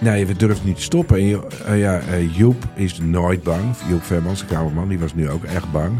[0.00, 1.18] Nee, we durven niet te stoppen.
[1.18, 3.76] En eh, ja, eh, Joep is nooit bang.
[3.88, 5.98] Joep Vermans, de kamerman, die was nu ook echt bang.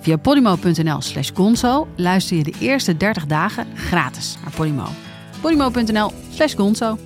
[0.00, 4.86] Via podimo.nl slash gonzo luister je de eerste 30 dagen gratis naar Podimo.
[5.40, 6.98] podimo.nl slash gonzo.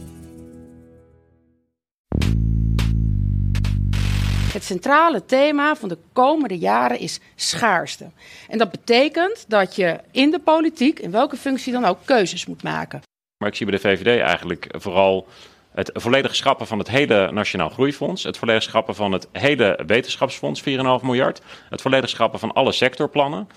[4.52, 8.10] Het centrale thema van de komende jaren is schaarste.
[8.48, 12.62] En dat betekent dat je in de politiek, in welke functie dan ook, keuzes moet
[12.62, 13.00] maken.
[13.38, 15.26] Maar ik zie bij de VVD eigenlijk vooral
[15.76, 18.22] het volledig schrappen van het hele Nationaal Groeifonds.
[18.22, 20.66] Het volledig schrappen van het hele wetenschapsfonds, 4,5
[21.02, 21.40] miljard.
[21.70, 23.48] Het volledig schrappen van alle sectorplannen.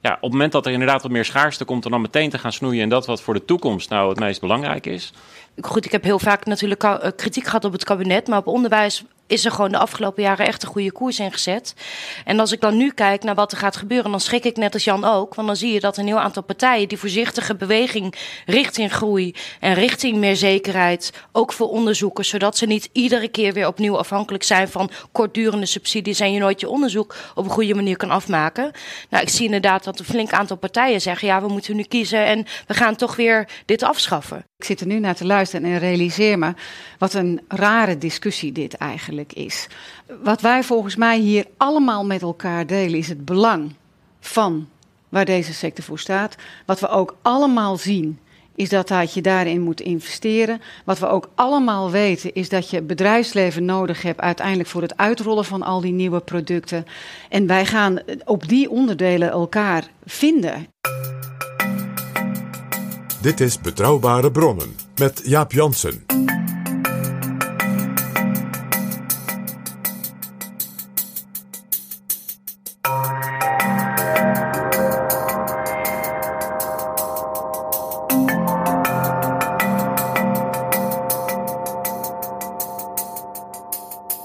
[0.00, 2.38] Ja, op het moment dat er inderdaad wat meer schaarste komt, om dan meteen te
[2.38, 5.12] gaan snoeien in dat wat voor de toekomst nou het meest belangrijk is.
[5.60, 9.04] Goed, ik heb heel vaak natuurlijk eh, kritiek gehad op het kabinet, maar op onderwijs
[9.28, 11.74] is er gewoon de afgelopen jaren echt een goede koers ingezet.
[12.24, 14.74] En als ik dan nu kijk naar wat er gaat gebeuren, dan schrik ik net
[14.74, 15.34] als Jan ook.
[15.34, 18.14] Want dan zie je dat een heel aantal partijen die voorzichtige beweging
[18.46, 23.66] richting groei en richting meer zekerheid, ook voor onderzoekers, zodat ze niet iedere keer weer
[23.66, 27.96] opnieuw afhankelijk zijn van kortdurende subsidies en je nooit je onderzoek op een goede manier
[27.96, 28.70] kan afmaken.
[29.10, 32.24] Nou, ik zie inderdaad dat een flink aantal partijen zeggen, ja, we moeten nu kiezen
[32.24, 34.46] en we gaan toch weer dit afschaffen.
[34.58, 36.54] Ik zit er nu naar te luisteren en realiseer me
[36.98, 39.68] wat een rare discussie dit eigenlijk is.
[40.22, 43.74] Wat wij volgens mij hier allemaal met elkaar delen is het belang
[44.20, 44.68] van
[45.08, 46.36] waar deze sector voor staat.
[46.66, 48.18] Wat we ook allemaal zien
[48.54, 50.60] is dat, dat je daarin moet investeren.
[50.84, 55.44] Wat we ook allemaal weten is dat je bedrijfsleven nodig hebt uiteindelijk voor het uitrollen
[55.44, 56.86] van al die nieuwe producten.
[57.28, 60.66] En wij gaan op die onderdelen elkaar vinden.
[63.20, 66.17] Dit is Betrouwbare Bronnen met Jaap Jansen.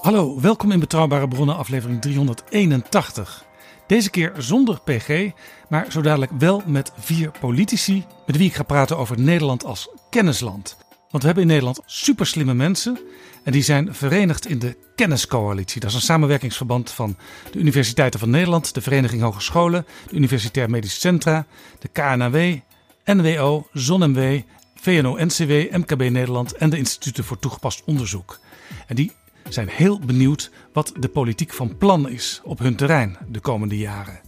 [0.04, 3.46] Hallo, welkom in Betrouwbare Bronnen, aflevering 381.
[3.88, 5.32] Deze keer zonder PG,
[5.70, 9.90] maar zo dadelijk wel met vier politici met wie ik ga praten over Nederland als
[10.10, 10.78] kennisland.
[11.10, 13.00] Want we hebben in Nederland superslimme mensen
[13.44, 15.82] en die zijn verenigd in de Kenniscoalitie.
[15.82, 17.18] Dat is een samenwerkingsverband van
[17.52, 21.46] de Universiteiten van Nederland, de Vereniging Hogescholen, de Universitair Medisch Centra,
[21.80, 22.58] de KNAW,
[23.06, 24.42] NWO, ZonMW,
[24.76, 28.40] VNO-NCW, MKB Nederland en de Instituten voor Toegepast Onderzoek.
[28.88, 29.12] En die
[29.50, 34.20] zijn heel benieuwd wat de politiek van plan is op hun terrein de komende jaren.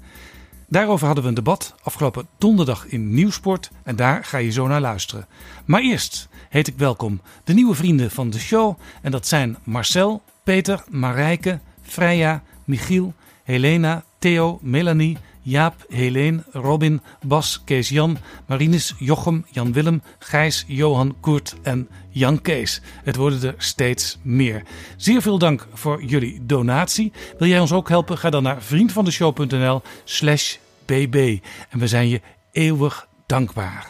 [0.68, 4.82] Daarover hadden we een debat afgelopen donderdag in Nieuwsport en daar ga je zo naar
[4.82, 5.28] luisteren.
[5.66, 10.22] Maar eerst heet ik welkom de nieuwe vrienden van de show en dat zijn Marcel,
[10.44, 18.18] Peter, Marijke, Freya, Michiel, Helena, Theo, Melanie, Jaap, Helene, Robin, Bas, Kees-Jan,
[18.48, 22.82] Marinus, Jochem, Jan-Willem, Gijs, Johan, Koert en Jan Kees.
[23.04, 24.64] Het worden er steeds meer.
[24.98, 27.12] Zeer veel dank voor jullie donatie.
[27.38, 28.18] Wil jij ons ook helpen?
[28.18, 30.56] Ga dan naar vriendvandeshow.nl slash
[30.86, 31.40] bb.
[31.70, 33.88] En we zijn je eeuwig dankbaar.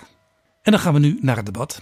[0.61, 1.77] En dan gaan we nu naar het debat.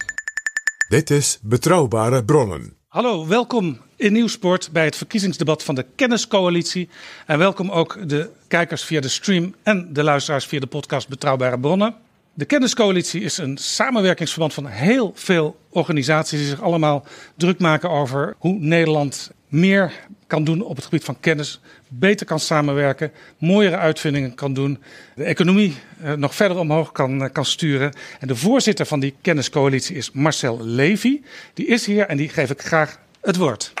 [0.88, 2.76] Dit is Betrouwbare Bronnen.
[2.88, 6.88] Hallo, welkom in Nieuwsport bij het verkiezingsdebat van de Kenniscoalitie.
[7.26, 11.58] En welkom ook de kijkers via de stream en de luisteraars via de podcast Betrouwbare
[11.58, 11.94] Bronnen.
[12.34, 17.04] De Kenniscoalitie is een samenwerkingsverband van heel veel organisaties die zich allemaal
[17.36, 19.92] druk maken over hoe Nederland meer
[20.26, 24.78] kan doen op het gebied van kennis, beter kan samenwerken, mooiere uitvindingen kan doen,
[25.14, 27.92] de economie eh, nog verder omhoog kan, eh, kan sturen.
[28.20, 31.20] En de voorzitter van die kenniscoalitie is Marcel Levy.
[31.54, 33.72] Die is hier en die geef ik graag het woord.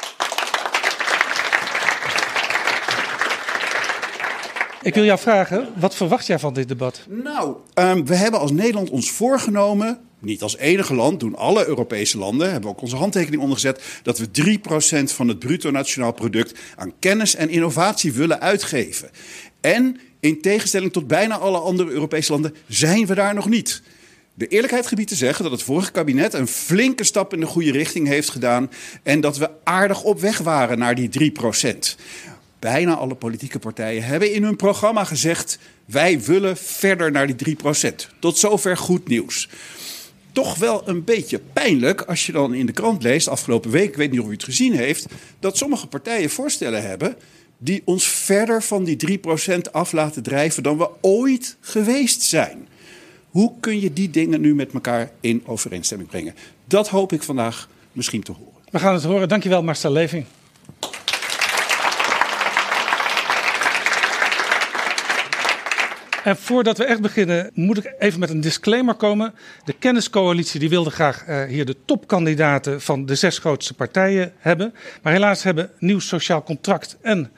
[4.84, 7.00] Ik wil jou vragen, wat verwacht jij van dit debat?
[7.08, 12.18] Nou, ehm, we hebben als Nederland ons voorgenomen, niet als enige land, doen alle Europese
[12.18, 16.92] landen, hebben ook onze handtekening ondergezet, dat we 3% van het bruto nationaal product aan
[16.98, 19.10] kennis en innovatie willen uitgeven.
[19.60, 23.82] En in tegenstelling tot bijna alle andere Europese landen zijn we daar nog niet.
[24.34, 27.72] De eerlijkheid gebied te zeggen dat het vorige kabinet een flinke stap in de goede
[27.72, 28.70] richting heeft gedaan
[29.02, 31.96] en dat we aardig op weg waren naar die 3%.
[32.64, 37.94] Bijna alle politieke partijen hebben in hun programma gezegd: wij willen verder naar die 3%.
[38.18, 39.48] Tot zover goed nieuws.
[40.32, 43.96] toch wel een beetje pijnlijk als je dan in de krant leest, afgelopen week, ik
[43.96, 45.06] weet niet of u het gezien heeft,
[45.38, 47.16] dat sommige partijen voorstellen hebben
[47.58, 49.20] die ons verder van die
[49.56, 52.68] 3% af laten drijven dan we ooit geweest zijn.
[53.30, 56.34] Hoe kun je die dingen nu met elkaar in overeenstemming brengen?
[56.64, 58.62] Dat hoop ik vandaag misschien te horen.
[58.70, 59.28] We gaan het horen.
[59.28, 60.24] Dankjewel, Marcel Leving.
[66.24, 69.34] En voordat we echt beginnen, moet ik even met een disclaimer komen.
[69.64, 74.74] De kenniscoalitie die wilde graag uh, hier de topkandidaten van de zes grootste partijen hebben.
[75.02, 77.32] Maar helaas hebben Nieuw Sociaal Contract en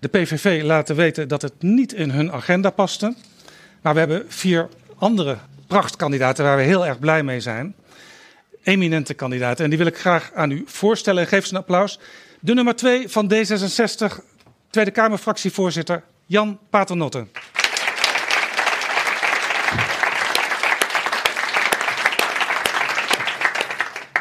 [0.00, 3.14] de PVV laten weten dat het niet in hun agenda paste.
[3.80, 4.68] Maar we hebben vier
[4.98, 5.36] andere
[5.66, 7.74] prachtkandidaten waar we heel erg blij mee zijn.
[8.62, 9.64] Eminente kandidaten.
[9.64, 11.22] En die wil ik graag aan u voorstellen.
[11.22, 11.98] En geef ze een applaus.
[12.40, 14.18] De nummer twee van D66,
[14.70, 17.26] Tweede Kamerfractievoorzitter Jan Paternotte.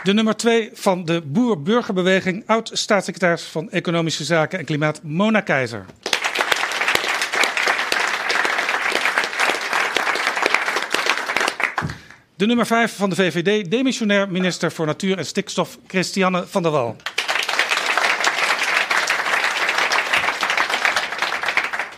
[0.06, 5.86] De nummer twee van de Boer-Burgerbeweging, oud-staatssecretaris van Economische Zaken en Klimaat, Mona Keizer.
[12.36, 16.72] De nummer 5 van de VVD, demissionair minister voor Natuur en Stikstof, Christiane van der
[16.72, 16.96] Wal.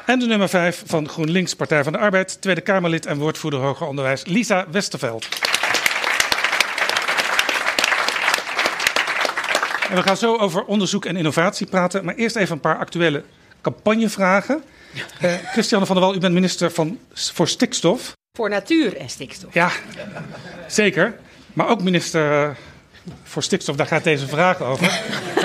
[0.05, 3.87] En de nummer 5 van GroenLinks, Partij van de Arbeid, Tweede Kamerlid en woordvoerder hoger
[3.87, 5.27] onderwijs, Lisa Westerveld.
[9.89, 12.05] En we gaan zo over onderzoek en innovatie praten.
[12.05, 13.23] Maar eerst even een paar actuele
[13.61, 14.63] campagnevragen.
[15.21, 18.15] Uh, Christiane van der Wal, u bent minister van, voor stikstof.
[18.37, 19.53] Voor natuur en stikstof.
[19.53, 19.71] Ja,
[20.67, 21.15] zeker.
[21.53, 22.49] Maar ook minister uh,
[23.23, 25.01] voor stikstof, daar gaat deze vraag over.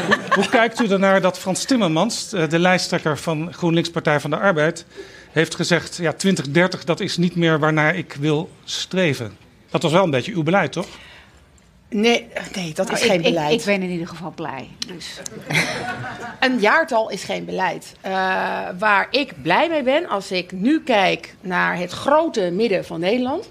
[0.07, 4.31] hoe, hoe, kijkt u ernaar dat Frans Timmermans, uh, de lijsttrekker van GroenLinks Partij van
[4.31, 4.85] de Arbeid,
[5.31, 9.37] heeft gezegd: ja, 2030 dat is niet meer waarnaar ik wil streven?
[9.71, 10.87] Dat was wel een beetje uw beleid, toch?
[11.93, 13.53] Nee, nee dat Nou, is ik- geen beleid.
[13.61, 14.69] Ik, ben in ieder geval blij.
[14.87, 15.21] Dus.
[16.41, 17.95] Een jaartal is geen beleid.
[18.01, 18.13] Eh,
[18.79, 23.51] waar ik blij mee ben, als ik nu kijk naar het grote midden van Nederland,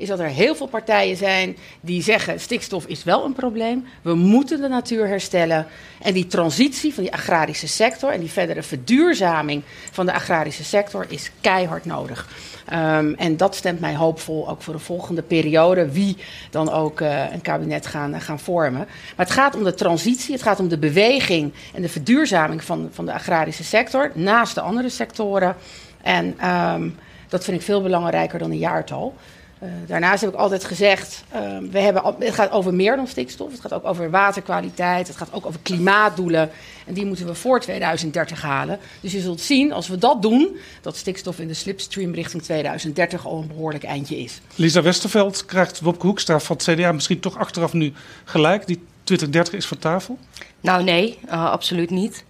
[0.00, 3.86] is dat er heel veel partijen zijn die zeggen: stikstof is wel een probleem.
[4.02, 5.66] We moeten de natuur herstellen.
[6.02, 11.06] En die transitie van die agrarische sector en die verdere verduurzaming van de agrarische sector
[11.08, 12.28] is keihard nodig.
[12.66, 16.16] Ehm, en dat stemt mij hoopvol ook voor de volgende periode, wie
[16.50, 18.86] dan ook eh, een kabinet gaan, gaan vormen.
[19.16, 22.88] Maar het gaat om de transitie, het gaat om de beweging en de verduurzaming van,
[22.92, 25.56] van de agrarische sector naast de andere sectoren.
[26.02, 26.88] En ehm,
[27.28, 29.14] dat vind ik veel belangrijker dan een jaartal.
[29.60, 33.50] Eh, daarnaast heb ik altijd gezegd, ehm, we hebben, het gaat over meer dan stikstof.
[33.50, 36.50] Het gaat ook over waterkwaliteit, het gaat ook over klimaatdoelen.
[36.86, 38.78] En die moeten we voor 2030 halen.
[39.00, 43.26] Dus je zult zien, als we dat doen, dat stikstof in de slipstream richting 2030
[43.26, 44.40] al een behoorlijk eindje is.
[44.54, 47.92] Lisa Westerveld krijgt Wopke Hoekstra van het CDA misschien toch achteraf nu
[48.24, 48.66] gelijk.
[48.66, 50.18] Die 2030 is van tafel.
[50.60, 52.24] Nou, nee, eh, absoluut niet.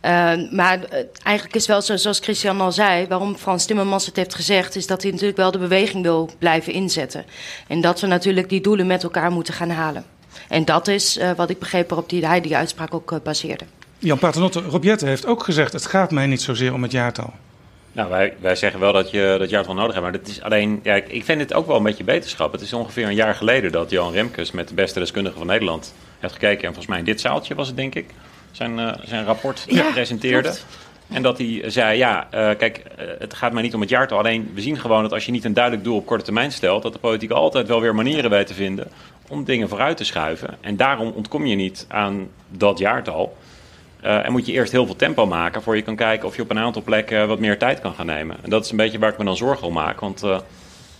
[0.00, 4.16] Eh, maar eh, eigenlijk is wel zo, zoals Christian al zei, waarom Frans Timmermans het
[4.16, 7.24] heeft gezegd, is dat hij natuurlijk wel de beweging wil blijven inzetten.
[7.68, 10.04] En dat we natuurlijk die doelen met elkaar moeten gaan halen.
[10.48, 13.64] En dat is eh, wat ik begreep waarop die, hij die uitspraak ook eh, baseerde.
[13.98, 17.32] Jan Paternotte, Rob Jetten heeft ook gezegd: het gaat mij niet zozeer om het jaartal.
[17.92, 20.02] Nou, wij, wij zeggen wel dat je dat jaartal nodig hebt.
[20.02, 22.52] Maar dat is alleen, ja, ik ik vind het ook wel een beetje beterschap.
[22.52, 25.94] Het is ongeveer een jaar geleden dat Johan Remkes met de beste deskundigen van Nederland
[26.18, 26.60] heeft gekeken.
[26.60, 28.10] En volgens mij in dit zaaltje was het, denk ik,
[28.56, 30.48] zijn, eh, zijn rapport Ja, presenteerde.
[30.48, 30.66] klopt.
[31.12, 34.18] En dat hij zei, ja, eh, kijk, eh, het gaat mij niet om het jaartal.
[34.18, 36.82] Alleen, we zien gewoon dat als je niet een duidelijk doel op korte termijn stelt...
[36.82, 38.88] dat de politiek altijd wel weer manieren weet te vinden
[39.28, 40.56] om dingen vooruit te schuiven.
[40.60, 43.36] En daarom ontkom je niet aan dat jaartal.
[44.00, 46.50] En moet je eerst heel veel tempo maken voor je kan kijken of je op
[46.50, 48.36] een aantal plekken wat meer tijd kan gaan nemen.
[48.42, 50.00] En dat is een beetje waar ik me dan zorgen om maak.
[50.00, 50.22] Want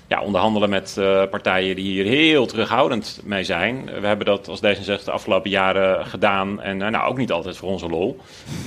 [0.09, 3.85] ja, onderhandelen met eh, partijen die hier heel terughoudend mee zijn.
[4.01, 6.63] We hebben dat als D66 de afgelopen jaren gedaan.
[6.63, 8.21] En eh, nou, ook niet altijd voor onze lol.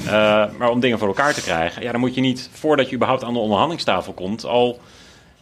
[0.05, 0.11] Eh,
[0.57, 3.23] maar om dingen voor elkaar te krijgen, ja, dan moet je niet voordat je überhaupt
[3.23, 4.79] aan de onderhandelingstafel komt al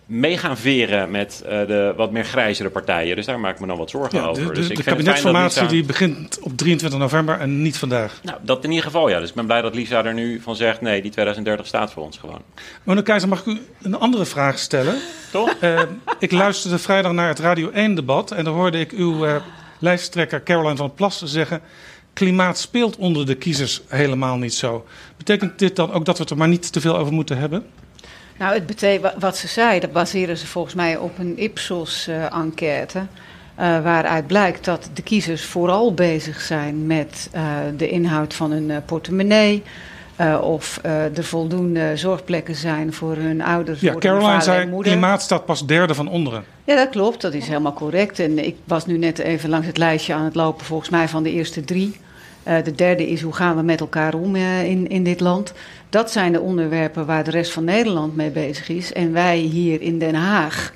[0.07, 3.15] mee gaan veren met eh, de wat meer grijzere partijen.
[3.15, 4.45] Dus daar maak ik me dan wat zorgen Ja, de over.
[4.45, 8.19] de, dus de kabinetsformatie Lisa- die begint op 23 november en niet vandaag.
[8.23, 9.19] Nou, dat in ieder geval, ja.
[9.19, 10.81] Dus ik ben blij dat Lisa er nu van zegt...
[10.81, 12.41] nee, die 2030 staat voor ons gewoon.
[12.83, 14.95] Mona Keizer, mag ik u een andere vraag stellen?
[15.31, 15.53] Toch?
[15.59, 15.81] Eh,
[16.19, 19.35] ik luisterde vrijdag naar het Radio 1-debat en daar hoorde ik uw eh,
[19.79, 21.61] lijsttrekker Caroline van Plassen zeggen...
[22.13, 24.85] klimaat speelt onder de kiezers helemaal niet zo.
[25.17, 27.65] Betekent dit dan ook dat we het er maar niet te veel over moeten hebben?
[28.37, 32.99] Nou, het betekent, wat ze zei, dat baseren ze volgens mij op een Ipsos-enquête.
[33.55, 37.43] eh, waaruit blijkt dat de kiezers vooral bezig zijn met eh,
[37.77, 39.63] de inhoud van hun eh, portemonnee.
[40.41, 43.79] of er voldoende zorgplekken zijn voor hun ouders.
[43.79, 46.43] Ja, voor hun Caroline zei klimaat staat pas derde van onderen.
[46.63, 47.21] Ja, dat klopt.
[47.21, 48.19] Dat is helemaal correct.
[48.19, 51.23] En ik was nu net even langs het lijstje aan het lopen, volgens mij van
[51.23, 51.95] de eerste drie.
[52.47, 55.53] Uh, de derde is hoe gaan we met elkaar om uh, in, in dit land.
[55.89, 58.93] Dat zijn de onderwerpen waar de rest van Nederland mee bezig is.
[58.93, 60.73] En wij hier in Den Haag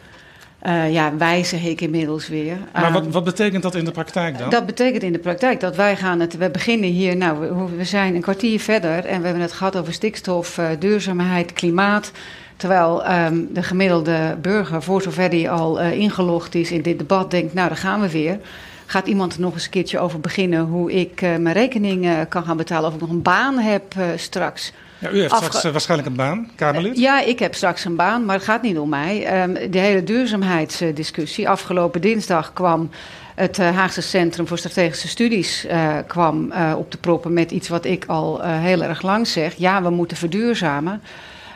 [0.67, 2.57] uh, ja, wijzig ik inmiddels weer.
[2.73, 4.49] Maar wat, wat, betekent dat in de praktijk dan?
[4.49, 6.37] Dat betekent in de praktijk dat wij gaan het.
[6.37, 9.77] We beginnen hier, nou, we, we zijn een kwartier verder en we hebben het gehad
[9.77, 12.11] over stikstof, uh, duurzaamheid, klimaat.
[12.55, 17.31] Terwijl um, de gemiddelde burger, voor zover die al uh, ingelogd is in dit debat,
[17.31, 18.39] denkt: Nou, daar gaan we weer.
[18.85, 22.57] Gaat iemand er nog eens een keertje over beginnen hoe ik mijn rekening kan gaan
[22.57, 22.89] betalen?
[22.89, 23.83] Of ik nog een baan heb
[24.15, 24.73] straks?
[25.01, 26.97] Ja, u heeft Afge straks uh, waarschijnlijk een baan, Kamerlid?
[26.97, 29.41] Ja, ik heb straks een baan, maar het gaat niet om mij.
[29.43, 31.49] Um, de hele duurzaamheidsdiscussie.
[31.49, 32.89] Afgelopen dinsdag kwam
[33.35, 37.85] het uh, Haagse Centrum voor Strategische Studies uh, kwam, op de proppen met iets wat
[37.85, 39.53] ik al heel erg lang zeg.
[39.55, 41.01] Ja, we moeten verduurzamen.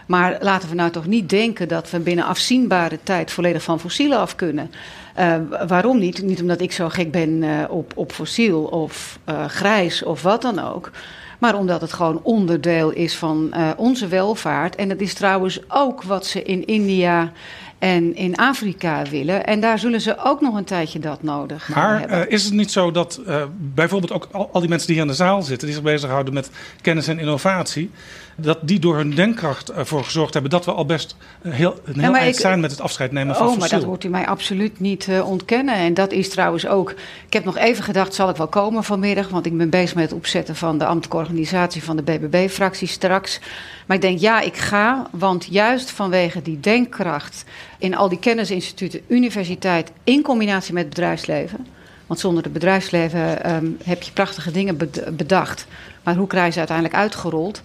[0.06, 4.18] Maar laten we nou toch niet denken dat we binnen afzienbare tijd volledig van fossielen
[4.18, 4.72] af kunnen.
[5.20, 5.36] Uh,
[5.68, 6.22] waarom niet?
[6.22, 10.42] Niet omdat ik zo gek ben uh, op, op fossiel of uh, grijs of wat
[10.42, 10.92] dan ook.
[11.40, 14.76] Maar omdat het gewoon onderdeel is van uh, onze welvaart.
[14.76, 17.32] En dat is trouwens ook wat ze in India
[17.80, 19.46] en in Afrika willen.
[19.46, 22.18] En daar zullen ze ook nog een tijdje dat nodig maar, hebben.
[22.18, 24.96] Maar uh, is het niet zo dat uh, bijvoorbeeld ook al, al, die mensen die
[24.96, 25.68] hier in de zaal zitten...
[25.68, 26.50] die zich bezighouden met
[26.82, 27.92] kennis en innovatie...
[28.36, 30.52] dat die door hun denkkracht ervoor gezorgd hebben...
[30.52, 33.48] dat we al best heel, een heel ja, eind zijn met het afscheid nemen van
[33.48, 33.70] oh, fossiel.
[33.70, 35.76] maar dat hoort u mij absoluut niet uh, ontkennen.
[35.76, 36.92] En dat is trouwens ook...
[37.26, 39.30] Ik heb nog even gedacht, zal ik wel komen vanmiddag...
[39.30, 41.84] want ik ben bezig met het opzetten van de ambtelijke organisatie...
[41.84, 43.40] van de BBB-fractie straks...
[43.86, 47.44] Maar ik denk, ja, ik ga, want juist vanwege die denkkracht
[47.78, 51.68] in al die kennisinstituten, universiteit, in combinatie met het bedrijfsleven.
[52.08, 54.78] Want zonder het bedrijfsleven um, heb je prachtige dingen
[55.12, 55.68] bedacht.
[56.04, 57.62] Maar hoe krijg je ze uiteindelijk uitgerold?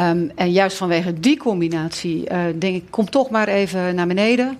[0.00, 4.58] Um, en juist vanwege die combinatie uh, denk ik, kom toch maar even naar beneden.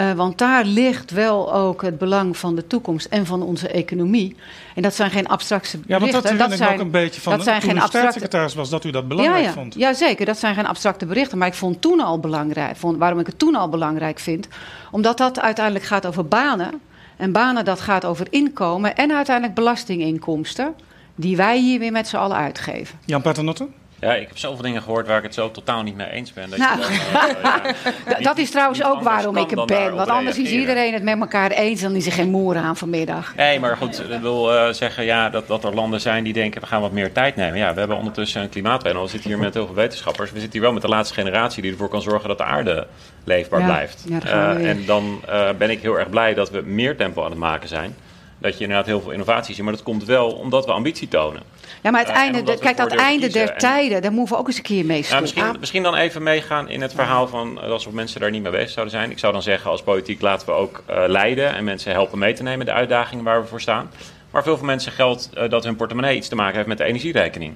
[0.00, 4.36] Uh, want daar ligt wel ook het belang van de toekomst en van onze economie.
[4.74, 6.06] En dat zijn geen abstracte berichten.
[6.06, 7.98] Ja, want dat, dat zijn, ook een beetje van dat zijn geen abstracte...
[7.98, 9.52] staatssecretaris was, dat u dat belangrijk ja, ja.
[9.52, 9.74] vond.
[9.74, 10.26] Ja, zeker.
[10.26, 11.38] Dat zijn geen abstracte berichten.
[11.38, 12.76] Maar ik vond toen al belangrijk.
[12.76, 14.48] Vond, waarom ik het toen al belangrijk vind.
[14.90, 16.80] Omdat dat uiteindelijk gaat over banen.
[17.16, 20.74] En banen, dat gaat over inkomen en uiteindelijk belastinginkomsten.
[21.14, 22.98] Die wij hier weer met z'n allen uitgeven.
[23.04, 23.68] Jan Paternotte?
[24.00, 26.50] Ja, ik heb zoveel dingen gehoord waar ik het zo totaal niet mee eens ben.
[26.50, 27.74] Dat, nou, dan, uh,
[28.08, 29.94] ja, dat is trouwens ook waarom ik het ben.
[29.94, 32.76] Want anders is iedereen het met elkaar eens en dan is er geen moer aan
[32.76, 33.34] vanmiddag.
[33.36, 36.60] Nee, maar goed, ik wil uh, zeggen ja, dat, dat er landen zijn die denken
[36.60, 37.58] we gaan wat meer tijd nemen.
[37.58, 39.02] Ja, we hebben ondertussen een klimaatpanel.
[39.02, 40.30] We zitten hier met heel veel wetenschappers.
[40.30, 42.86] We zitten hier wel met de laatste generatie die ervoor kan zorgen dat de aarde
[43.24, 44.04] leefbaar ja, blijft.
[44.08, 45.20] Ja, uh, en dan
[45.58, 47.94] ben ik heel erg blij dat we meer tempo aan het maken zijn.
[48.38, 49.64] Dat je inderdaad heel veel innovatie ziet.
[49.64, 51.42] Maar dat komt wel omdat we ambitie tonen.
[51.82, 54.56] Ja, maar het einde, de, kijk, dat einde der tijden, daar moeten we ook eens
[54.56, 58.20] een keer mee ja, misschien, misschien dan even meegaan in het verhaal van alsof mensen
[58.20, 59.10] daar niet mee bezig zouden zijn.
[59.10, 62.32] Ik zou dan zeggen, als politiek laten we ook uh, leiden en mensen helpen mee
[62.32, 63.90] te nemen de uitdagingen waar we voor staan.
[64.30, 66.84] Maar veel van mensen geldt uh, dat hun portemonnee iets te maken heeft met de
[66.84, 67.54] energierekening.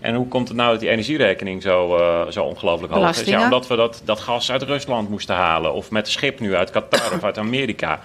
[0.00, 3.24] En hoe komt het nou dat die energierekening zo, uh, zo ongelooflijk hoog is?
[3.26, 5.72] Ja, omdat we dat, dat gas uit Rusland moesten halen.
[5.72, 8.00] Of met schip nu uit Qatar of uit Amerika.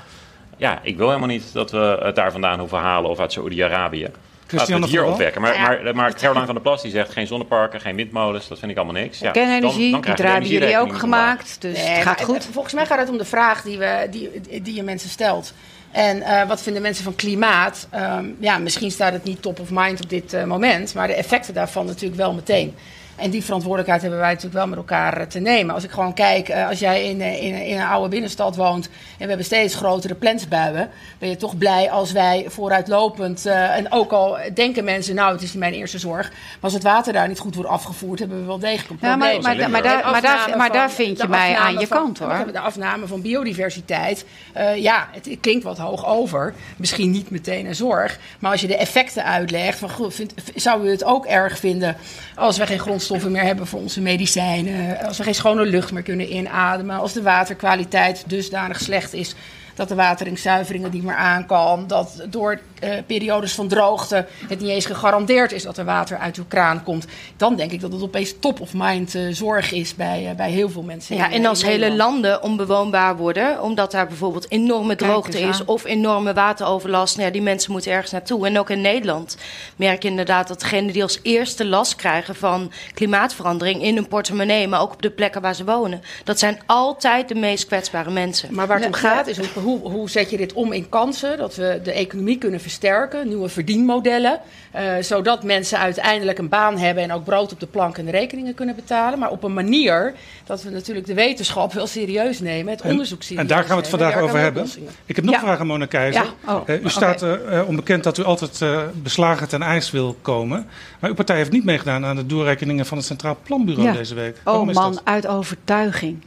[0.57, 4.11] Ja, ik wil helemaal niet dat we het daar vandaan hoeven halen of uit Saoedi-Arabië.
[4.51, 5.41] Laten we het hier opwekken.
[5.41, 5.61] Maar, ja.
[5.61, 8.47] maar, maar Caroline van der Plas die zegt geen zonneparken, geen windmolens.
[8.47, 9.19] Dat vind ik allemaal niks.
[9.19, 11.61] Ja, Kernenergie, dan, dan die hebben jullie ook gemaakt.
[11.61, 12.47] Dus nee, het gaat goed.
[12.51, 15.53] Volgens mij gaat het om de vraag die, we, die, die je mensen stelt.
[15.91, 17.87] En uh, wat vinden mensen van klimaat?
[17.95, 20.93] Um, ja, misschien staat het niet top of mind op dit uh, moment.
[20.93, 22.75] Maar de effecten daarvan natuurlijk wel meteen.
[23.19, 25.75] En die verantwoordelijkheid hebben wij natuurlijk wel met elkaar te nemen.
[25.75, 28.91] Als ik gewoon kijk, uh, als jij in, in, in, een oude binnenstad woont en
[29.17, 34.11] we hebben steeds grotere plensbuien, ben je toch blij als wij vooruitlopend, uh, en ook
[34.11, 37.27] al denken mensen, nou het is niet mijn eerste zorg, maar als het water daar
[37.27, 39.19] niet goed wordt afgevoerd, hebben we wel degelijk een probleem.
[39.19, 41.97] Ja, maar, maar, maar, daar, maar, daar, maar daar vind je mij aan je van,
[41.97, 42.51] kant hoor.
[42.51, 44.25] De afname van biodiversiteit,
[44.57, 46.53] uh, ja, het klinkt wat hoog over.
[46.77, 50.87] Misschien niet meteen een zorg, maar als je de effecten uitlegt, van, goed, vind, zou
[50.87, 51.97] u het ook erg vinden
[52.35, 56.03] als we geen grondstoffen meer hebben voor onze medicijnen, als we geen schone lucht meer
[56.03, 59.35] kunnen inademen, als de waterkwaliteit dusdanig slecht is
[59.75, 64.85] dat de wateringszuiveringen niet meer aankan, dat door uh, periodes van droogte het niet eens
[64.85, 67.05] gegarandeerd is dat er water uit uw kraan komt,
[67.37, 70.51] dan denk ik dat het opeens top of mind uh, zorg is bij, uh, bij
[70.51, 71.15] heel veel mensen.
[71.15, 75.85] Ja, in, en als hele landen onbewoonbaar worden, omdat daar bijvoorbeeld enorme droogte is of
[75.85, 78.47] enorme wateroverlast, nou ja, die mensen moeten ergens naartoe.
[78.47, 79.37] En ook in Nederland
[79.75, 84.67] merk je inderdaad dat degenen die als eerste last krijgen van klimaatverandering in hun portemonnee,
[84.67, 88.53] maar ook op de plekken waar ze wonen, dat zijn altijd de meest kwetsbare mensen.
[88.53, 91.55] Maar waar het om gaat is hoe, hoe zet je dit om in kansen, dat
[91.55, 94.39] we de economie kunnen versterken, nieuwe verdienmodellen.
[94.75, 98.11] Uh, zodat mensen uiteindelijk een baan hebben en ook brood op de plank en de
[98.11, 99.19] rekeningen kunnen betalen.
[99.19, 100.13] Maar op een manier
[100.45, 103.81] dat we natuurlijk de wetenschap wel serieus nemen, het onderzoek serieus En daar gaan we
[103.81, 104.67] het vandaag over hebben.
[105.05, 105.39] Ik heb nog Ja.
[105.41, 106.23] vragen, Mona Keizer.
[106.45, 106.53] Ja.
[106.53, 110.67] Oh, Eh, u staat eh, onbekend dat u altijd eh, beslagen ten ijs wil komen.
[110.99, 113.93] Maar uw partij heeft niet meegedaan aan de doorrekeningen van het Centraal Planbureau Ja.
[113.93, 114.35] deze week.
[114.37, 115.01] Oh Waarom is man, dat?
[115.03, 116.23] uit overtuiging.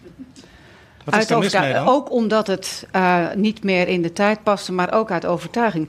[1.05, 1.85] Wat is Uit daar mis mee overtuiging.
[1.87, 1.95] dan?
[1.95, 5.89] Ook omdat het eh, niet meer in de tijd paste, maar ook uit overtuiging.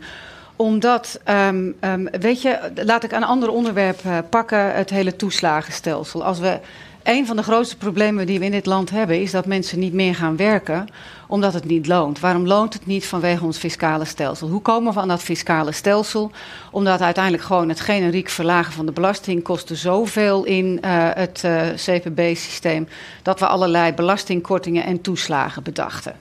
[0.55, 6.23] Omdat, ehm, ehm, weet je, laat ik een ander onderwerp eh, pakken, het hele toeslagenstelsel.
[6.23, 6.59] Als we,
[7.03, 9.93] een van de grootste problemen die we in dit land hebben, is dat mensen niet
[9.93, 10.87] meer gaan werken
[11.27, 12.19] omdat het niet loont.
[12.19, 14.47] Waarom loont het niet vanwege ons fiscale stelsel?
[14.47, 16.31] Hoe komen we aan dat fiscale stelsel?
[16.71, 21.61] Omdat uiteindelijk gewoon het generiek verlagen van de belasting kostte zoveel in eh, het eh,
[21.75, 22.87] CPB-systeem
[23.21, 26.15] dat we allerlei belastingkortingen en toeslagen bedachten.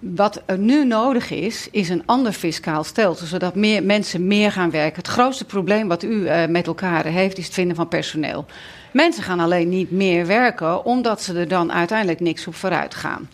[0.00, 4.70] Wat er nu nodig is, is een ander fiscaal stelsel, zodat meer mensen meer gaan
[4.70, 4.96] werken.
[4.96, 8.46] Het grootste probleem wat u eh, met elkaar heeft, is het vinden van personeel.
[8.92, 13.28] Mensen gaan alleen niet meer werken, omdat ze er dan uiteindelijk niks op vooruit gaan.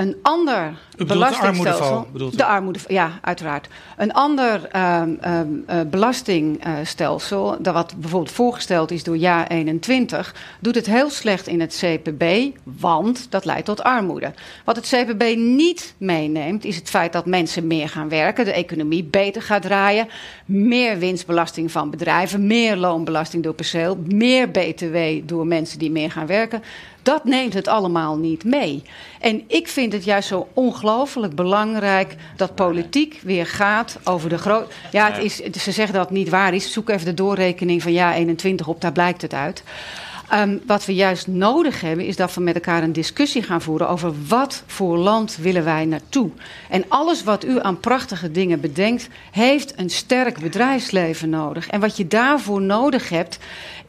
[0.00, 2.06] Een ander de belastingstelsel.
[2.30, 3.68] De armoede, ja, uiteraard.
[3.96, 10.74] Een ander ehm, ehm, eh, belastingstelsel, dat wat bijvoorbeeld voorgesteld is door jaar 21, doet
[10.74, 14.32] het heel slecht in het CPB, want dat leidt tot armoede.
[14.64, 19.04] Wat het CPB niet meeneemt, is het feit dat mensen meer gaan werken, de economie
[19.04, 20.08] beter gaat draaien,
[20.44, 26.26] meer winstbelasting van bedrijven, meer loonbelasting door perceel, meer BTW door mensen die meer gaan
[26.26, 26.62] werken.
[27.02, 28.82] Dat neemt het allemaal niet mee.
[29.20, 34.72] En ik vind het juist zo ongelooflijk belangrijk dat politiek weer gaat over de groot.
[34.90, 36.72] Ja, het is, ze zeggen dat het niet waar is.
[36.72, 39.62] Zoek even de doorrekening van jaar 21 op, daar blijkt het uit.
[40.30, 43.88] Ehm, wat we juist nodig hebben, is dat we met elkaar een discussie gaan voeren
[43.88, 46.30] over wat voor land willen wij naartoe.
[46.68, 51.68] En alles wat u aan prachtige dingen bedenkt, heeft een sterk bedrijfsleven nodig.
[51.68, 53.38] En wat je daarvoor nodig hebt,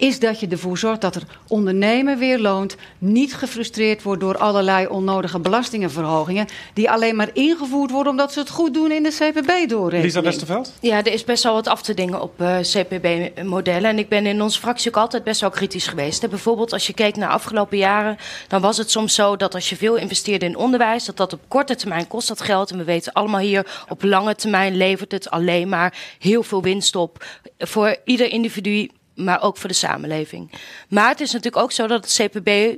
[0.01, 4.87] is dat je ervoor zorgt dat er ondernemen weer loont, niet gefrustreerd wordt door allerlei
[4.87, 10.03] onnodige belastingenverhogingen, die alleen maar ingevoerd worden omdat ze het goed doen in de CPB-doorrekening.
[10.03, 10.73] Lisa Westerveld?
[10.79, 13.89] Ja, er is best wel wat af te dingen op eh, CPB-modellen.
[13.89, 16.21] En ik ben in onze fractie ook altijd best wel kritisch geweest.
[16.21, 16.27] Hè.
[16.27, 18.17] Bijvoorbeeld als je keek naar afgelopen jaren...
[18.47, 21.05] dan was het soms zo dat als je veel investeerde in onderwijs...
[21.05, 22.71] dat dat op korte termijn kost dat geld.
[22.71, 26.95] En we weten allemaal hier, op lange termijn levert het alleen maar heel veel winst
[26.95, 27.25] op...
[27.57, 30.51] voor ieder individu maar ook voor de samenleving.
[30.89, 32.77] Maar het is natuurlijk ook zo dat het CPB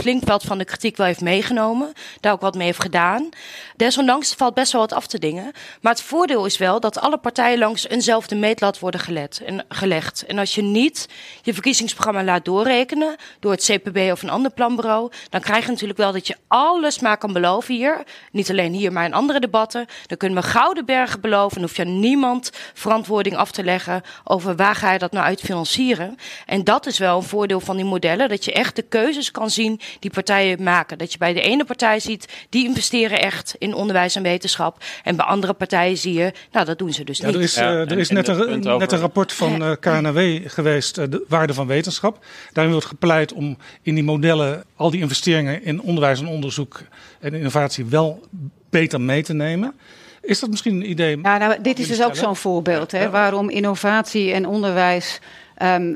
[0.00, 1.92] flink wat van de kritiek wel heeft meegenomen.
[2.20, 3.28] Daar ook wat mee heeft gedaan.
[3.76, 5.52] Desondanks valt best wel wat af te dingen.
[5.80, 10.26] Maar het voordeel is wel dat alle partijen langs eenzelfde meetlat worden gelet en, gelegd.
[10.26, 11.08] En als je niet
[11.42, 15.98] je verkiezingsprogramma laat doorrekenen door het CPB of een ander planbureau, dan krijg je natuurlijk
[15.98, 18.02] wel dat je alles maar kan beloven hier.
[18.32, 19.86] Niet alleen hier, maar in andere debatten.
[20.06, 21.60] Dan kunnen we gouden bergen beloven.
[21.60, 25.40] Dan hoef je niemand verantwoording af te leggen over waar ga je dat nou uit
[25.64, 26.16] financieren.
[26.46, 28.28] En dat is wel een voordeel van die modellen.
[28.28, 30.98] Dat je echt de keuzes kan zien die partijen maken.
[30.98, 34.84] Dat je bij de ene partij ziet, die investeren echt in onderwijs en wetenschap.
[35.04, 37.34] En bij andere partijen zie je, nou dat doen ze dus Ja, niet.
[37.34, 39.70] er is, Ja, eh, en- er is en net, een, net een rapport van eh,
[39.80, 40.18] KNW
[40.50, 42.24] geweest, eh, de waarde van wetenschap.
[42.52, 46.80] Daarin wordt gepleit om in die modellen al die investeringen in onderwijs en onderzoek
[47.20, 48.26] en innovatie wel
[48.70, 49.74] beter mee te nemen.
[50.22, 51.18] Is dat misschien een idee?
[51.22, 53.10] Ja, nou, dit is dus ook zo'n voorbeeld hè, Ja.
[53.10, 55.20] waarom innovatie en onderwijs.
[55.58, 55.94] Ehm,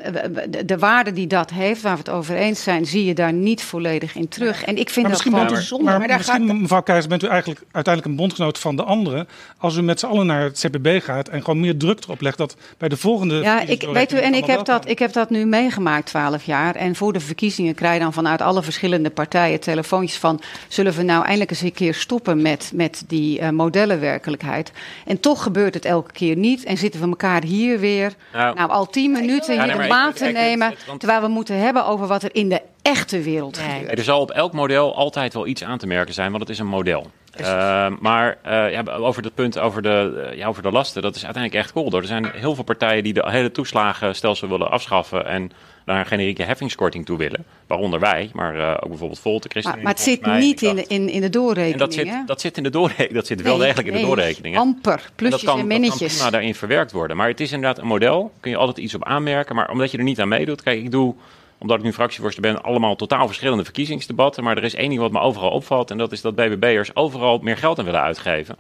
[0.50, 3.32] de, de waarde die dat heeft, waar we het over eens zijn, zie je daar
[3.32, 4.64] niet volledig in terug.
[4.64, 5.86] En ik vind Maar dat misschien, gewoon bent u, bijzonder.
[5.90, 8.82] maar Maar daar misschien gaat- mevrouw Keizer, bent u eigenlijk uiteindelijk een bondgenoot van de
[8.82, 9.28] anderen.
[9.58, 12.38] Als u met z'n allen naar het CPB gaat en gewoon meer druk erop legt
[12.38, 13.34] dat bij de volgende.
[13.40, 16.74] Ja, ik, weet u, en ik heb, dat, ik heb dat nu meegemaakt, twaalf jaar.
[16.74, 20.40] En voor de verkiezingen krijg je dan vanuit alle verschillende partijen telefoontjes van...
[20.68, 23.48] zullen we nou eindelijk eens een keer stoppen met, met die eh,
[23.96, 24.72] modellenwerkelijkheid?
[25.06, 26.64] En toch gebeurt het elke keer niet.
[26.64, 30.12] En zitten we elkaar hier weer Nou, nou, al tien minuten Ja, hier nee, de
[30.14, 30.68] te nemen...
[30.68, 33.98] het- want- terwijl we moeten hebben over wat er in de echte wereld gebeurt.
[33.98, 36.58] Er zal op elk model altijd wel iets aan te merken zijn, want het is
[36.58, 37.10] een model.
[37.40, 41.16] Uh, maar uh, ja, over het punt over de, uh, ja, over de lasten, dat
[41.16, 41.92] is uiteindelijk echt cool.
[41.92, 45.50] Er zijn heel veel partijen die de hele toeslagenstelsel willen afschaffen en
[45.86, 47.44] naar een generieke heffingskorting toe willen.
[47.66, 49.84] Waaronder wij, maar ook bijvoorbeeld Volt, de Maar, ChristenUnie.
[49.84, 50.38] maar het zit mij.
[50.38, 51.72] niet in, de- in, in de doorrekening.
[51.72, 52.22] En dat zit, hè?
[52.26, 53.12] dat zit in de doorrekening.
[53.22, 54.56] Dat zit wel Nee, degelijk in de doorrekening.
[54.58, 56.14] Amper, En dat plusjes kan, en dat kan minnetjes.
[56.14, 57.16] prima daarin verwerkt worden.
[57.16, 58.32] Maar het is inderdaad een model.
[58.40, 59.54] Kun je altijd iets op aanmerken.
[59.54, 60.62] Maar omdat je er niet aan meedoet.
[60.62, 61.14] Kijk, ik doe,
[61.62, 64.44] omdat ik nu fractievoorzitter ben, allemaal totaal verschillende verkiezingsdebatten.
[64.44, 65.90] Maar er is één ding wat me overal opvalt.
[65.90, 68.56] En dat is dat BBB'ers overal meer geld aan willen uitgeven.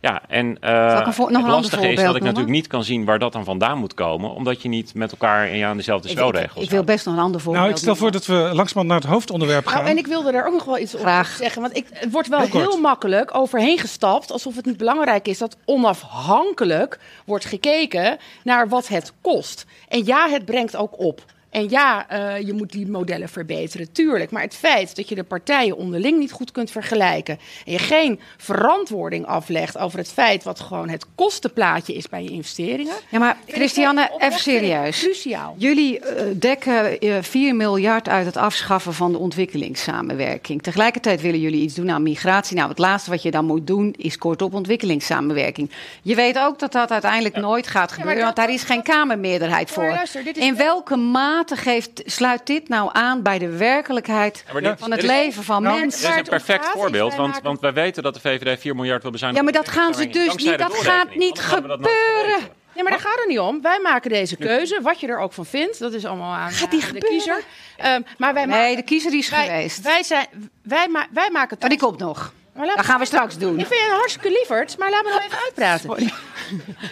[0.00, 2.22] Ja, en uh, nog het een lastige is dat ik noemen?
[2.22, 5.48] natuurlijk niet kan zien waar dat dan vandaan moet komen, omdat je niet met elkaar
[5.48, 7.96] in aan dezelfde spelregels ik, ik, wil best nog een ander voorbeeld Nou, ik stel
[7.96, 9.78] voor dat we langzamerhand naar het hoofdonderwerp gaan.
[9.78, 11.30] Nou, en ik wilde daar ook nog wel iets Graag.
[11.30, 11.62] op zeggen.
[11.62, 14.32] Want ik, het wordt wel Heel makkelijk overheen gestapt.
[14.32, 19.66] Alsof het niet belangrijk is dat onafhankelijk wordt gekeken naar wat het kost.
[19.88, 21.24] En ja, het brengt ook op.
[21.50, 24.30] En ja, eh, je moet die modellen verbeteren, tuurlijk.
[24.30, 27.38] Maar het feit dat je de partijen onderling niet goed kunt vergelijken.
[27.66, 32.30] en je geen verantwoording aflegt over het feit wat gewoon het kostenplaatje is bij je
[32.30, 32.94] investeringen.
[33.10, 35.00] Ja, maar Christiane, even serieus.
[35.00, 35.54] Cruciaal.
[35.58, 40.62] Jullie eh, dekken eh, 4 miljard uit het afschaffen van de ontwikkelingssamenwerking.
[40.62, 42.56] Tegelijkertijd willen jullie iets doen aan migratie.
[42.56, 45.70] Nou, het laatste wat je dan moet doen is kort op ontwikkelingssamenwerking.
[46.02, 49.70] Je weet ook dat dat uiteindelijk nooit gaat gebeuren, dat- want daar is geen Kamermeerderheid
[49.70, 49.82] voor.
[49.82, 53.48] maar luister, dit is In wel- welke mate geeft, sluit dit nou aan bij de
[53.56, 56.00] werkelijkheid dit- van het is- leven van Nou, mensen?
[56.00, 59.02] Dit is een het perfect voorbeeld, want, want wij weten dat de VVD 4 miljard
[59.02, 59.46] wil bezuinigen.
[59.46, 60.58] Ja, maar dat gaan ze dus niet.
[60.58, 62.56] Dat gaat niet gebeuren.
[62.74, 63.62] Ja, maar daar gaat het niet om.
[63.62, 64.78] Wij maken deze keuze.
[64.82, 67.42] Wat je er ook van vindt, dat is allemaal aan, Gaat die aan de kiezer.
[67.76, 69.80] Ehm, maar wij Nee, maken- de kiezer die is wij, geweest.
[69.82, 70.26] Wij, zijn,
[70.62, 72.32] wij, ma wij maken Maar die komt nog.
[72.54, 73.58] Maar laat Dat gaan we straks doen.
[73.58, 76.12] Ik vind je een hartstikke lieverd, maar laat me nou even uitpraten.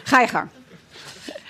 [0.04, 0.48] Ga je gang.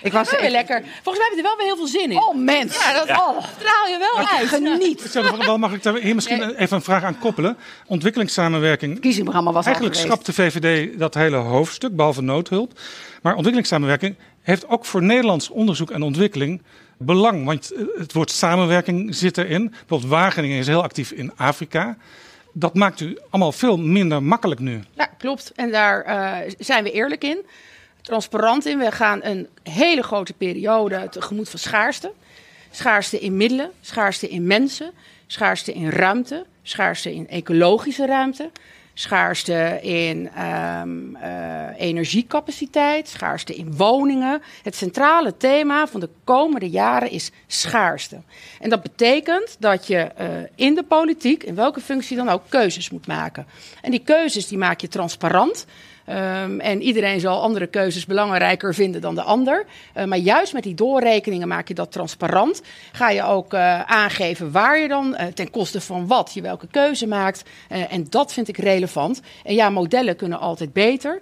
[0.01, 0.81] Ik was weer lekker.
[1.03, 2.17] Volgens mij hebben we er wel weer heel veel zin in.
[2.17, 2.83] Oh, mens.
[2.83, 4.47] Ja, dat oh, straal je wel uit.
[4.47, 5.11] Geniet.
[5.45, 7.57] Wel mag ik daar hier misschien even een vraag aan koppelen?
[7.87, 8.91] Ontwikkelingssamenwerking.
[8.91, 12.79] Het verkiezingsprogramma was Eigenlijk schrapt de VVD dat hele hoofdstuk, behalve noodhulp.
[13.21, 16.61] Maar ontwikkelingssamenwerking heeft ook voor Nederlands onderzoek en ontwikkeling
[16.97, 17.45] belang.
[17.45, 19.69] Want eh, het woord samenwerking zit erin.
[19.69, 21.97] Bijvoorbeeld Wageningen is heel actief in Afrika.
[22.53, 24.79] Dat maakt u allemaal veel minder makkelijk nu.
[24.93, 25.51] Ja, klopt.
[25.55, 27.45] En daar eh, zijn we eerlijk in.
[28.07, 28.77] Transparant in.
[28.77, 32.11] We gaan een hele grote periode tegemoet van schaarste.
[32.71, 34.91] Schaarste in middelen, schaarste in mensen,
[35.25, 38.51] schaarste in ruimte, schaarste in ecologische ruimte,
[38.93, 40.81] schaarste in eh,
[41.77, 44.41] energiecapaciteit, schaarste in woningen.
[44.63, 48.21] Het centrale thema van de komende jaren is schaarste.
[48.59, 52.89] En dat betekent dat je eh, in de politiek, in welke functie dan ook, keuzes
[52.89, 53.47] moet maken.
[53.81, 55.65] En die keuzes die maak je transparant.
[56.07, 59.65] Ehm, en iedereen zal andere keuzes belangrijker vinden dan de ander.
[59.93, 62.61] Eh, maar juist met die doorrekeningen maak je dat transparant.
[62.91, 66.67] Ga je ook eh, aangeven waar je dan eh, ten koste van wat je welke
[66.67, 67.43] keuze maakt.
[67.67, 69.21] En dat vind ik relevant.
[69.43, 71.19] En ja, modellen kunnen altijd beter.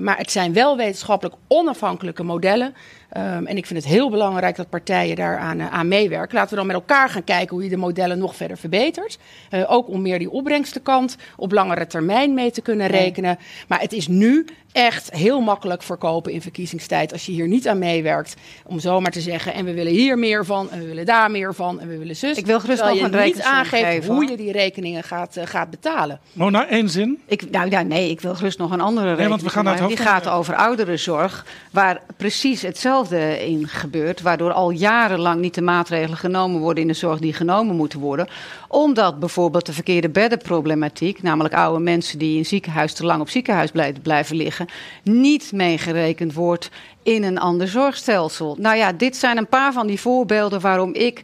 [0.00, 2.74] Maar het zijn wel wetenschappelijk onafhankelijke modellen.
[3.16, 6.34] Ehm, en ik vind het heel belangrijk dat partijen daaraan eh, aan meewerken.
[6.34, 9.18] Laten we dan met elkaar gaan kijken hoe je de modellen nog verder verbetert.
[9.50, 13.38] Eh, ook om meer die opbrengstenkant op langere termijn mee te kunnen rekenen.
[13.68, 14.44] Maar het is nu
[14.76, 18.34] echt heel makkelijk verkopen in verkiezingstijd als je hier niet aan meewerkt.
[18.64, 21.54] Om zomaar te zeggen, en we willen hier meer van, en we willen daar meer
[21.54, 22.38] van, en we willen zus.
[22.38, 25.46] Ik wil gerust nog een niet rekensom aangeeft geven, hoe je die rekeningen gaat, eh,
[25.46, 26.20] gaat betalen.
[26.32, 27.18] Mona, één zin.
[27.26, 29.28] Ik, nou, ja, nee, ik wil gerust nog een andere reden.
[29.28, 34.20] want we gaan naar het Die gaat over ouderenzorg, waar precies hetzelfde in gebeurt.
[34.20, 38.28] Waardoor al jarenlang niet de maatregelen genomen worden in de zorg die genomen moeten worden.
[38.68, 43.70] Omdat bijvoorbeeld de verkeerde beddenproblematiek, namelijk oude mensen die in ziekenhuis te lang op ziekenhuis
[43.70, 44.65] blij- blijven liggen,
[45.02, 46.70] niet meegerekend wordt
[47.02, 48.56] in een ander zorgstelsel.
[48.60, 51.22] Nou ja, dit zijn een paar van die voorbeelden waarom ik.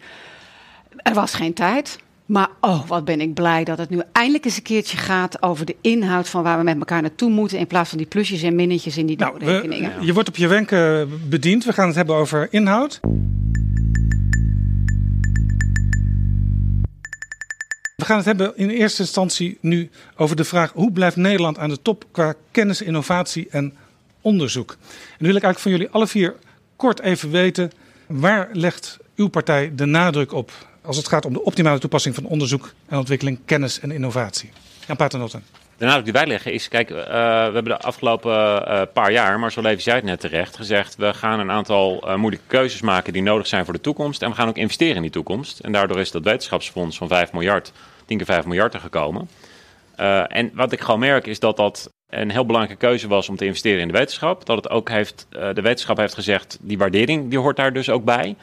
[0.96, 1.98] Er was geen tijd.
[2.26, 5.66] Maar oh, wat ben ik blij dat het nu eindelijk eens een keertje gaat over
[5.66, 7.58] de inhoud van waar we met elkaar naartoe moeten.
[7.58, 9.98] In plaats van die plusjes en minnetjes in die Nou, doorrekeningen.
[9.98, 11.64] we, je wordt op je wenken bediend.
[11.64, 13.00] We gaan het hebben over inhoud.
[18.02, 21.68] We gaan het hebben in eerste instantie nu over de vraag hoe blijft Nederland aan
[21.68, 23.76] de top qua kennis, innovatie en
[24.20, 24.70] onderzoek.
[24.70, 26.34] En nu wil ik eigenlijk van jullie alle vier
[26.76, 27.72] kort even weten
[28.06, 32.24] waar legt uw partij de nadruk op als het gaat om de optimale toepassing van
[32.24, 34.50] onderzoek en ontwikkeling, kennis en innovatie.
[34.86, 35.42] Jan Paternotten.
[35.76, 39.38] De nadruk die wij leggen is, kijk, eh, we hebben de afgelopen eh, paar jaar,
[39.38, 42.80] maar zo Levi zei het net terecht, gezegd, we gaan een aantal eh, moeilijke keuzes
[42.80, 44.22] maken die nodig zijn voor de toekomst.
[44.22, 45.58] En we gaan ook investeren in die toekomst.
[45.58, 47.72] En daardoor is dat wetenschapsfonds van 5 miljard,
[48.06, 49.28] 10 keer 5 miljard er gekomen.
[49.96, 53.36] Eh, en wat ik gewoon merk is dat dat een heel belangrijke keuze was om
[53.36, 54.46] te investeren in de wetenschap.
[54.46, 57.90] Dat het ook heeft, eh, de wetenschap heeft gezegd, die waardering die hoort daar dus
[57.90, 58.36] ook bij.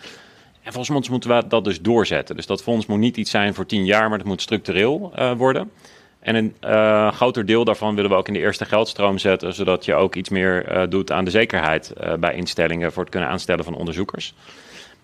[0.64, 2.36] En volgens ons moeten we dat dus doorzetten.
[2.36, 5.32] Dus dat fonds moet niet iets zijn voor 10 jaar, maar het moet structureel eh,
[5.32, 5.72] worden.
[6.20, 9.96] En een groter deel daarvan willen we ook in de eerste geldstroom zetten, zodat je
[9.96, 14.34] ook iets meer doet aan de zekerheid bij instellingen voor het kunnen aanstellen van onderzoekers.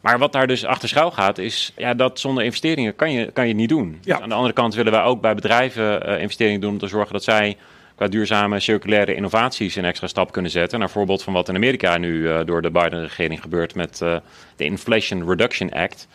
[0.01, 3.43] Maar wat daar dus achter schuil gaat, is ja, dat zonder investeringen kan je, kan
[3.43, 3.97] je het niet doen.
[4.01, 4.13] Ja.
[4.13, 6.87] Dus aan de andere kant willen wij ook bij bedrijven eh, investeringen doen om te
[6.87, 7.57] zorgen dat zij
[7.95, 10.79] qua duurzame circulaire innovaties een extra stap kunnen zetten.
[10.79, 14.15] Naar voorbeeld van wat in Amerika nu eh, door de Biden-regering gebeurt met eh,
[14.55, 16.07] de Inflation Reduction Act.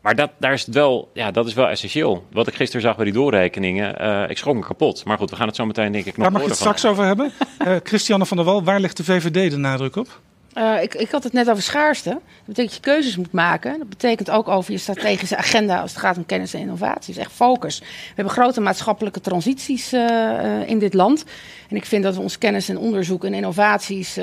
[0.00, 2.26] Maar dat, daar is het wel, ja, dat is wel essentieel.
[2.32, 5.04] Wat ik gisteren zag bij die doorrekeningen, uh, ik schrok me kapot.
[5.04, 6.84] Maar goed, we gaan het zo meteen denk ik nog Daar mag je het straks
[6.84, 7.32] over hebben.
[7.66, 10.20] Uh, Christiane van der Wal, waar ligt de VVD de nadruk op?
[10.58, 12.10] Uh, ik, ik, had het net over schaarste.
[12.10, 13.78] Dat betekent dat je keuzes moet maken.
[13.78, 17.14] Dat betekent ook over je strategische agenda als het gaat om kennis en innovatie.
[17.14, 17.78] Dus echt focus.
[17.78, 21.24] We hebben grote maatschappelijke transities uh, uh, in dit land.
[21.68, 24.18] En ik vind dat we ons kennis en onderzoek en innovaties,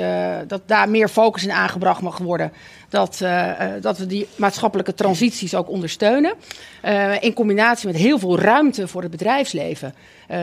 [0.46, 2.52] dat daar meer focus in aangebracht mag worden.
[2.88, 3.24] Dat,
[3.80, 6.34] dat we die maatschappelijke transities ook ondersteunen.
[7.20, 9.94] in combinatie met heel veel ruimte voor het bedrijfsleven.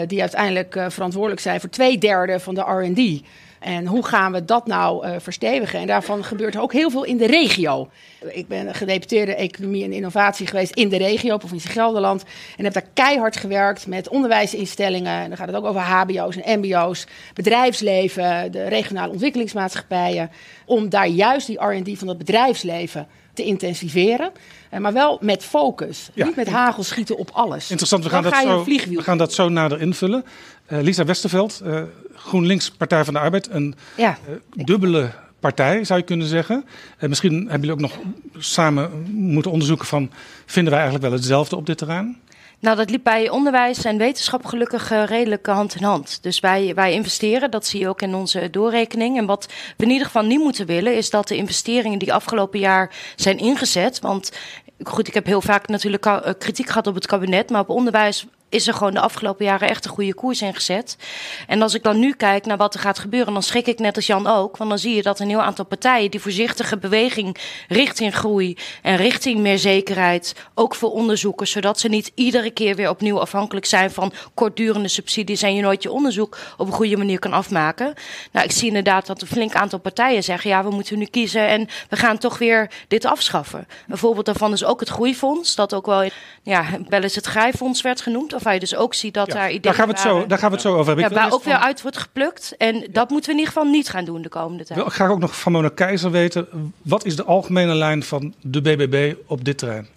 [0.08, 3.21] die uiteindelijk verantwoordelijk zijn voor twee derde van de RD.
[3.62, 5.80] En hoe gaan we dat nou uh, verstevigen?
[5.80, 7.89] En daarvan gebeurt ook heel veel in de regio.
[8.19, 12.24] Ik ben gedeputeerde economie en innovatie geweest in de regio, provincie Gelderland.
[12.58, 15.21] En heb daar keihard gewerkt met onderwijsinstellingen.
[15.21, 20.32] En dan gaat het ook over HBO's en MBO's, bedrijfsleven, de regionale ontwikkelingsmaatschappijen.
[20.65, 24.32] Om daar juist die RD van het bedrijfsleven te intensiveren.
[24.74, 26.10] Uh, maar wel met focus.
[26.13, 26.26] Ja.
[26.26, 27.70] Niet met hagel schieten op alles.
[27.70, 30.26] Interessant, we gaan, dat, zo, we gaan dat zo nader invullen.
[30.72, 31.82] Uh, Lisa Westerveld, uh,
[32.15, 33.50] GroenLinks Partij van de Arbeid.
[33.52, 34.17] Een ja.
[34.54, 36.65] dubbele partij, zou je kunnen zeggen.
[37.00, 38.00] misschien hebben jullie ook nog
[38.38, 40.12] samen moeten onderzoeken van...
[40.46, 42.17] vinden wij eigenlijk wel hetzelfde op dit terrein?
[42.62, 46.24] Nou, dat liep bij onderwijs en wetenschap gelukkig uh, redelijk hand in hand.
[46.24, 49.17] Dus wij, wij investeren, dat zie je ook in onze doorrekening.
[49.17, 49.47] En wat
[49.78, 53.38] we in ieder geval niet moeten willen, is dat de investeringen die afgelopen jaar zijn
[53.38, 54.00] ingezet.
[54.00, 54.32] Want
[54.84, 58.67] goed, ik heb heel vaak natuurlijk kritiek gehad op het kabinet, maar op onderwijs is
[58.67, 60.97] er gewoon de afgelopen jaren echt een goede koers ingezet.
[61.47, 63.95] En als ik dan nu kijk naar wat er gaat gebeuren, dan schrik ik net
[63.95, 64.57] als Jan ook.
[64.57, 67.37] Want dan zie je dat een heel aantal partijen die voorzichtige beweging
[67.67, 72.89] richting groei en richting meer zekerheid, ook voor onderzoekers, zodat ze niet iedere keer weer
[72.89, 77.19] opnieuw afhankelijk zijn van kortdurende subsidies en je nooit je onderzoek op een goede manier
[77.19, 77.93] kan afmaken.
[78.31, 81.47] Nou, ik zie inderdaad dat een flink aantal partijen zeggen, ja, we moeten nu kiezen
[81.47, 83.67] en we gaan toch weer dit afschaffen.
[83.87, 86.09] Een voorbeeld daarvan is ook het Groeifonds, dat ook wel,
[86.43, 89.62] ja, wel eens het Grijfonds werd genoemd waar je dus ook ziet dat daar ideeën
[89.62, 91.10] daar gaan we het zo, Daar gaan we het zo over hebben.
[91.10, 92.56] Ja, waar ook weer uit wordt geplukt.
[92.58, 94.80] En dat moeten we in ieder geval niet gaan doen de komende tijd.
[94.80, 96.73] Ik graag ook nog van Mona Keizer weten.
[96.82, 99.88] Wat is de algemene lijn van de BBB op dit terrein?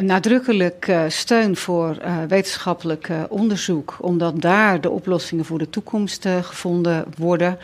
[0.00, 6.28] Nadrukkelijk uh, steun voor uh, wetenschappelijk uh, onderzoek, omdat daar de oplossingen voor de toekomst
[6.40, 7.58] gevonden worden.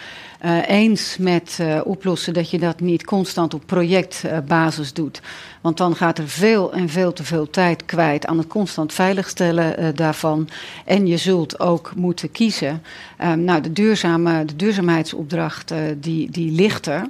[0.67, 5.21] eens met oplossen dat je dat niet constant op projectbasis doet.
[5.61, 9.97] Want dan gaat er veel en veel te veel tijd kwijt aan het constant veiligstellen
[9.97, 10.49] daarvan.
[10.85, 12.83] En je zult ook moeten kiezen.
[13.25, 17.09] Um, nou, de, duurzame, de duurzaamheidsopdracht die, die ligt er.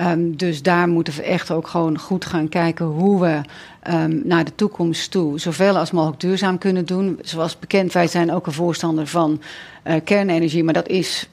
[0.00, 3.40] Um, dus daar moeten we echt ook gewoon goed gaan kijken hoe we
[3.92, 7.18] um, naar de toekomst toe zoveel als mogelijk duurzaam kunnen doen.
[7.22, 9.40] Zoals bekend, wij zijn ook een voorstander van
[9.86, 11.28] uh, kernenergie, maar dat is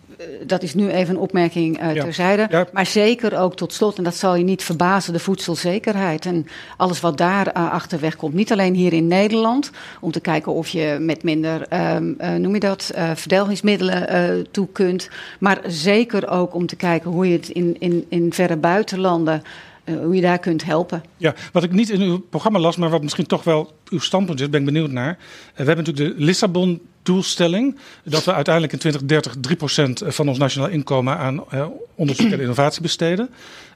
[0.46, 2.04] dat is nu even een opmerking uh, ja.
[2.04, 2.48] terzijde.
[2.50, 2.68] Ja.
[2.74, 6.26] Maar zeker ook tot slot, en dat zal je niet verbazen, de voedselzekerheid.
[6.26, 8.34] En alles wat daar uh, achterweg komt.
[8.34, 12.54] Niet alleen hier in Nederland, om te kijken of je met minder, um, uh, noem
[12.54, 15.10] je dat, verdelgingsmiddelen toe kunt.
[15.40, 19.44] Maar zeker ook om te kijken hoe je het in, in, in verre buitenlanden.
[19.86, 21.04] hoe je daar kunt helpen.
[21.18, 24.42] Ja, wat ik niet in uw programma las, maar wat misschien toch wel uw standpunt
[24.42, 25.18] is, ben ik benieuwd naar.
[25.56, 27.78] we hebben natuurlijk de Lissabon doelstelling.
[28.04, 32.82] Dat we uiteindelijk in 2030 3% van ons nationaal inkomen aan eh, onderzoek en innovatie
[32.82, 33.30] besteden.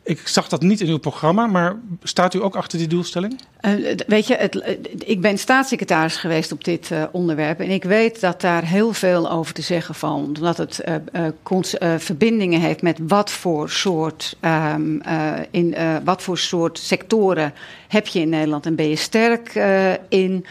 [0.05, 3.39] Ik zag dat niet in uw programma, maar staat u ook achter die doelstelling?
[3.61, 7.59] Uh, weet je, het, ik ben staatssecretaris geweest op dit uh, onderwerp.
[7.59, 10.37] En ik weet dat daar heel veel over te zeggen valt.
[10.37, 10.83] Omdat het
[11.97, 15.01] verbindingen heeft met wat voor soort, um,
[15.51, 17.53] in, wat voor soort sectoren
[17.87, 19.55] heb je in Nederland en ben je sterk
[20.09, 20.45] in.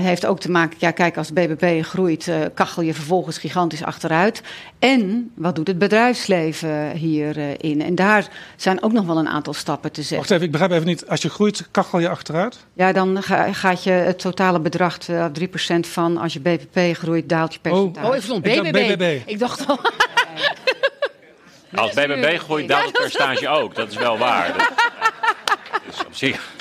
[0.00, 4.42] heeft ook te maken, ja, kijk, als BBP groeit, kachel je vervolgens gigantisch achteruit.
[4.84, 7.82] En wat doet het bedrijfsleven hierin?
[7.82, 10.16] en daar zijn ook nog wel een aantal stappen te zetten.
[10.16, 11.08] Wacht even, ik begrijp even niet.
[11.08, 12.66] Als je groeit, kachel je achteruit?
[12.72, 15.26] Ja, dan ga, gaat je het totale bedrag uh,
[15.76, 16.16] 3% van.
[16.16, 18.06] Als je BBP groeit, daalt je percentage.
[18.06, 18.76] Oh, oh ik stond BBB.
[18.76, 19.20] Ik, BBB.
[19.26, 19.78] ik dacht al...
[21.74, 23.74] Als BBB groeit, daalt het percentage ook.
[23.74, 24.54] Dat is wel waar.
[24.58, 24.72] Dat,
[25.86, 26.53] dus op zich...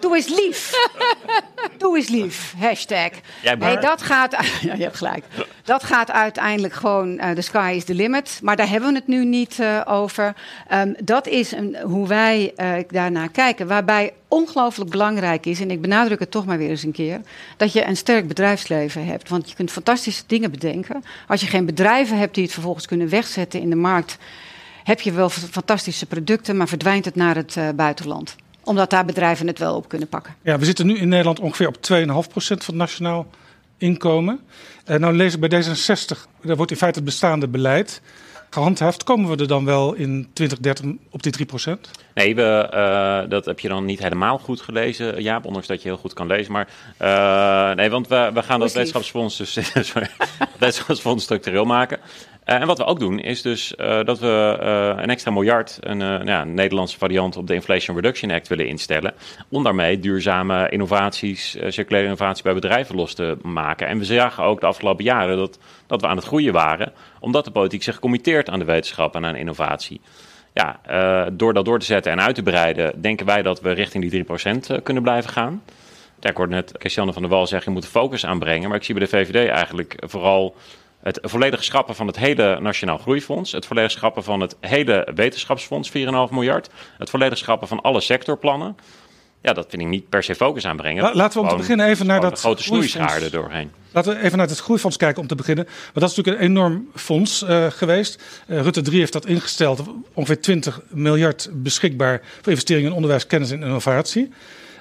[0.00, 0.72] Doe eens lief.
[1.78, 2.54] Doe eens lief.
[2.58, 3.10] Hashtag.
[3.42, 4.36] Jij nee, dat gaat.
[4.60, 5.24] Ja, je hebt gelijk.
[5.64, 7.16] Dat gaat uiteindelijk gewoon.
[7.16, 8.38] De uh, sky is the limit.
[8.42, 10.34] Maar daar hebben we het nu niet uh, over.
[10.72, 13.66] Um, dat is een, hoe wij uh, daarnaar kijken.
[13.66, 17.20] Waarbij ongelooflijk belangrijk is, en ik benadruk het toch maar weer eens een keer,
[17.56, 19.28] dat je een sterk bedrijfsleven hebt.
[19.28, 21.04] Want je kunt fantastische dingen bedenken.
[21.28, 24.18] Als je geen bedrijven hebt die het vervolgens kunnen wegzetten in de markt,
[24.84, 29.58] heb je wel fantastische producten, maar verdwijnt het naar het buitenland omdat daar bedrijven het
[29.58, 30.34] wel op kunnen pakken.
[30.42, 33.26] Ja, we zitten nu in Nederland ongeveer op 2,5% van het nationaal
[33.78, 34.40] inkomen.
[34.86, 38.00] Uh, nou lees ik bij D66, daar wordt in feite het bestaande beleid
[38.50, 41.90] gehandhaafd, komen we er dan wel in 2030 op die 3 procent?
[42.14, 45.88] Nee, we, uh, dat heb je dan niet helemaal goed gelezen, Jaap, ondanks dat je
[45.88, 46.52] heel goed kan lezen.
[46.52, 46.68] Maar
[47.02, 49.58] uh, nee, want we, we gaan dat wetenschapsfonds, dus,
[49.92, 50.08] sorry,
[50.58, 51.98] wetenschapsfonds structureel maken.
[52.46, 54.56] Uh, en wat we ook doen, is dus dat we
[54.98, 58.66] een extra miljard, een, nou ja, een Nederlandse variant op de Inflation Reduction Act willen
[58.66, 59.14] instellen.
[59.48, 63.86] Om daarmee duurzame innovaties, circulaire innovatie bij bedrijven los te maken.
[63.86, 67.44] En we zagen ook de afgelopen jaren dat, dat we aan het groeien waren, omdat
[67.44, 70.00] de politiek zich committeert aan de wetenschap en aan innovatie
[70.56, 70.80] ja,
[71.32, 74.24] door dat door te zetten en uit te breiden, denken wij dat we richting die
[74.24, 75.62] 3% uh, kunnen blijven gaan.
[76.20, 78.68] Ja, ik hoorde net Christiane van der Wal zeggen, je moet de focus aanbrengen.
[78.68, 80.56] Maar ik zie bij de VVD eigenlijk vooral
[81.06, 83.52] het volledig schrappen van het hele Nationaal Groeifonds.
[83.52, 85.94] Het volledig schrappen van het hele Wetenschapsfonds, 4,5
[86.30, 86.70] miljard.
[86.98, 88.76] Het volledig schrappen van alle sectorplannen.
[89.42, 91.02] Ja, dat vind ik niet per se focus aanbrengen.
[91.02, 93.70] La, laten we om te beginnen even naar dat grote snoeischaar doorheen.
[93.92, 95.64] Laten we even naar het groeifonds kijken om te beginnen.
[95.64, 98.22] Want dat is natuurlijk een enorm fonds uh, geweest.
[98.46, 99.82] Uh, Rutte 3 heeft dat ingesteld.
[100.12, 104.28] Ongeveer 20 miljard beschikbaar voor investeringen in onderwijs, kennis en innovatie.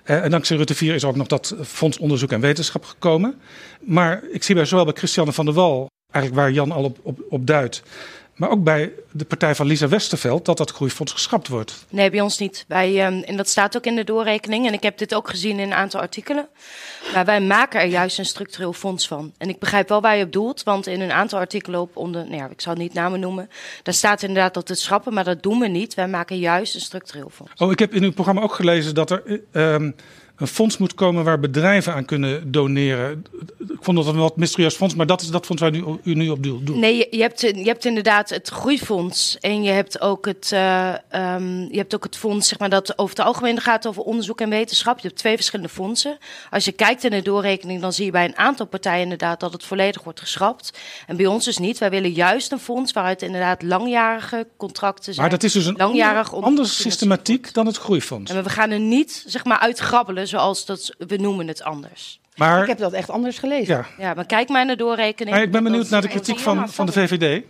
[0.06, 3.42] Uh, en dankzij Rutte 4 is ook nog dat fonds onderzoek en wetenschap gekomen.
[3.80, 6.98] Maar ik zie bij zowel bij Christiane van der Wal, eigenlijk waar Jan al op,
[7.02, 7.84] op, op duidt,
[8.36, 11.86] maar ook bij de partij van Lisa Westerveld dat dat groeifonds geschrapt wordt.
[11.90, 12.66] Nee, bij ons niet.
[12.68, 14.68] Wij, um, en dat staat ook in de doorrekening.
[14.68, 16.48] En ik heb dit ook gezien in een aantal artikelen.
[17.14, 19.34] Maar wij maken er juist een structureel fonds van.
[19.38, 20.64] En ik begrijp wel waar je op doelt.
[20.64, 23.50] Want in een aantal artikelen op onder, nou ja, ik zal het niet namen noemen.
[23.84, 25.94] Daar staat inderdaad dat het schrappen, maar dat doen we niet.
[25.94, 27.52] Wij maken juist een structureel fonds.
[27.58, 29.42] Oh, ik heb in uw programma ook gelezen dat er.
[29.52, 29.96] Um,
[30.36, 33.26] een fonds moet komen waar bedrijven aan kunnen doneren.
[33.60, 36.14] Ik vond dat een wat mysterieus fonds, maar dat is dat fonds waar u, u
[36.14, 36.76] nu op doet.
[36.76, 41.68] Nee, je, hebt, je hebt inderdaad het groeifonds en je hebt ook het, uh, um,
[41.72, 44.50] je hebt ook het fonds zeg maar, dat over het algemeen gaat over onderzoek en
[44.50, 45.00] wetenschap.
[45.00, 46.18] Je hebt twee verschillende fondsen.
[46.50, 49.54] Als je kijkt in de doorrekening, dan zie je bij een aantal partijen inderdaad dat
[49.54, 50.78] het volledig wordt geschrapt.
[51.08, 51.78] En bij ons dus niet.
[51.78, 55.28] Wij willen juist een fonds waaruit inderdaad langjarige contracten zijn.
[55.28, 58.32] Maar dat is dus een langjarig andere systematiek dan het groeifonds.
[58.32, 59.58] En we gaan er niet zeg maar,
[60.28, 62.20] zoals dat, we noemen het anders.
[62.36, 63.76] Maar, ik heb dat echt anders gelezen.
[63.76, 65.36] Ja, ja maar kijk maar naar de doorrekening.
[65.36, 67.44] Maar ik ben benieuwd naar de kritiek van, van de VVD.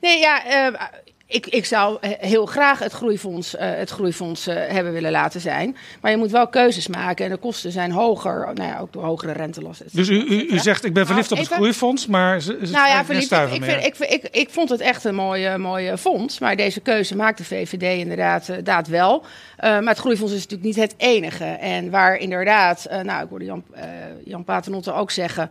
[0.00, 0.80] Nee, ja, uh,
[1.28, 5.76] ik, ik zou heel graag het groeifonds, uh, het groeifonds uh, hebben willen laten zijn.
[6.00, 8.50] Maar je moet wel keuzes maken en de kosten zijn hoger.
[8.54, 9.86] Nou ja, ook door hogere rentelasten.
[9.92, 12.72] Dus u, u, u zegt, ik ben verliefd nou, op het groeifonds, maar ze, ze
[12.72, 15.98] nou ja, verliefd, ik, ik, vind, ik, ik, ik, vond het echt een mooie, mooie
[15.98, 16.38] fonds.
[16.38, 19.24] Maar deze keuze maakt de VVD inderdaad, uh, inderdaad wel.
[19.60, 21.44] maar het groeifonds is natuurlijk niet het enige.
[21.44, 23.64] En waar inderdaad, nou ik hoorde Jan,
[24.24, 25.50] Jan Paternotte ook zeggen...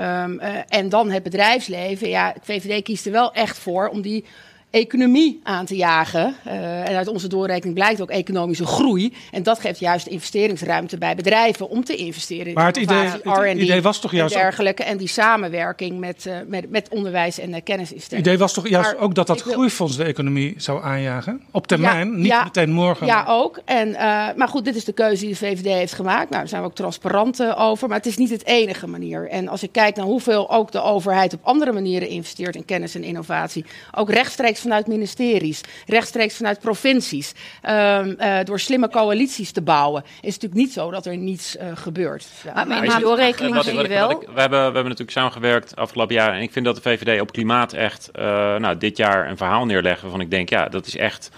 [0.00, 2.08] Um, en dan het bedrijfsleven.
[2.08, 4.24] Ja, de VVD kiest er wel echt voor om die
[4.72, 6.34] economie aan te jagen.
[6.46, 9.12] Uh, en uit onze doorrekening blijkt ook economische groei.
[9.30, 13.58] En dat geeft juist investeringsruimte bij bedrijven om te investeren in maar het idee, het
[13.58, 14.82] idee was toch juist en dergelijke.
[14.82, 18.16] En die samenwerking met, uh, met, met onderwijs en uh, kennisinstellingen.
[18.16, 21.40] Het idee was toch juist maar ook dat dat groeifonds de economie zou aanjagen?
[21.50, 23.06] Op termijn, ja, niet ja, meteen morgen.
[23.06, 23.60] Ja, ook.
[23.64, 23.90] En,
[24.36, 26.30] maar goed, dit is de keuze die de VVD heeft gemaakt.
[26.30, 27.88] Nou, daar zijn we ook transparant over.
[27.88, 29.28] Maar het is niet het enige manier.
[29.28, 32.94] En als ik kijk naar hoeveel ook de overheid op andere manieren investeert in kennis
[32.94, 33.64] en innovatie.
[33.94, 37.32] Ook rechtstreeks vanuit ministeries, rechtstreeks vanuit provincies,
[37.68, 41.56] um, uh, door slimme coalities te bouwen, is het natuurlijk niet zo dat er niets
[41.56, 42.26] uh, gebeurt.
[42.44, 42.52] Ja.
[42.54, 44.10] Maar, maar, maar doorrekening zie je wel.
[44.10, 47.20] Ik, we, hebben, we hebben natuurlijk samengewerkt afgelopen jaar en ik vind dat de VVD
[47.20, 48.22] op klimaat echt uh,
[48.56, 51.30] nou, dit jaar een verhaal neerleggen waarvan ik denk, ja, dat is echt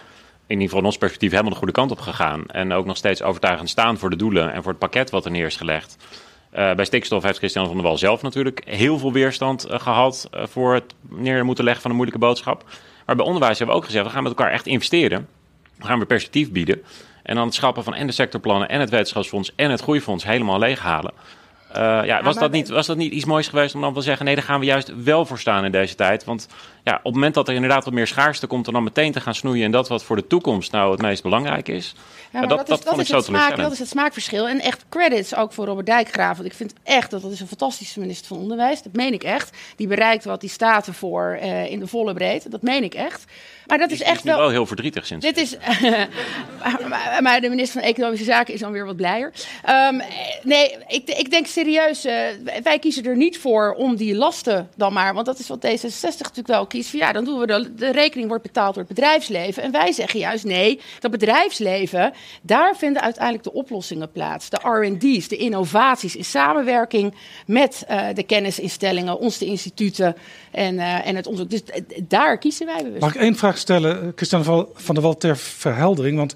[0.46, 2.46] in ieder geval in ons perspectief helemaal de goede kant op gegaan.
[2.46, 5.30] En ook nog steeds overtuigend staan voor de doelen en voor het pakket wat er
[5.30, 5.96] neer is gelegd.
[6.54, 10.28] Uh, bij stikstof heeft Christian van der Wal zelf natuurlijk heel veel weerstand uh, gehad
[10.34, 12.64] uh, voor het neer moeten leggen van een moeilijke boodschap.
[13.06, 15.28] Maar bij onderwijs hebben we ook gezegd, we gaan met elkaar echt investeren.
[15.78, 16.82] We gaan weer perspectief bieden.
[17.22, 20.58] En dan het schappen van en de sectorplannen en het wetenschapsfonds en het groeifonds helemaal
[20.58, 21.12] leeghalen.
[21.70, 24.00] Uh, ja, ja, was, dat niet, was dat niet iets moois geweest om dan te
[24.00, 26.24] zeggen: nee, daar gaan we juist wel voor staan in deze tijd?
[26.24, 26.48] Want
[26.84, 29.20] ja, op het moment dat er inderdaad wat meer schaarste komt, dan, dan meteen te
[29.20, 31.94] gaan snoeien en dat wat voor de toekomst nou het meest belangrijk is.
[32.32, 34.48] Ja, dat, dat, is, dat, is het smaak, dat is het smaakverschil.
[34.48, 36.36] En echt credits ook voor Robert Dijkgraaf.
[36.36, 38.82] Want ik vind echt dat dat is een fantastische minister van Onderwijs.
[38.82, 39.56] Dat meen ik echt.
[39.76, 42.48] Die bereikt wat die staat ervoor uh, in de volle breedte.
[42.48, 43.24] Dat meen ik echt.
[43.66, 44.38] Maar dat is, is echt wel...
[44.38, 45.24] wel heel verdrietig sinds.
[45.24, 45.56] Dit is...
[46.88, 49.32] maar, maar, de minister van Economische Zaken is dan weer wat blijer.
[49.68, 50.02] Um,
[50.42, 52.12] nee, ik, ik denk serieus, uh,
[52.62, 55.14] wij kiezen er niet voor om die lasten dan maar...
[55.14, 56.92] Want dat is wat D66 natuurlijk wel kiest.
[56.92, 59.62] Ja, dan doen we de, de rekening wordt betaald door het bedrijfsleven.
[59.62, 62.12] En wij zeggen juist nee, dat bedrijfsleven...
[62.42, 64.50] daar vinden uiteindelijk de oplossingen plaats.
[64.50, 67.14] De R&D's, de innovaties in samenwerking
[67.46, 69.18] met uh, de kennisinstellingen...
[69.18, 70.16] onze instituten
[70.50, 71.50] en, uh, en het onderzoek.
[71.50, 71.62] Dus
[72.08, 73.00] daar kiezen wij bewust.
[73.00, 76.16] Mag ik één vraag stellen, Christian van der Wal, ter verheldering?
[76.16, 76.34] Want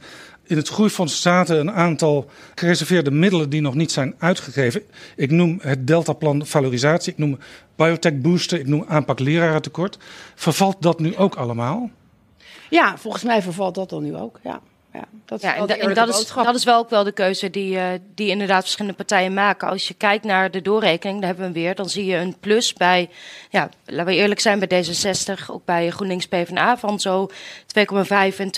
[0.49, 4.83] in het groeifonds zaten een aantal gereserveerde middelen die nog niet zijn uitgegeven.
[5.17, 7.39] Ik noem het Deltaplan valorisatie, ik noem
[7.77, 9.99] biotech booster, ik noem aanpak lerarentekort.
[10.35, 11.91] Vervalt dat nu ook allemaal?
[12.70, 14.41] Ja, volgens mij vervalt dat dan nu ook.
[14.43, 14.61] Ja.
[14.93, 17.51] Ja, dat is, ja, en, en dat, is, dat is wel ook wel de keuze
[17.51, 17.84] die, uh,
[18.14, 19.68] die inderdaad verschillende partijen maken.
[19.68, 22.36] Als je kijkt naar de doorrekening, daar hebben we hem weer, dan zie je een
[22.41, 23.11] plus bij,
[23.51, 27.34] ja, laten we eerlijk zijn, bij D66, ook bij GroenLinks PvdA van zo 2,5
[28.36, 28.51] en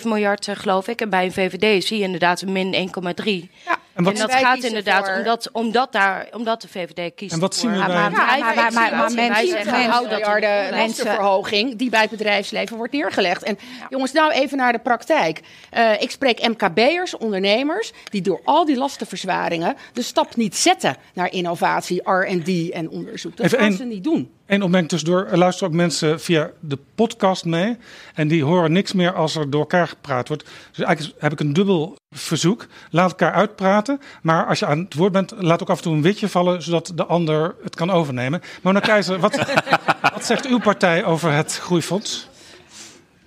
[0.00, 1.00] 2,7 miljard, uh, geloof ik.
[1.00, 2.90] En bij een VVD zie je inderdaad een min
[3.24, 3.50] 1,3.
[3.64, 3.78] Ja.
[3.94, 5.16] En, wat en dat gaat inderdaad voor...
[5.16, 7.32] omdat, omdat, daar, omdat de VVD kiest.
[7.32, 7.86] En wat zien we bij...
[7.86, 13.42] Maar, maar, maar, maar, maar, maar mensen, de lastenverhoging die bij het bedrijfsleven wordt neergelegd.
[13.42, 15.40] En jongens, nou even naar de praktijk.
[15.76, 21.32] Uh, ik spreek MKB'ers, ondernemers, die door al die lastenverzwaringen de stap niet zetten naar
[21.32, 23.36] innovatie, R&D en onderzoek.
[23.36, 24.30] Dat gaan ze niet doen.
[24.52, 25.26] Eén opmerking tussendoor.
[25.26, 27.76] Er luisteren ook mensen via de podcast mee.
[28.14, 30.44] En die horen niks meer als er door elkaar gepraat wordt.
[30.72, 32.66] Dus eigenlijk heb ik een dubbel verzoek.
[32.90, 34.00] Laat elkaar uitpraten.
[34.22, 36.62] Maar als je aan het woord bent, laat ook af en toe een witje vallen.
[36.62, 38.42] Zodat de ander het kan overnemen.
[38.62, 39.36] Mona Keizer, wat,
[40.14, 42.28] wat zegt uw partij over het groeifonds?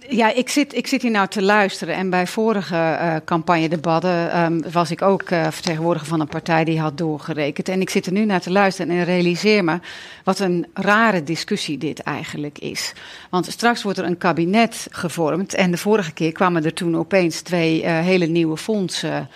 [0.10, 1.96] Ja, ik zit, ik zit hier nou te luisteren.
[1.96, 6.80] En bij vorige uh, campagnedebatten um, was ik ook uh, vertegenwoordiger van een partij die
[6.80, 7.70] had doorgerekend.
[7.70, 9.80] En ik zit er nu naar te luisteren en realiseer me
[10.24, 12.94] wat een rare discussie dit eigenlijk is.
[13.30, 15.54] Want straks wordt er een kabinet gevormd.
[15.54, 19.30] En de vorige keer kwamen er toen opeens twee uh, hele nieuwe fondsen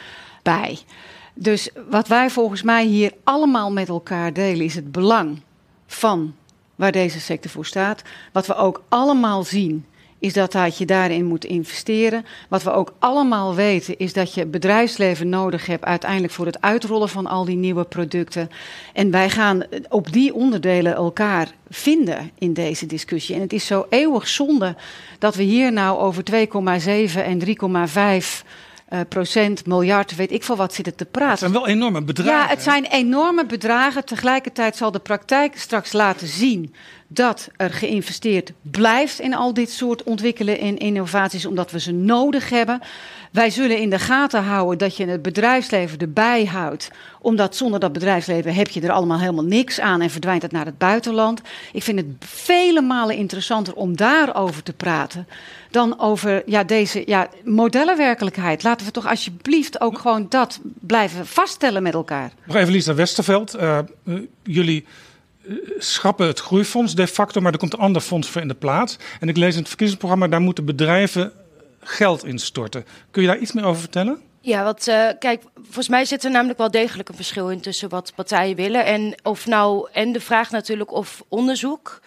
[0.44, 0.80] bij.
[1.34, 5.42] Dus wat wij volgens mij hier allemaal met elkaar delen is het belang
[5.88, 6.36] van
[6.76, 8.02] waar deze sector voor staat.
[8.32, 9.86] Wat we ook allemaal zien
[10.20, 12.26] is dat, dat je daarin moet investeren.
[12.50, 17.10] Wat we ook allemaal weten is dat je bedrijfsleven nodig hebt uiteindelijk voor het uitrollen
[17.10, 18.50] van al die nieuwe producten.
[18.94, 23.36] En wij gaan op die onderdelen elkaar vinden in deze discussie.
[23.36, 24.76] En het is zo eeuwig zonde
[25.20, 28.44] dat we hier nou over 2,7 en 3,5
[28.90, 31.30] uh, procent, miljard, weet ik veel wat zitten te praten.
[31.30, 32.34] Het zijn wel enorme bedragen.
[32.34, 34.06] Ja, het zijn enorme bedragen.
[34.06, 36.74] Tegelijkertijd zal de praktijk straks laten zien
[37.08, 42.50] dat er geïnvesteerd blijft in al dit soort ontwikkelen en innovaties, omdat we ze nodig
[42.50, 42.82] hebben.
[43.32, 47.94] Wij zullen in de gaten houden dat je het bedrijfsleven erbij houdt, omdat zonder dat
[47.94, 51.42] bedrijfsleven heb je er allemaal helemaal niks aan en verdwijnt het naar het buitenland.
[51.74, 55.28] Ik vind het vele malen interessanter om daarover te praten
[55.72, 58.64] dan over ja, deze ja, modellenwerkelijkheid.
[58.64, 62.32] Laten we toch alsjeblieft ook gewoon dat blijven vaststellen met elkaar.
[62.44, 63.56] Nog even Lisa Westerveld.
[63.56, 64.86] Uh, uh, jullie
[65.78, 68.98] schrappen het groeifonds de facto, maar er komt een ander fonds voor in de plaats.
[69.20, 71.32] En ik lees in het verkiezingsprogramma, daar moeten bedrijven
[71.80, 72.86] geld instorten.
[73.12, 74.22] Kun je daar iets meer over vertellen?
[74.42, 77.90] Ja, wat, uh, kijk, volgens mij zit er namelijk wel degelijk een verschil in tussen
[77.90, 78.86] wat partijen willen.
[78.86, 82.02] En of nou, en de vraag natuurlijk of onderzoek.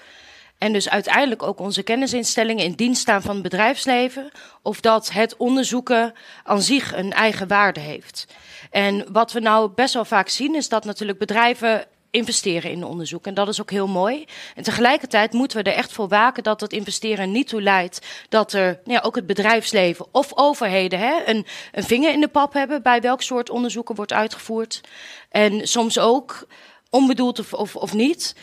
[0.58, 4.30] En dus uiteindelijk ook onze kennisinstellingen in dienst staan van het bedrijfsleven.
[4.62, 6.12] Of dat het onderzoeken
[6.44, 8.26] aan zich een eigen waarde heeft.
[8.70, 13.26] En wat we nou best wel vaak zien, is dat natuurlijk bedrijven investeren in onderzoek.
[13.26, 14.24] En dat is ook heel mooi.
[14.54, 18.52] En tegelijkertijd moeten we er echt voor waken dat het investeren niet toe leidt dat
[18.52, 22.82] er ja, ook het bedrijfsleven of overheden hè, een, een vinger in de pap hebben
[22.82, 24.80] bij welk soort onderzoeken wordt uitgevoerd.
[25.28, 26.46] En soms ook
[26.90, 28.34] onbedoeld of, of, of niet.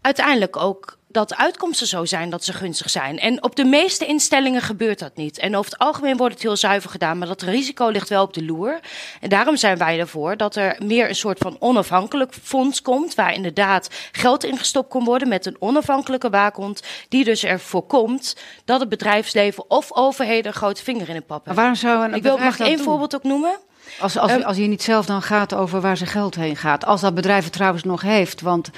[0.00, 3.18] Uiteindelijk ook dat de uitkomsten zo zijn dat ze gunstig zijn.
[3.18, 5.38] En op de meeste instellingen gebeurt dat niet.
[5.38, 8.34] En over het algemeen wordt het heel zuiver gedaan, maar dat risico ligt wel op
[8.34, 8.80] de loer.
[9.20, 13.34] En daarom zijn wij ervoor dat er meer een soort van onafhankelijk fonds komt, waar
[13.34, 18.88] inderdaad geld ingestopt kan worden met een onafhankelijke waakhond, die dus ervoor komt dat het
[18.88, 21.54] bedrijfsleven of overheden een grote vinger in de pap hebben.
[21.54, 23.58] waarom zou een ik wil, mag ik één voorbeeld ook noemen?
[24.00, 26.84] Als, als, um, als je niet zelf dan gaat over waar zijn geld heen gaat.
[26.84, 28.40] Als dat bedrijf het trouwens nog heeft.
[28.40, 28.70] Want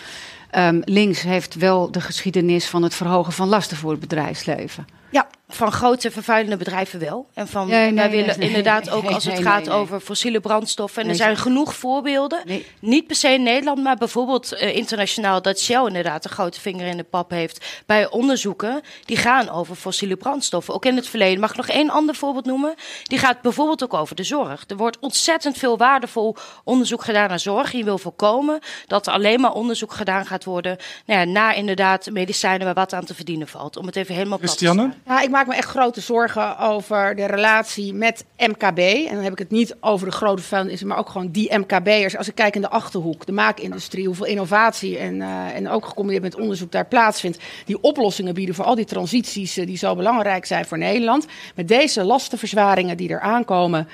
[0.56, 4.86] Um, links heeft wel de geschiedenis van het verhogen van lasten voor het bedrijfsleven.
[5.10, 7.26] Ja, van grote vervuilende bedrijven wel.
[7.34, 11.02] En van nee, nee, wij willen nee, inderdaad ook als het gaat over fossiele brandstoffen.
[11.02, 12.42] En er zijn genoeg voorbeelden.
[12.80, 16.86] Niet per se in Nederland, maar bijvoorbeeld uh, internationaal dat Shell inderdaad een grote vinger
[16.86, 20.74] in de pap heeft bij onderzoeken die gaan over fossiele brandstoffen.
[20.74, 21.40] Ook in het verleden.
[21.40, 22.74] Mag ik nog één ander voorbeeld noemen?
[23.02, 24.64] Die gaat bijvoorbeeld ook over de zorg.
[24.66, 27.72] Er wordt ontzettend veel waardevol onderzoek gedaan naar zorg.
[27.72, 30.76] Je wil voorkomen dat er alleen maar onderzoek gedaan gaat worden
[31.06, 33.76] nou ja, naar inderdaad medicijnen waar wat aan te verdienen valt.
[33.76, 34.92] Om het even helemaal plat te Christiane?
[35.06, 38.78] Ja, ik maak me echt grote zorgen over de relatie met MKB.
[38.78, 42.16] En dan heb ik het niet over de grote vuilnissen, maar ook gewoon die MKB'ers.
[42.16, 46.22] Als ik kijk in de achterhoek, de maakindustrie, hoeveel innovatie en, uh, en ook gecombineerd
[46.22, 47.38] met onderzoek daar plaatsvindt.
[47.64, 51.26] Die oplossingen bieden voor al die transities uh, die zo belangrijk zijn voor Nederland.
[51.54, 53.88] Met deze lastenverzwaringen die er aankomen,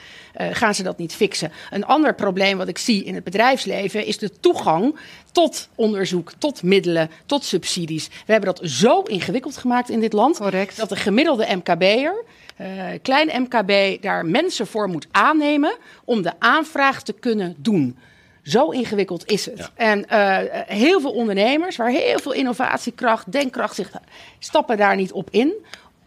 [0.53, 1.53] gaan ze dat niet fixen.
[1.70, 4.97] Een ander probleem wat ik zie in het bedrijfsleven is de toegang
[5.32, 8.09] tot onderzoek, tot middelen, tot subsidies.
[8.09, 10.38] We hebben dat zo ingewikkeld gemaakt in dit land.
[10.38, 10.76] Correct.
[10.76, 12.24] Dat de gemiddelde MKB'er
[12.57, 17.99] eh, klein MKB daar mensen voor moet aannemen om de aanvraag te kunnen doen.
[18.43, 19.70] Zo ingewikkeld is het.
[19.74, 23.91] En uh, heel veel ondernemers, waar heel veel innovatiekracht, denkkracht zich
[24.38, 25.53] stappen daar niet op in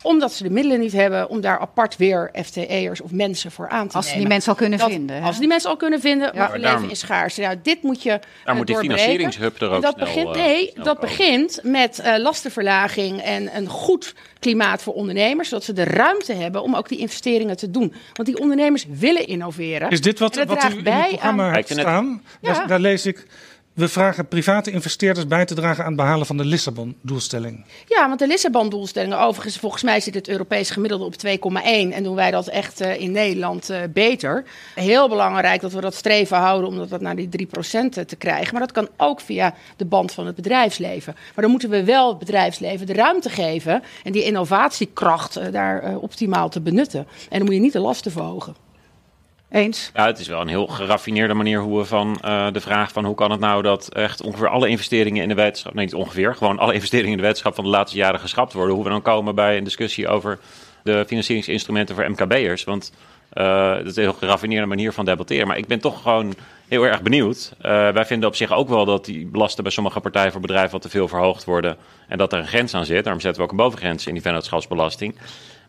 [0.04, 3.88] omdat ze de middelen niet hebben om daar apart weer FTE'ers of mensen voor aan
[3.88, 4.06] te als nemen.
[4.06, 5.22] Als ze die mensen al kunnen dat, vinden.
[5.22, 6.47] Als ze die mensen al kunnen vinden, ja.
[6.47, 7.38] maar leven is schaars.
[7.38, 10.70] Nou, dit moet je Daar moet die financieringshub er ook dat snel, begint, uh, Nee,
[10.72, 11.10] snel dat komen.
[11.10, 15.49] begint met uh, lastenverlaging en een goed klimaat voor ondernemers.
[15.49, 17.93] Zodat ze de ruimte hebben om ook die investeringen te doen.
[18.14, 19.89] Want die ondernemers willen innoveren.
[19.89, 21.54] Is dit wat, wat u draagt in bij het programma aan...
[21.54, 22.24] hebt staan?
[22.41, 22.54] Ja.
[22.54, 23.26] Daar, daar lees ik...
[23.74, 27.65] We vragen private investeerders bij te dragen aan het behalen van de Lissabon-doelstelling.
[27.88, 32.15] Ja, want de Lissabon-doelstellingen, overigens, volgens mij zit het Europees gemiddelde op 2,1 en doen
[32.15, 34.43] wij dat echt uh, in Nederland uh, beter.
[34.76, 37.49] Heel belangrijk dat we dat streven houden om dat naar die 3%
[38.05, 38.51] te krijgen.
[38.51, 41.13] Maar dat kan ook via de band van het bedrijfsleven.
[41.15, 46.49] Maar dan moeten we wel het bedrijfsleven de ruimte geven en die innovatiekracht daar optimaal
[46.49, 47.07] te benutten.
[47.30, 48.62] En dan moet je niet de lasten verhogen.
[49.54, 49.91] Eens.
[49.93, 53.06] Ja, het is wel een heel geraffineerde manier hoe we van uh, de vraag van
[53.06, 56.36] hoe kan het nou dat echt ongeveer alle investeringen in de wetenschap, nee niet ongeveer,
[56.36, 58.76] gewoon alle investeringen in de wetenschap van de laatste jaren geschrapt worden.
[58.76, 60.39] Hoe we dan komen bij een discussie over
[60.84, 62.64] de financieringsinstrumenten voor MKB'ers.
[62.64, 62.93] Want
[63.34, 65.47] uh, dat is een heel geraffineerde manier van debatteren.
[65.47, 66.34] Maar ik ben toch gewoon
[66.68, 67.54] heel erg benieuwd.
[67.58, 70.72] Uh, wij vinden op zich ook wel dat die belasten bij sommige partijen voor bedrijven
[70.72, 71.78] wat te veel verhoogd worden.
[72.08, 73.04] En dat er een grens aan zit.
[73.04, 75.16] Daarom zetten we ook een bovengrens in die vennootschapsbelasting.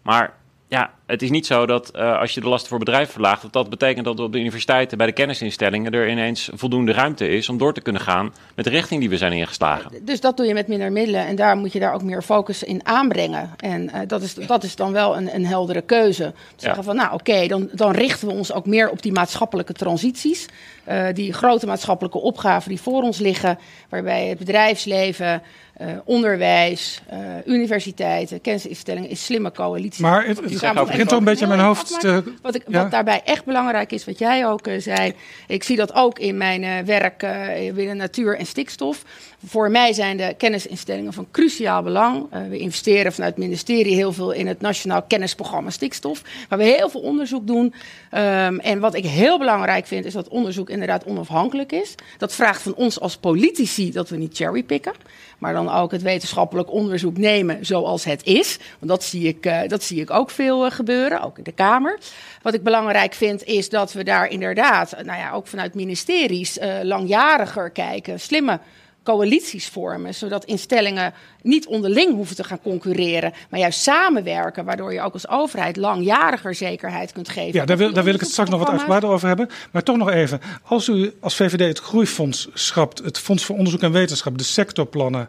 [0.03, 0.35] Maar
[0.69, 3.53] ja, het is niet zo dat uh, als je de lasten voor bedrijven verlaagt, dat
[3.53, 7.59] dat betekent dat op de universiteiten, bij de kennisinstellingen, er ineens voldoende ruimte is om
[7.59, 9.91] door te kunnen gaan met de richting die we zijn ingeslagen.
[10.03, 12.63] Dus dat doe je met minder middelen en daar moet je daar ook meer focus
[12.63, 13.51] in aanbrengen.
[13.57, 16.23] En uh, dat, is, dat is dan wel een, een heldere keuze.
[16.23, 16.65] Te ja.
[16.65, 19.73] zeggen van, nou oké, okay, dan, dan richten we ons ook meer op die maatschappelijke
[19.73, 20.47] transities.
[20.89, 25.43] Uh, die grote maatschappelijke opgaven die voor ons liggen, waarbij het bedrijfsleven,
[25.81, 30.01] uh, onderwijs, uh, universiteiten, kennisinstellingen is slimme coalities.
[30.01, 32.23] Maar het, het, het begint toch een beetje mijn hoofd te...
[32.43, 32.83] Wat, ik, ja.
[32.83, 35.15] wat daarbij echt belangrijk is, wat jij ook uh, zei,
[35.47, 37.27] ik zie dat ook in mijn werk
[37.75, 39.03] binnen natuur en stikstof.
[39.47, 42.27] Voor mij zijn de kennisinstellingen van cruciaal belang.
[42.49, 46.89] we investeren vanuit het ministerie heel veel in het Nationaal Kennisprogramma Stikstof, waar we heel
[46.89, 47.65] veel onderzoek doen.
[47.65, 51.95] Um, en wat ik heel belangrijk vind, is dat onderzoek inderdaad onafhankelijk is.
[52.19, 54.93] Dat vraagt van ons als politici dat we niet cherrypicken,
[55.39, 58.59] maar dan ook het wetenschappelijk onderzoek nemen zoals het is.
[58.79, 61.99] Want dat zie ik, dat zie ik ook veel uh, gebeuren, ook in de Kamer.
[62.43, 66.75] Wat ik belangrijk vind, is dat we daar inderdaad, nou ja, ook vanuit ministeries, uh,
[66.83, 68.61] langjariger kijken, slimme
[69.05, 71.13] coalities vormen, zodat instellingen
[71.43, 76.55] niet onderling hoeven te gaan concurreren, maar juist samenwerken, waardoor je ook als overheid langjariger
[76.55, 77.61] zekerheid kunt geven.
[77.61, 79.49] Ja, daar wil, daar wil ik het straks nog wat uitgebreider over hebben.
[79.71, 83.83] Maar toch nog even, als u als VVD het Groeifonds schrapt, het Fonds voor Onderzoek
[83.83, 85.29] en Wetenschap, de sectorplannen,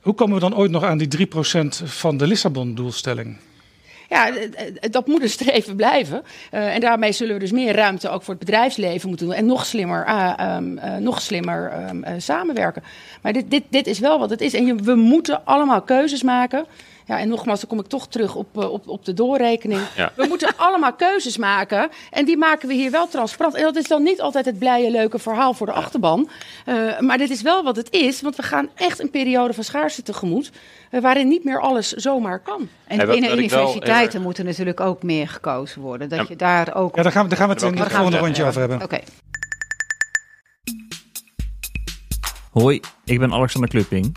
[0.00, 1.28] hoe komen we dan ooit nog aan die 3%
[1.84, 3.36] van de Lissabon-doelstelling?
[4.10, 4.32] Ja,
[4.90, 6.22] dat moet een streven blijven.
[6.52, 9.34] Uh, en daarmee zullen we dus meer ruimte ook voor het bedrijfsleven moeten doen.
[9.34, 10.08] En nog slimmer,
[10.56, 12.82] um, uh, nog slimmer um, samenwerken.
[13.22, 14.54] Maar dit, dit, dit is wel wat het is.
[14.54, 16.66] En we moeten allemaal keuzes maken.
[17.10, 19.80] Ja, en nogmaals, dan kom ik toch terug op, op, op de doorrekening.
[19.96, 20.12] Ja.
[20.16, 21.88] We moeten allemaal keuzes maken.
[22.10, 23.54] En die maken we hier wel transparant.
[23.54, 26.28] En dat is dan niet altijd het blije, leuke verhaal voor de achterban.
[26.66, 28.20] Uh, maar dit is wel wat het is.
[28.20, 30.50] Want we gaan echt een periode van schaarste tegemoet.
[30.90, 32.68] Uh, waarin niet meer alles zomaar kan.
[32.86, 36.08] En hey, binnen universiteiten wel, moeten natuurlijk ook meer gekozen worden.
[36.08, 36.24] Dat ja.
[36.28, 36.96] je daar ook...
[36.96, 38.82] Ja, daar gaan we, daar gaan we het in het volgende rondje over hebben.
[38.82, 38.84] Oké.
[38.84, 39.04] Okay.
[42.50, 44.16] Hoi, ik ben Alexander Klupping.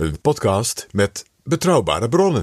[0.00, 2.42] Een podcast met betrouwbare bronnen.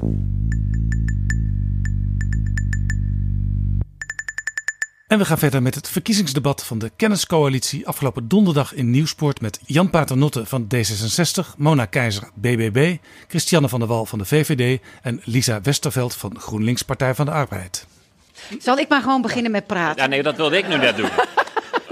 [5.08, 9.60] En we gaan verder met het verkiezingsdebat van de Kenniscoalitie afgelopen donderdag in Nieuwsport met
[9.66, 12.98] Jan Paternotte van D66, Mona Keizer BBB,
[13.28, 17.32] Christiane van der Wal van de VVD en Lisa Westerveld van GroenLinks Partij van de
[17.32, 17.88] Arbeid.
[18.60, 20.04] Zal ik maar gewoon beginnen met praten?
[20.04, 21.10] Ja, nee, dat wilde ik nu net doen.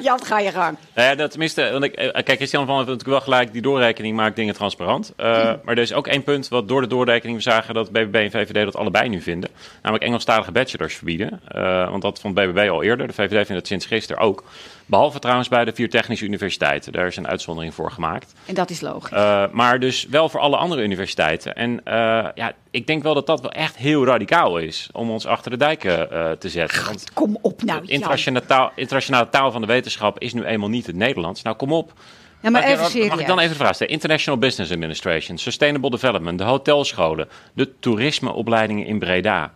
[0.06, 0.78] Jan, ga je gang.
[0.96, 4.16] Nou ja, dat, tenminste, want ik, kijk, Christian van heeft natuurlijk wel gelijk, die doorrekening
[4.16, 5.14] maakt dingen transparant.
[5.18, 5.60] Uh, mm.
[5.64, 8.32] Maar er is ook één punt wat door de doorrekening we zagen dat BBB en
[8.32, 9.50] VVD dat allebei nu vinden.
[9.82, 11.42] Namelijk Engelstalige bachelors verbieden.
[11.56, 13.08] Uh, want dat vond BBB al eerder.
[13.08, 14.44] De VVD vindt het sinds gisteren ook.
[14.86, 16.92] Behalve trouwens bij de vier technische universiteiten.
[16.92, 18.34] Daar is een uitzondering voor gemaakt.
[18.46, 19.18] En dat is logisch.
[19.18, 21.56] Uh, maar dus wel voor alle andere universiteiten.
[21.56, 21.82] En
[22.36, 25.58] ja, ik denk wel dat dat wel echt heel radicaal is om ons achter de
[25.58, 26.86] dijken uh, te zetten.
[26.86, 27.86] Want kom op nou.
[27.86, 31.42] De internationale taal, internationale taal van de wetenschap is nu eenmaal niet het Nederlands.
[31.42, 31.94] Nou, kom op.
[32.42, 33.10] Ja, maar even serieus.
[33.10, 33.94] Mag ik dan even de vraag stellen?
[33.94, 39.52] International Business Administration, Sustainable Development, de hotelscholen, de toerismeopleidingen in Breda.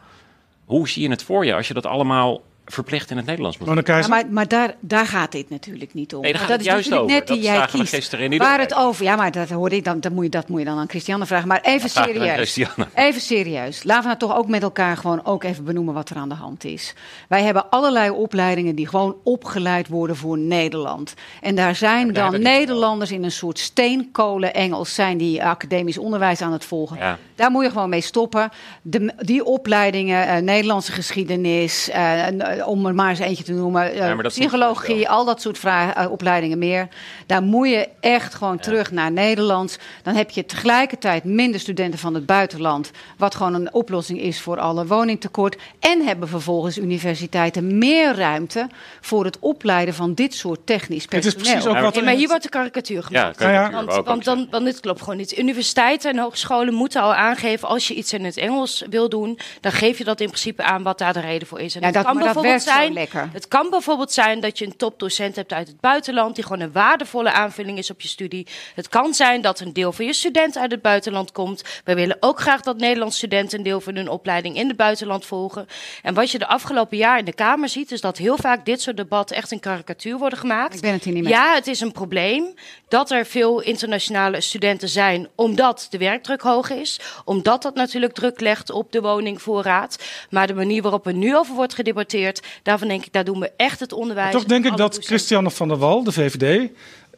[0.65, 2.41] Hoe zie je het voor je als je dat allemaal
[2.71, 6.21] verplicht in het Nederlands moet ja, maar, maar daar, daar gaat dit natuurlijk niet om.
[6.21, 7.05] Nee, daar gaat dat is juist over.
[7.05, 7.93] Net die dat jij kiest.
[7.93, 10.47] gisteren in Waar het over, ja, maar dat hoorde ik dan, dat moet je, dat
[10.47, 11.47] moet je dan aan Christiane vragen.
[11.47, 12.57] Maar even serieus.
[12.93, 13.83] Even serieus.
[13.83, 16.35] Laten we nou toch ook met elkaar gewoon ook even benoemen wat er aan de
[16.35, 16.93] hand is.
[17.27, 21.13] Wij hebben allerlei opleidingen die gewoon opgeleid worden voor Nederland.
[21.41, 26.51] En daar zijn dan Nederlanders in een soort steenkolen Engels zijn die academisch onderwijs aan
[26.51, 26.97] het volgen.
[26.97, 27.17] Ja.
[27.35, 28.49] Daar moet je gewoon mee stoppen.
[28.81, 34.27] De, die opleidingen, uh, Nederlandse geschiedenis, uh, om er maar eens eentje te noemen, uh,
[34.27, 36.87] psychologie, al dat soort vragen, opleidingen meer.
[37.25, 38.61] Daar moet je echt gewoon ja.
[38.61, 39.77] terug naar Nederlands.
[40.03, 44.59] Dan heb je tegelijkertijd minder studenten van het buitenland, wat gewoon een oplossing is voor
[44.59, 45.57] alle woningtekort.
[45.79, 48.67] En hebben vervolgens universiteiten meer ruimte
[49.01, 51.31] voor het opleiden van dit soort technisch personeel.
[51.31, 53.39] Het is precies ook wat maar hier wordt de karikatuur gemaakt.
[53.39, 53.71] Ja, ja.
[53.71, 55.37] Want, want, dan, want dit klopt gewoon niet.
[55.37, 59.39] Universiteiten en hogescholen moeten al aan aangeven als je iets in het Engels wil doen,
[59.61, 61.75] dan geef je dat in principe aan wat daar de reden voor is.
[61.75, 62.97] En ja, dat, kan bijvoorbeeld zijn.
[63.31, 66.71] Het kan bijvoorbeeld zijn dat je een topdocent hebt uit het buitenland die gewoon een
[66.71, 68.47] waardevolle aanvulling is op je studie.
[68.75, 71.63] Het kan zijn dat een deel van je studenten uit het buitenland komt.
[71.83, 75.25] Wij willen ook graag dat Nederlandse studenten een deel van hun opleiding in het buitenland
[75.25, 75.67] volgen.
[76.01, 78.81] En wat je de afgelopen jaar in de Kamer ziet, is dat heel vaak dit
[78.81, 80.75] soort debatten echt een karikatuur worden gemaakt.
[80.75, 81.33] Ik ben het hier niet mee.
[81.33, 82.53] Ja, het is een probleem
[82.87, 88.39] dat er veel internationale studenten zijn, omdat de werkdruk hoog is omdat dat natuurlijk druk
[88.39, 90.03] legt op de woningvoorraad.
[90.29, 93.51] Maar de manier waarop er nu over wordt gedebatteerd, daarvan denk ik, daar doen we
[93.57, 94.31] echt het onderwijs.
[94.31, 96.69] toch denk ik dat Christiane van der Wal, de VVD,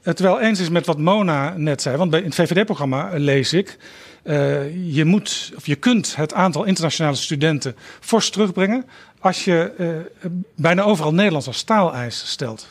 [0.02, 1.98] het wel eens is met wat Mona net zei.
[1.98, 3.78] Want bij in het VVD-programma lees ik.
[4.24, 8.86] Uh, je, moet, of je kunt het aantal internationale studenten fors terugbrengen
[9.20, 12.68] als je uh, bijna overal Nederlands als taaleis stelt.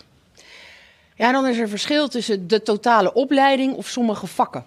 [1.15, 4.65] Ja, dan is er verschil tussen de totale opleiding of sommige vakken.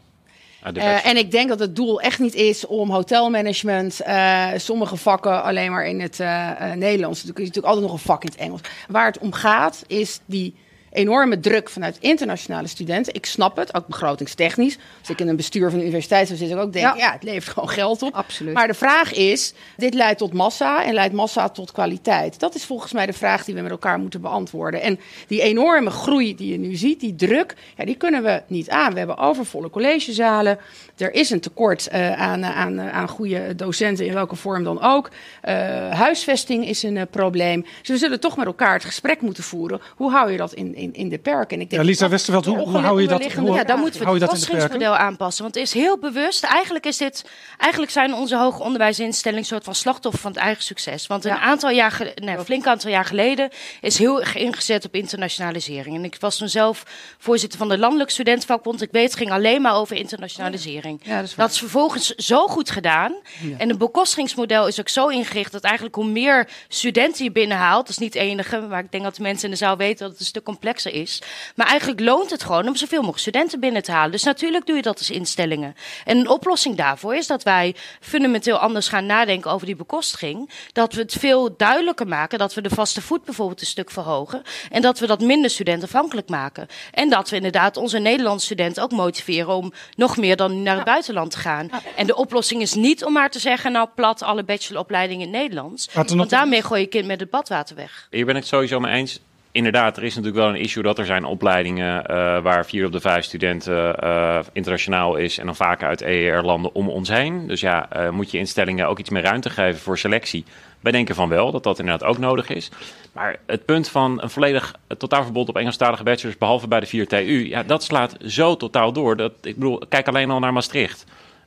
[0.74, 5.44] Uh, en ik denk dat het doel echt niet is om hotelmanagement, uh, sommige vakken
[5.44, 7.22] alleen maar in het uh, Nederlands.
[7.24, 8.62] Er is natuurlijk altijd nog een vak in het Engels.
[8.88, 10.56] Waar het om gaat, is die
[10.94, 13.14] enorme druk vanuit internationale studenten.
[13.14, 14.78] Ik snap het, ook begrotingstechnisch.
[15.00, 16.96] Als ik in een bestuur van de universiteit zou zitten, ook denk ja.
[16.96, 18.14] ja, het levert gewoon geld op.
[18.14, 18.54] Absoluut.
[18.54, 22.40] Maar de vraag is, dit leidt tot massa en leidt massa tot kwaliteit.
[22.40, 24.82] Dat is volgens mij de vraag die we met elkaar moeten beantwoorden.
[24.82, 28.70] En die enorme groei die je nu ziet, die druk, ja, die kunnen we niet
[28.70, 28.92] aan.
[28.92, 30.60] We hebben overvolle collegezalen.
[30.98, 35.10] Er is een tekort uh, aan, aan, aan goede docenten, in welke vorm dan ook.
[35.10, 35.54] Uh,
[35.92, 37.62] huisvesting is een uh, probleem.
[37.62, 39.82] Dus we zullen toch met elkaar het gesprek moeten voeren.
[39.96, 41.62] Hoe hou je dat in, in, in de perken?
[41.62, 43.34] Ik denk ja, Lisa Westerveld, hoe, hoe hou je dat?
[43.34, 45.44] Hoe, ja, dan moeten we het kostingsmodel aanpassen.
[45.44, 46.44] Want het is heel bewust.
[46.44, 47.26] Eigenlijk, is dit,
[47.58, 51.08] eigenlijk zijn onze hoger onderwijsinstellingen een soort van slachtoffer van het eigen succes.
[51.08, 51.40] Want een ja.
[51.40, 53.50] aantal jaar, nee, flink aantal jaar geleden
[53.82, 55.96] is heel erg ingezet op internationalisering.
[55.96, 56.84] En ik was toen zelf
[57.18, 58.82] voorzitter van de Landelijk Studentenvakbond.
[58.82, 61.00] Ik weet, het ging alleen maar over internationalisering.
[61.04, 63.16] Ja, dat, is dat, is vervolgens zo goed gedaan.
[63.42, 63.58] Ja.
[63.58, 67.90] En het bekostigingsmodel is ook zo ingericht dat eigenlijk hoe meer studenten je binnenhaalt, dat
[67.90, 70.12] is niet het enige, maar ik denk dat de mensen in de zaal weten dat
[70.12, 71.22] het een stuk complexer is.
[71.56, 74.12] Maar eigenlijk loont het gewoon om zoveel mogelijk studenten binnen te halen.
[74.12, 75.76] Dus natuurlijk doe je dat als instellingen.
[76.06, 80.50] En een oplossing daarvoor is dat wij fundamenteel anders gaan nadenken over die bekostiging.
[80.72, 84.42] Dat we het veel duidelijker maken, dat we de vaste voet bijvoorbeeld een stuk verhogen.
[84.70, 86.68] En dat we dat minder studentenafhankelijk maken.
[86.92, 90.86] En dat we inderdaad onze Nederlandse studenten ook motiveren om nog meer dan naar het
[90.86, 91.70] buitenland te gaan.
[91.96, 95.42] En de oplossing is niet om maar te zeggen, nou plat alle bacheloropleidingen in het
[95.42, 95.90] Nederlands.
[95.94, 98.08] Want daarmee gooi je kind met het badwater weg.
[98.10, 99.20] Hier ben ik het sowieso mee eens.
[99.54, 102.92] Inderdaad, er is natuurlijk wel een issue dat er zijn opleidingen uh, waar vier op
[102.92, 107.48] de vijf studenten uh, internationaal is en dan vaak uit EER-landen om ons heen.
[107.48, 110.46] Dus ja, uh, moet je instellingen ook iets meer ruimte geven voor selectie.
[110.80, 112.72] Wij denken van wel, dat dat inderdaad ook nodig is.
[113.12, 117.48] Maar het punt van een volledig totaalverbod op Engelstalige bachelors, behalve bij de 4 TU,
[117.48, 119.18] ja, dat slaat zo totaal door.
[119.18, 121.06] Dat, ik bedoel, kijk alleen al naar Maastricht.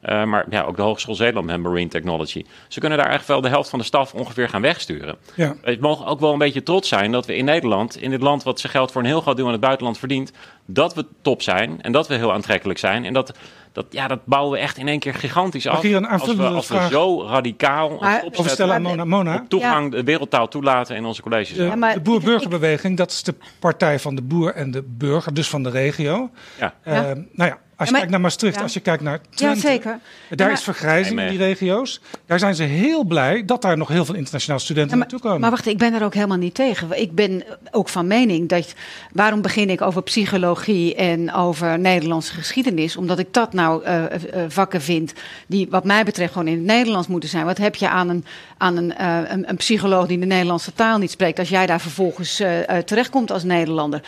[0.09, 2.45] Uh, maar ja, ook de Hogeschool Zeeland met Marine Technology.
[2.69, 5.17] Ze kunnen daar echt wel de helft van de staf ongeveer gaan wegsturen.
[5.35, 5.57] Ja.
[5.63, 8.43] We mogen ook wel een beetje trots zijn dat we in Nederland, in dit land
[8.43, 10.33] wat zijn geld voor een heel groot deel aan het buitenland verdient,
[10.67, 13.05] dat we top zijn en dat we heel aantrekkelijk zijn.
[13.05, 13.39] En dat,
[13.77, 15.83] dat, ja, dat bouwen we echt in één keer gigantisch af.
[15.83, 18.03] Hier een als, we, als we zo radicaal
[18.33, 19.05] overstellen aan Mona.
[19.05, 19.45] Mona.
[19.49, 19.99] toegang ja.
[19.99, 21.57] de wereldtaal toelaten in onze colleges.
[21.57, 25.63] Ja, de boer-burgerbeweging, dat is de partij van de boer en de burger, dus van
[25.63, 26.31] de regio.
[26.59, 26.75] Ja.
[26.85, 26.95] Uh,
[27.33, 28.63] nou ja, als je maar, kijkt naar Maastricht, ja.
[28.63, 29.99] als je kijkt naar Twente, ja, zeker.
[30.29, 32.01] daar maar, is vergrijzing in die regio's.
[32.27, 35.29] Daar zijn ze heel blij dat daar nog heel veel internationale studenten ja, maar, naartoe
[35.29, 35.41] komen.
[35.41, 37.01] Maar wacht, ik ben er ook helemaal niet tegen.
[37.01, 38.75] Ik ben ook van mening dat,
[39.13, 42.97] waarom begin ik over psychologie en over Nederlandse geschiedenis?
[42.97, 45.13] Omdat ik dat nou nou uh, uh, vakken vindt
[45.47, 47.45] die wat mij betreft gewoon in het Nederlands moeten zijn.
[47.45, 48.25] Wat heb je aan een,
[48.57, 49.03] aan een,
[49.49, 52.43] een, psycholoog die de Nederlandse taal niet spreekt als jij daar vervolgens
[52.85, 54.03] terechtkomt als Nederlander?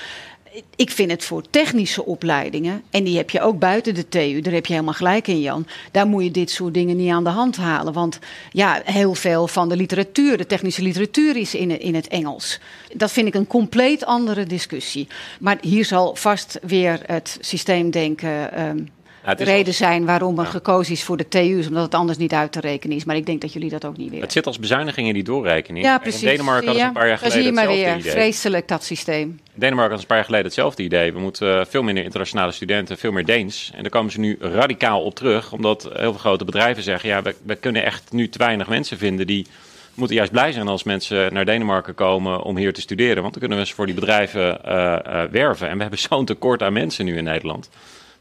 [0.77, 4.53] ik vind het voor technische opleidingen, en die heb je ook buiten de TU, daar
[4.53, 5.67] heb je helemaal gelijk in, Jan.
[5.91, 7.93] Daar moet je dit soort dingen niet aan de hand halen.
[7.93, 8.19] Want
[8.53, 12.61] ja, heel veel van de literatuur, de technische literatuur, is in, het Engels.
[12.95, 15.09] Dat vind ik een compleet andere discussie.
[15.41, 18.61] Maar hier zal vast weer het systeemdenken.
[18.69, 18.89] Um,
[19.37, 22.53] de reden zijn waarom er gekozen is voor de TU's, omdat het anders niet uit
[22.53, 23.05] te rekenen is.
[23.05, 24.25] Maar ik denk dat jullie dat ook niet willen.
[24.25, 25.85] Het zit als bezuiniging in die doorrekening.
[25.85, 26.23] Ja, precies.
[26.23, 27.97] In Denemarken hadden ze een paar jaar geleden zie je maar weer.
[27.97, 28.11] Idee.
[28.11, 29.41] Vreselijk dat systeem.
[29.55, 31.13] Denemarken had een paar jaar geleden hetzelfde idee.
[31.13, 33.71] We moeten veel minder internationale studenten, veel meer Deens.
[33.75, 37.23] En daar komen ze nu radicaal op terug, omdat heel veel grote bedrijven zeggen: ja,
[37.23, 39.47] we, we kunnen echt nu te weinig mensen vinden die
[39.95, 43.23] moeten juist blij zijn als mensen naar Denemarken komen om hier te studeren.
[43.23, 44.73] Want dan kunnen we ze voor die bedrijven uh,
[45.07, 45.69] uh, werven.
[45.69, 47.69] En we hebben zo'n tekort aan mensen nu in Nederland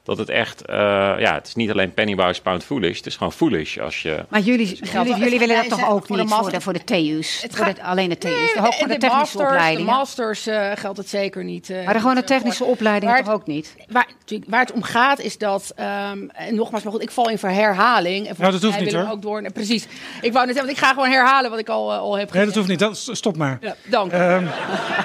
[0.07, 0.75] dat het echt, uh,
[1.19, 4.25] ja, het is niet alleen pennywise pound foolish, het is gewoon foolish als je...
[4.29, 6.83] Maar jullie, jullie, jullie willen dat toch ook voor niet de voor, de, voor de
[6.83, 7.41] TU's?
[7.41, 9.85] Het gaat, alleen de TU's, nee, voor de, de technische masters, opleidingen?
[9.85, 11.69] De masters uh, geldt het zeker niet.
[11.69, 13.75] Uh, maar de gewoon de technische opleidingen toch ook niet?
[13.89, 14.07] Waar,
[14.47, 18.27] waar het om gaat is dat, um, en nogmaals, maar goed, ik val in verherhaling.
[18.27, 19.09] En nou, dat hoeft niet hoor.
[19.11, 19.87] Ook door, precies.
[20.21, 22.33] Ik wou net zeggen, want ik ga gewoon herhalen wat ik al, al heb gezegd.
[22.33, 23.57] Nee, dat hoeft niet, dat, stop maar.
[23.61, 24.13] Ja, dank.
[24.13, 24.47] Um,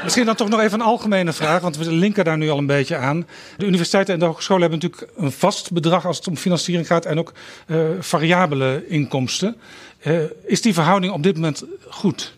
[0.02, 2.66] misschien dan toch nog even een algemene vraag, want we linken daar nu al een
[2.66, 3.26] beetje aan.
[3.56, 7.04] De universiteiten en de hogescholen hebben natuurlijk een vast bedrag als het om financiering gaat
[7.04, 7.32] en ook
[7.66, 9.56] uh, variabele inkomsten.
[10.02, 12.36] Uh, is die verhouding op dit moment goed?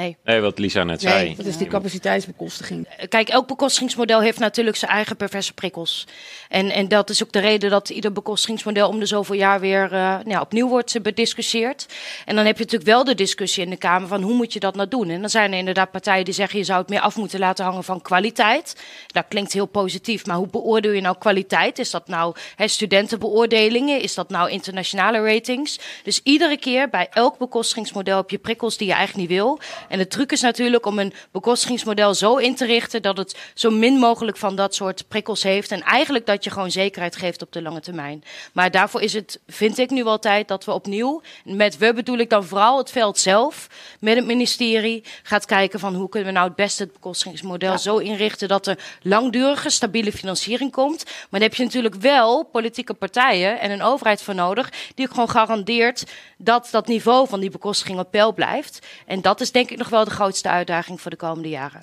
[0.00, 0.16] Nee.
[0.24, 1.34] nee, wat Lisa net nee, zei.
[1.36, 2.88] dat is die capaciteitsbekostiging.
[3.08, 6.06] Kijk, elk bekostigingsmodel heeft natuurlijk zijn eigen perverse prikkels.
[6.48, 9.92] En, en dat is ook de reden dat ieder bekostigingsmodel om de zoveel jaar weer
[9.92, 11.86] uh, nou, opnieuw wordt bediscussieerd.
[12.24, 14.60] En dan heb je natuurlijk wel de discussie in de Kamer van hoe moet je
[14.60, 15.10] dat nou doen.
[15.10, 17.64] En dan zijn er inderdaad partijen die zeggen je zou het meer af moeten laten
[17.64, 18.82] hangen van kwaliteit.
[19.06, 21.78] Dat klinkt heel positief, maar hoe beoordeel je nou kwaliteit?
[21.78, 24.00] Is dat nou hè, studentenbeoordelingen?
[24.00, 25.78] Is dat nou internationale ratings?
[26.02, 29.58] Dus iedere keer bij elk bekostigingsmodel heb je prikkels die je eigenlijk niet wil.
[29.90, 33.70] En de truc is natuurlijk om een bekostigingsmodel zo in te richten dat het zo
[33.70, 35.70] min mogelijk van dat soort prikkels heeft.
[35.70, 38.24] En eigenlijk dat je gewoon zekerheid geeft op de lange termijn.
[38.52, 42.18] Maar daarvoor is het, vind ik nu wel tijd dat we opnieuw, met we bedoel
[42.18, 43.66] ik dan vooral het veld zelf,
[44.00, 47.76] met het ministerie, gaat kijken van hoe kunnen we nou het beste het bekostigingsmodel ja.
[47.76, 51.04] zo inrichten dat er langdurige, stabiele financiering komt.
[51.04, 55.12] Maar dan heb je natuurlijk wel politieke partijen en een overheid voor nodig die ook
[55.12, 56.04] gewoon garandeert
[56.36, 58.86] dat dat niveau van die bekostiging op peil blijft.
[59.06, 61.82] En dat is denk ik nog wel de grootste uitdaging voor de komende jaren.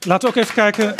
[0.00, 0.94] Laten we ook even kijken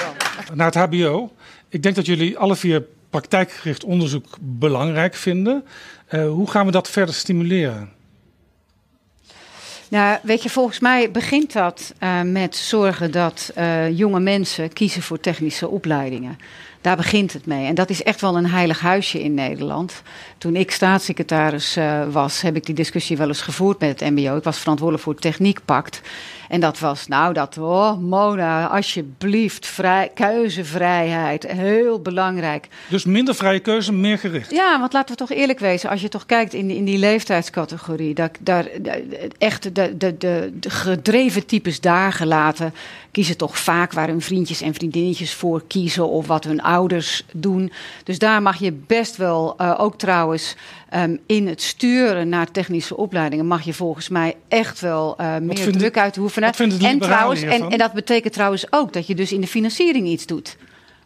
[0.55, 1.33] naar het HBO.
[1.69, 5.65] Ik denk dat jullie alle vier praktijkgericht onderzoek belangrijk vinden.
[6.11, 7.93] Uh, hoe gaan we dat verder stimuleren?
[9.89, 15.03] Nou, weet je, volgens mij begint dat uh, met zorgen dat uh, jonge mensen kiezen
[15.03, 16.39] voor technische opleidingen.
[16.83, 17.67] Daar begint het mee.
[17.67, 20.03] En dat is echt wel een heilig huisje in Nederland.
[20.39, 24.37] Toen ik staatssecretaris uh, was, heb ik die discussie wel eens gevoerd met het MBO.
[24.37, 26.01] Ik was verantwoordelijk voor het Techniekpact.
[26.53, 32.69] En dat was, nou, dat, oh, Mona, alsjeblieft, vrij, keuzevrijheid, heel belangrijk.
[32.89, 34.51] Dus minder vrije keuze, meer gericht?
[34.51, 38.15] Ja, want laten we toch eerlijk wezen, als je toch kijkt in, in die leeftijdscategorie,
[38.15, 38.67] daar, daar,
[39.39, 42.75] echt de, de, de, de gedreven types daar gelaten,
[43.13, 47.73] kiezen toch vaak waar hun vriendjes en vriendinnetjes voor kiezen of wat hun ouders doen.
[48.05, 50.57] Dus daar mag je best wel, uh, ook trouwens,
[50.95, 55.73] um, in het sturen naar technische opleidingen, mag je volgens mij echt wel uh, meer
[55.73, 56.53] druk uitoefenen.
[56.81, 60.27] En trouwens, en, en dat betekent trouwens ook dat je dus in de financiering iets
[60.27, 60.57] doet.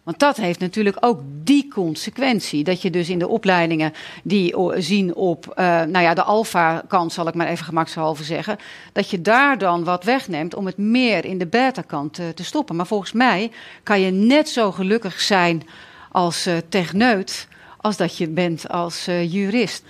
[0.06, 2.64] Want dat heeft natuurlijk ook die consequentie.
[2.64, 3.92] Dat je dus in de opleidingen
[4.22, 8.58] die zien op uh, nou ja, de alfa-kant, zal ik maar even gemakshalve zeggen.
[8.92, 12.76] Dat je daar dan wat wegneemt om het meer in de beta-kant te, te, stoppen.
[12.76, 13.50] Maar volgens mij
[13.82, 15.62] kan je net zo gelukkig zijn
[16.10, 17.48] als uh, techneut.
[17.76, 19.82] als dat je bent als uh, jurist.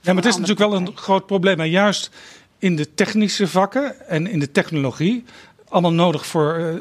[0.00, 1.60] Ja, maar het is natuurlijk wel een groot probleem.
[1.60, 2.10] En juist
[2.58, 5.24] in de technische vakken en in de technologie,
[5.74, 6.74] allemaal nodig voor uh,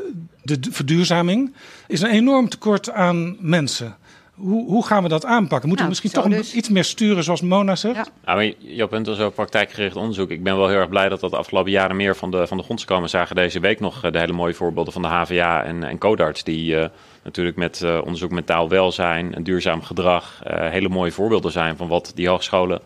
[0.44, 1.54] de verduurzaming,
[1.88, 3.96] is een enorm tekort aan mensen.
[4.34, 5.68] Hoe, hoe gaan we dat aanpakken?
[5.70, 6.54] Moeten nou, we misschien toch dus.
[6.54, 7.96] iets meer sturen, zoals Mona zegt?
[7.96, 8.34] Ja.
[8.34, 10.30] Nou, je bent dus ook praktijkgericht onderzoek.
[10.30, 12.58] Ik ben wel heel erg blij dat dat de afgelopen jaren meer van de, van
[12.58, 13.04] de grond is komen.
[13.04, 16.44] We zagen deze week nog de hele mooie voorbeelden van de HVA en, en Codarts,
[16.44, 16.86] die uh,
[17.24, 22.12] natuurlijk met uh, onderzoek mentaal welzijn en duurzaam gedrag hele mooie voorbeelden zijn van wat
[22.16, 22.82] die hogescholen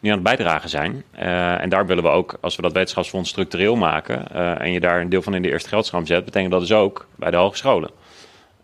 [0.00, 1.04] nu aan het bijdragen zijn.
[1.14, 4.80] Uh, en daar willen we ook, als we dat wetenschapsfonds structureel maken uh, en je
[4.80, 7.36] daar een deel van in de eerste geldstroom zet, betekent dat dus ook bij de
[7.36, 7.90] hogescholen.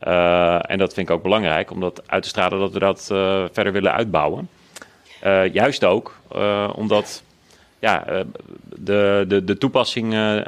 [0.03, 3.05] Uh, en dat vind ik ook belangrijk om dat uit te stralen dat we dat
[3.53, 4.49] verder willen uitbouwen.
[5.53, 6.17] juist ook
[6.75, 7.23] omdat
[7.87, 8.25] ja,
[8.79, 10.45] de, de, de toepassingen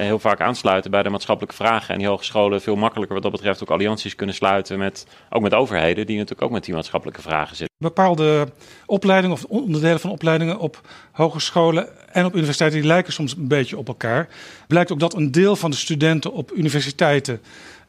[0.00, 1.92] heel vaak aansluiten bij de maatschappelijke vragen.
[1.92, 5.54] En die hogescholen veel makkelijker wat dat betreft ook allianties kunnen sluiten met, ook met
[5.54, 7.76] overheden die natuurlijk ook met die maatschappelijke vragen zitten.
[7.78, 8.48] Bepaalde
[8.86, 10.80] opleidingen of onderdelen van opleidingen op
[11.12, 14.28] hogescholen en op universiteiten die lijken soms een beetje op elkaar.
[14.66, 17.40] Blijkt ook dat een deel van de studenten op universiteiten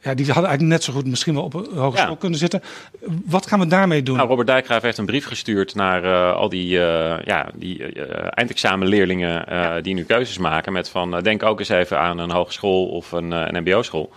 [0.02, 2.16] ja, die hadden eigenlijk net zo goed misschien wel op een hogeschool Ja.
[2.18, 2.62] kunnen zitten.
[3.26, 4.16] Wat gaan we daarmee doen?
[4.16, 8.26] Nou, Robert Dijkgraaf heeft een brief gestuurd naar eh, al die, eh, ja, die eh,
[8.30, 10.72] eindexamenleerlingen eh, die nu keuzes maken.
[10.72, 14.12] Met van, denk ook eens even aan een hogeschool of een, eh, een mbo-school.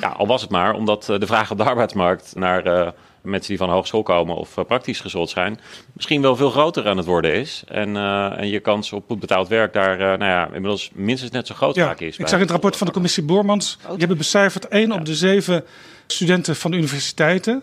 [0.00, 0.08] Ja.
[0.08, 2.88] al was het maar omdat de vraag op de arbeidsmarkt naar eh,
[3.22, 5.60] mensen die van de hogeschool komen of eh, praktisch geschoold zijn,
[5.92, 7.62] misschien wel veel groter aan het worden is.
[7.68, 11.30] En, eh, en je kans op goed betaald werk daar, eh, nou ja, inmiddels minstens
[11.30, 12.16] net zo groot Ja, vaak is.
[12.18, 15.14] ik zag in het rapport van de commissie Boormans, die hebben becijferd, één op de
[15.14, 15.64] zeven
[16.06, 17.62] studenten van de universiteiten,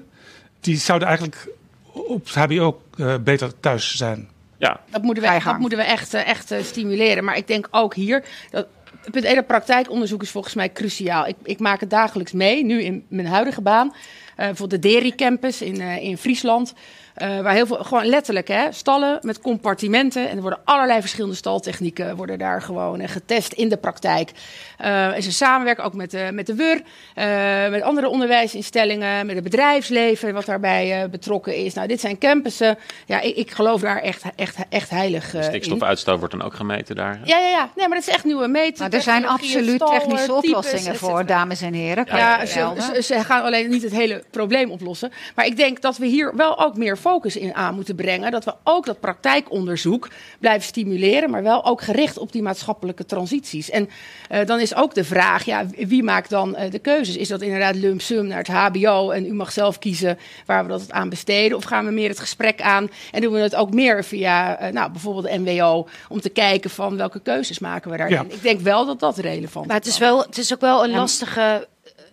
[0.59, 1.53] die zouden eigenlijk
[1.91, 2.81] op het hbo
[3.21, 4.29] beter thuis zijn.
[4.57, 7.23] Ja, Dat moeten we, dat moeten we echt, echt stimuleren.
[7.23, 8.23] Maar ik denk ook hier.
[8.51, 8.67] Dat,
[9.01, 11.27] het punt één, dat praktijkonderzoek is volgens mij cruciaal.
[11.27, 13.93] Ik, ik maak het dagelijks mee, nu in mijn huidige baan.
[14.39, 16.73] Eh bijvoorbeeld de Deri Campus in, eh, in Friesland.
[17.13, 20.29] eh, waar heel veel, gewoon letterlijk, hè, stallen met compartimenten.
[20.29, 24.31] En er worden allerlei verschillende staltechnieken worden daar gewoon getest in de praktijk.
[24.77, 26.81] Eh, en ze samenwerken ook met de, met de WUR,
[27.15, 31.73] eh, met andere onderwijsinstellingen, met het bedrijfsleven, wat daarbij eh, betrokken is.
[31.73, 32.77] Nou, dit zijn campussen.
[33.05, 35.43] Ja, ik, ik geloof daar echt, echt, echt heilig eh, in.
[35.43, 37.19] stikstofuitstoot wordt dan ook gemeten daar.
[37.23, 37.69] Ja, ja, ja.
[37.75, 38.83] Nee, maar dat is echt nieuwe meten.
[38.83, 42.05] Maar er zijn absoluut technische oplossingen voor, dames en heren.
[42.07, 45.11] Ja, ze, ze, ze gaan alleen niet het hele probleem oplossen.
[45.35, 48.31] Maar ik denk dat we hier wel ook meer focus in aan moeten brengen.
[48.31, 50.07] Dat we ook dat praktijkonderzoek
[50.39, 53.69] blijven stimuleren, maar wel ook gericht op die maatschappelijke transities.
[53.69, 53.89] En
[54.29, 57.17] eh, dan is ook de vraag, ja, wie maakt dan eh, de keuzes?
[57.17, 60.69] Is dat inderdaad lump sum naar het HBO en u mag zelf kiezen waar we
[60.69, 61.57] dat aan besteden?
[61.57, 64.71] Of gaan we meer het gesprek aan en doen we het ook meer via eh,
[64.73, 68.15] nou, bijvoorbeeld de MWO om te kijken van welke keuzes maken we daarin?
[68.15, 68.35] Ja.
[68.35, 69.93] Ik denk wel dat dat relevant Maar het is.
[69.93, 70.97] is, wel, het is ook wel een Ja.
[70.97, 71.67] lastige.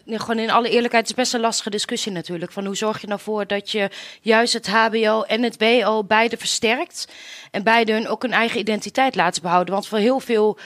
[0.06, 2.52] Nee, Gewoon in alle eerlijkheid, het is best een lastige discussie natuurlijk.
[2.52, 3.90] Van hoe zorg je nou voor dat je
[4.20, 7.08] juist het HBO en het WO beide versterkt.
[7.50, 9.74] En beide hun ook een eigen identiteit laten behouden.
[9.74, 10.58] Want voor heel veel.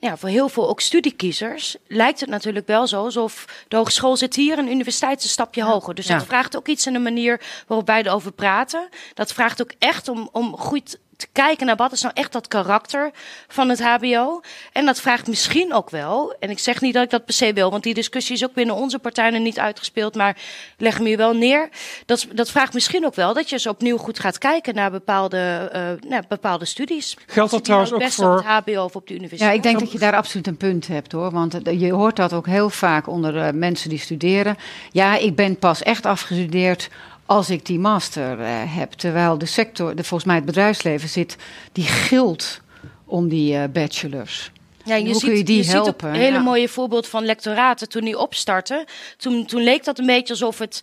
[0.00, 4.36] Ja, voor heel veel ook studiekiezers lijkt het natuurlijk wel zo alsof de hogeschool zit
[4.36, 5.94] hier en de universiteit is een stapje hoger.
[5.94, 6.16] Dus Ja.
[6.18, 8.88] dat vraagt ook iets in de manier waarop wij erover praten.
[9.14, 12.48] Dat vraagt ook echt om, om goed te kijken naar wat is nou echt dat
[12.48, 13.10] karakter
[13.48, 14.40] van het HBO.
[14.72, 17.52] En dat vraagt misschien ook wel, en ik zeg niet dat ik dat per se
[17.52, 20.36] wil, want die discussie is ook binnen onze partij nog niet uitgespeeld, maar
[20.76, 21.68] leg hem hier wel neer.
[22.06, 25.68] Dat, dat vraagt misschien ook wel dat je eens opnieuw goed gaat kijken naar bepaalde,
[25.72, 27.16] eh, nou, bepaalde studies.
[27.26, 29.50] Geldt dat Die trouwens ook best voor- op het HBO of op de universiteit?
[29.50, 31.30] Ja, ik denk dat je daar absoluut een punt hebt hoor.
[31.30, 34.56] Want eh, je hoort dat ook heel vaak onder eh, mensen die studeren.
[34.92, 36.88] Ja, ik ben pas echt afgestudeerd
[37.28, 38.92] als ik die master eh, heb.
[38.92, 41.36] Terwijl de sector, de, volgens mij het bedrijfsleven zit,
[41.72, 42.60] die gilt
[43.04, 44.50] om die eh, bachelors.
[44.84, 46.08] Ja, je hoe ziet, kun je die je ziet ook helpen?
[46.08, 46.42] een hele Ja.
[46.42, 48.84] mooie voorbeeld van lectoraten toen die opstarten.
[49.16, 50.82] Toen, toen leek dat een beetje alsof het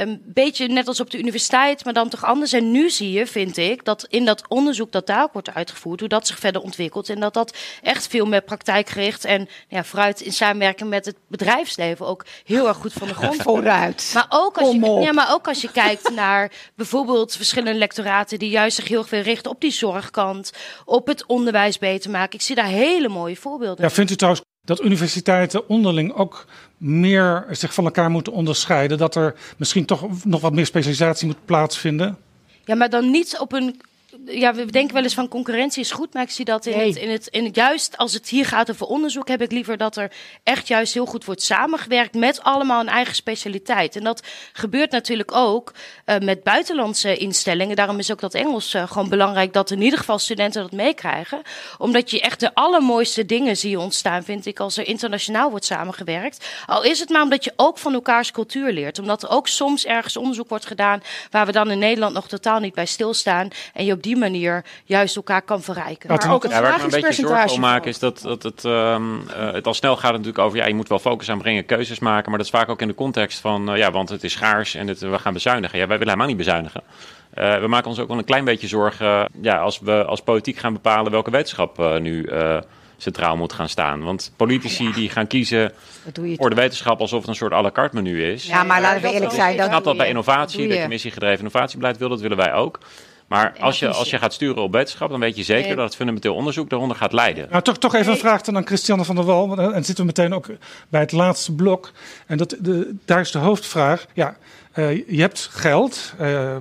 [0.00, 2.52] een beetje net als op de universiteit, maar dan toch anders.
[2.52, 6.00] En nu zie je, vind ik, dat in dat onderzoek dat daar ook wordt uitgevoerd,
[6.00, 7.08] hoe dat zich verder ontwikkelt.
[7.08, 12.06] En dat dat echt veel meer praktijkgericht en ja, vooruit in samenwerking met het bedrijfsleven
[12.06, 13.34] ook heel erg goed van de grond.
[13.42, 13.42] komt.
[13.42, 14.10] Vooruit.
[14.14, 18.50] Maar ook, als je, ja, maar ook als je kijkt naar bijvoorbeeld verschillende lectoraten die
[18.50, 20.52] juist zich heel erg veel richten op die zorgkant,
[20.84, 22.38] op het onderwijs beter maken.
[22.38, 23.84] Ik zie daar hele mooie voorbeelden.
[23.84, 26.46] Ja, vindt u trouwens dat universiteiten onderling ook
[26.76, 28.98] meer zich van elkaar moeten onderscheiden?
[28.98, 32.16] Dat er misschien toch nog wat meer specialisatie moet plaatsvinden?
[32.64, 33.80] Ja, maar dan niet op een.
[34.24, 36.86] Ja, we denken wel eens van concurrentie is goed, maar ik zie dat in, Nee.
[36.88, 39.76] het, in, het, in het juist als het hier gaat over onderzoek, heb ik liever
[39.76, 40.12] dat er
[40.42, 43.96] echt juist heel goed wordt samengewerkt met allemaal een eigen specialiteit.
[43.96, 45.72] En dat gebeurt natuurlijk ook
[46.04, 47.76] eh, met buitenlandse instellingen.
[47.76, 51.42] Daarom is ook dat Engels eh, gewoon belangrijk dat in ieder geval studenten dat meekrijgen.
[51.78, 56.46] Omdat je echt de allermooiste dingen zie ontstaan, vind ik, als er internationaal wordt samengewerkt.
[56.66, 58.98] Al is het maar omdat je ook van elkaars cultuur leert.
[58.98, 62.60] Omdat er ook soms ergens onderzoek wordt gedaan waar we dan in Nederland nog totaal
[62.60, 63.48] niet bij stilstaan.
[63.74, 66.12] En je op die manier juist elkaar kan verrijken.
[66.12, 66.30] Ja,
[66.60, 69.66] waar ik me een beetje zorgen om maak is dat, dat het, ehm, eh, het
[69.66, 70.58] al snel gaat natuurlijk over...
[70.58, 72.28] ja, je moet wel focus aanbrengen, keuzes maken...
[72.28, 73.70] maar dat is vaak ook in de context van...
[73.70, 75.78] eh, ja, want het is schaars en het, we gaan bezuinigen.
[75.78, 76.82] Ja, wij willen helemaal niet bezuinigen.
[77.30, 79.28] Eh, we maken ons ook wel een klein beetje zorgen...
[79.40, 82.24] ja, als we als politiek gaan bepalen welke wetenschap eh, nu...
[82.24, 82.58] eh,
[82.98, 84.02] centraal moet gaan staan.
[84.02, 85.72] Want politici die gaan kiezen
[86.04, 88.46] Dat voor de wetenschap alsof het een soort à la carte menu is.
[88.46, 89.52] Ja, maar laten we eerlijk zijn.
[89.52, 90.82] Ik Dat snap dat bij innovatie, dat je.
[90.82, 92.78] je missiegedreven innovatiebeleid wil, dat willen wij ook.
[93.26, 95.76] Maar als je, als je gaat sturen op wetenschap, dan weet je zeker Nee.
[95.76, 97.46] dat het fundamenteel onderzoek daaronder gaat leiden.
[97.50, 99.48] Nou, toch, toch even een vraag dan aan Christiane van der Wal.
[99.48, 100.46] want, eh, En dan zitten we meteen ook
[100.88, 101.92] bij het laatste blok.
[102.26, 104.06] En dat, de, daar is de hoofdvraag.
[104.14, 104.36] Ja,
[104.72, 106.12] eh, je hebt geld.
[106.18, 106.56] Eh,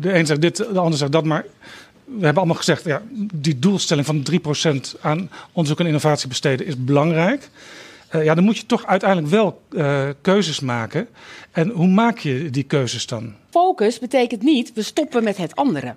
[0.00, 1.24] de een zegt dit, de ander zegt dat.
[1.24, 1.44] Maar
[2.04, 3.02] we hebben allemaal gezegd, ja,
[3.34, 7.48] die doelstelling van 3% aan onderzoek en innovatie besteden is belangrijk.
[8.14, 11.08] Uh, ja, dan moet je toch uiteindelijk wel uh, keuzes maken.
[11.50, 13.34] En hoe maak je die keuzes dan?
[13.50, 15.94] Focus betekent niet we stoppen met het andere.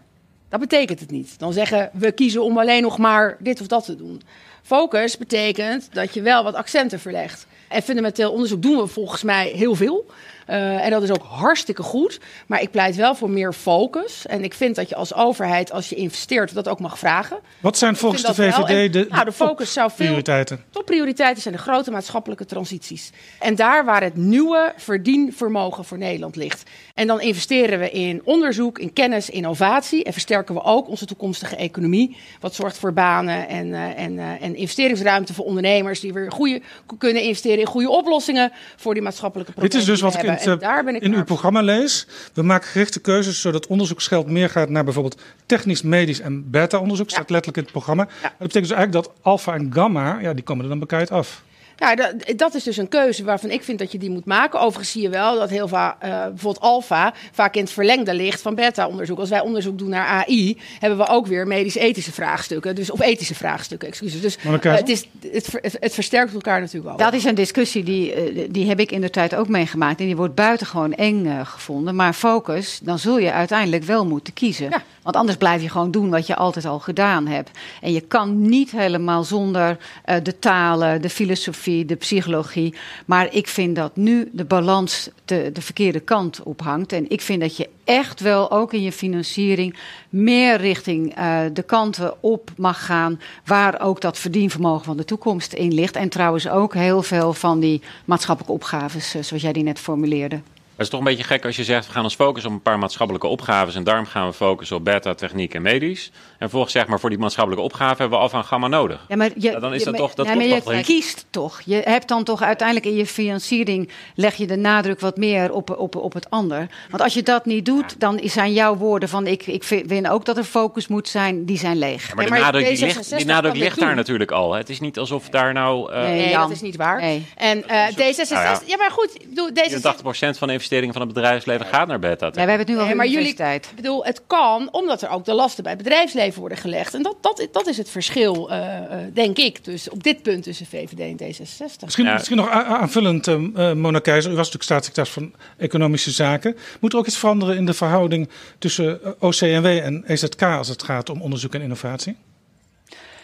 [0.52, 1.40] Dat betekent het niet.
[1.40, 4.22] Dan zeggen we kiezen om alleen nog maar dit of dat te doen.
[4.64, 7.48] Focus betekent dat je wel wat accenten verlegt.
[7.68, 10.06] En fundamenteel onderzoek doen we volgens mij heel veel.
[10.52, 12.20] Uh, en dat is ook hartstikke goed.
[12.48, 14.26] Maar ik pleit wel voor meer focus.
[14.26, 17.40] En ik vind dat je als overheid, als je investeert, dat ook mag vragen.
[17.60, 20.64] Wat zijn volgens de VVD de, nou, de focus zou veel, prioriteiten?
[20.70, 23.12] Topprioriteiten zijn de grote maatschappelijke transities.
[23.40, 26.64] En daar waar het nieuwe verdienvermogen voor Nederland ligt.
[26.94, 30.04] En dan investeren we in onderzoek, in kennis, innovatie.
[30.04, 32.18] En versterken we ook onze toekomstige economie.
[32.40, 36.00] Wat zorgt voor banen en, uh, en, uh, en investeringsruimte voor ondernemers.
[36.00, 36.62] Die weer goede,
[36.98, 39.80] kunnen investeren in goede oplossingen voor die maatschappelijke problemen.
[39.80, 42.08] Dit is dus wat ik in, daar ben ik in uw programma lees.
[42.34, 47.10] We maken gerichte keuzes zodat onderzoeksgeld meer gaat naar bijvoorbeeld technisch, medisch en beta-onderzoek.
[47.10, 48.04] Staat letterlijk in het programma.
[48.04, 51.44] Dat betekent dus eigenlijk dat alfa en gamma, ja, die komen er dan bekijkt af.
[51.82, 54.60] Ja, dat, dat, is dus een keuze waarvan ik vind dat je die moet maken.
[54.60, 58.42] Overigens zie je wel dat heel vaak, uh, bijvoorbeeld alfa, vaak in het verlengde ligt
[58.42, 59.20] van beta-onderzoek.
[59.20, 62.76] Als wij onderzoek doen naar AI, hebben we ook weer medisch-ethische vraagstukken.
[62.76, 64.22] Dus, of ethische vraagstukken, excuses.
[64.22, 66.98] Dus uh, het, is, het, het, het, versterkt elkaar natuurlijk wel.
[66.98, 70.00] Dat is een discussie die, uh, die heb ik in de tijd ook meegemaakt.
[70.00, 71.96] En die wordt buitengewoon eng gevonden.
[71.96, 74.70] Maar focus, dan zul je uiteindelijk wel moeten kiezen.
[74.70, 74.84] Ja.
[75.02, 77.52] Want anders blijf je gewoon doen wat je altijd al gedaan hebt.
[77.82, 79.78] En je kan niet helemaal zonder
[80.24, 82.76] de talen, de filosofie de psychologie.
[83.06, 86.94] Maar ik vind dat nu de balans de, de verkeerde kant op hangt.
[86.94, 89.78] En ik vind dat je echt wel ook in je financiering
[90.10, 93.20] meer richting uh, de kanten op mag gaan.
[93.46, 95.96] Waar ook dat verdienvermogen van de toekomst in ligt.
[95.96, 100.40] En trouwens ook heel veel van die maatschappelijke opgaves, uh, zoals jij die net formuleerde.
[100.82, 102.62] Het is toch een beetje gek als je zegt, we gaan ons focussen op een
[102.62, 106.12] paar maatschappelijke opgaves en daarom gaan we focussen op beta, techniek en medisch.
[106.42, 109.06] En volgens zeg maar voor die maatschappelijke opgave hebben we alfa en gamma nodig.
[109.08, 111.62] Ja, maar je, ja, dan is dat toch, dat ja, maar je toch kiest toch.
[111.66, 115.78] Je hebt dan toch uiteindelijk in je financiering leg je de nadruk wat meer op,
[115.78, 116.70] op, op het ander.
[116.90, 120.26] Want als je dat niet doet, dan zijn jouw woorden van ik, ik vind ook
[120.26, 122.08] dat er focus moet zijn, die zijn leeg.
[122.08, 124.54] Ja, maar, de nadruk, die ligt, die nadruk ligt daar natuurlijk al.
[124.54, 125.94] Het is niet alsof daar nou...
[125.94, 127.02] Uh, nee, dat is niet waar.
[127.02, 127.26] Nee.
[127.36, 128.30] En uh, D66...
[128.30, 128.78] Nou ja.
[128.78, 130.34] maar goed, D66...
[130.34, 132.26] 80% van de investeringen van het bedrijfsleven gaat naar beta.
[132.26, 135.10] Ja, we hebben het nu al nee, maar jullie, Ik bedoel, het kan, omdat er
[135.10, 136.94] ook de lasten bij het bedrijfsleven worden gelegd.
[136.94, 138.80] En dat, dat, dat is het verschil, uh,
[139.14, 141.84] denk ik, dus op dit punt tussen VVD en D66.
[141.84, 142.14] Misschien, ja.
[142.14, 144.32] misschien nog aanvullend, uh, Mona Keizer.
[144.32, 146.58] U was natuurlijk staatssecretaris van Economische Zaken.
[146.80, 151.10] Moet er ook iets veranderen in de verhouding tussen OCMW en EZK als het gaat
[151.10, 152.16] om onderzoek en innovatie?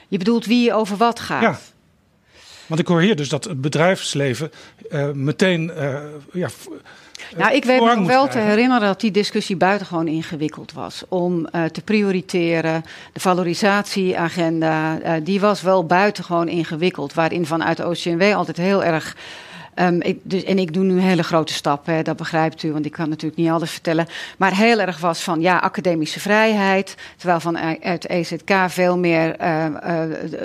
[0.07, 1.41] Je bedoelt wie over wat gaat?
[1.41, 1.59] Ja.
[2.67, 4.51] Want ik hoor hier dus dat het bedrijfsleven
[4.89, 5.99] uh, meteen uh,
[6.33, 6.49] ja,
[7.35, 11.03] nou, ik weet me wel te herinneren dat die discussie buitengewoon ingewikkeld was.
[11.09, 12.85] Om uh, te prioriteren.
[13.13, 17.13] De valorisatieagenda, uh, die was wel buitengewoon ingewikkeld.
[17.13, 19.15] Waarin vanuit de OCMW altijd heel erg
[19.79, 22.91] Um, ik, dus, en ik doe nu hele grote stappen, dat begrijpt u, want ik
[22.91, 24.07] kan natuurlijk niet alles vertellen.
[24.37, 26.95] Maar heel erg was van ja, academische vrijheid.
[27.17, 30.01] Terwijl vanuit EZK veel meer uh, uh,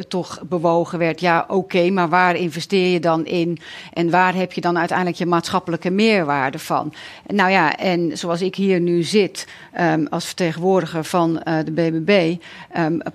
[0.09, 1.21] toch bewogen werd.
[1.21, 3.59] Ja, oké, maar waar investeer je dan in?
[3.93, 6.93] En waar heb je dan uiteindelijk je maatschappelijke meerwaarde van?
[7.27, 9.47] Nou ja, en zoals ik hier nu zit
[9.81, 12.37] um, als vertegenwoordiger van de BBB,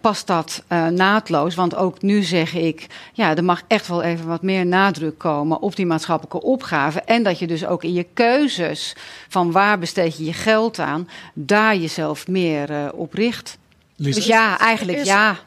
[0.02, 1.56] past dat naadloos.
[1.56, 5.62] Want ook nu zeg ik, ja, er mag echt wel even wat meer nadruk komen
[5.62, 7.02] op die maatschappelijke maatschappelijke opgave.
[7.02, 8.96] En dat je dus ook in je keuzes
[9.28, 13.58] van waar besteed je je geld aan, daar jezelf meer uh, op richt.
[13.96, 15.38] Dus ja, eigenlijk ja.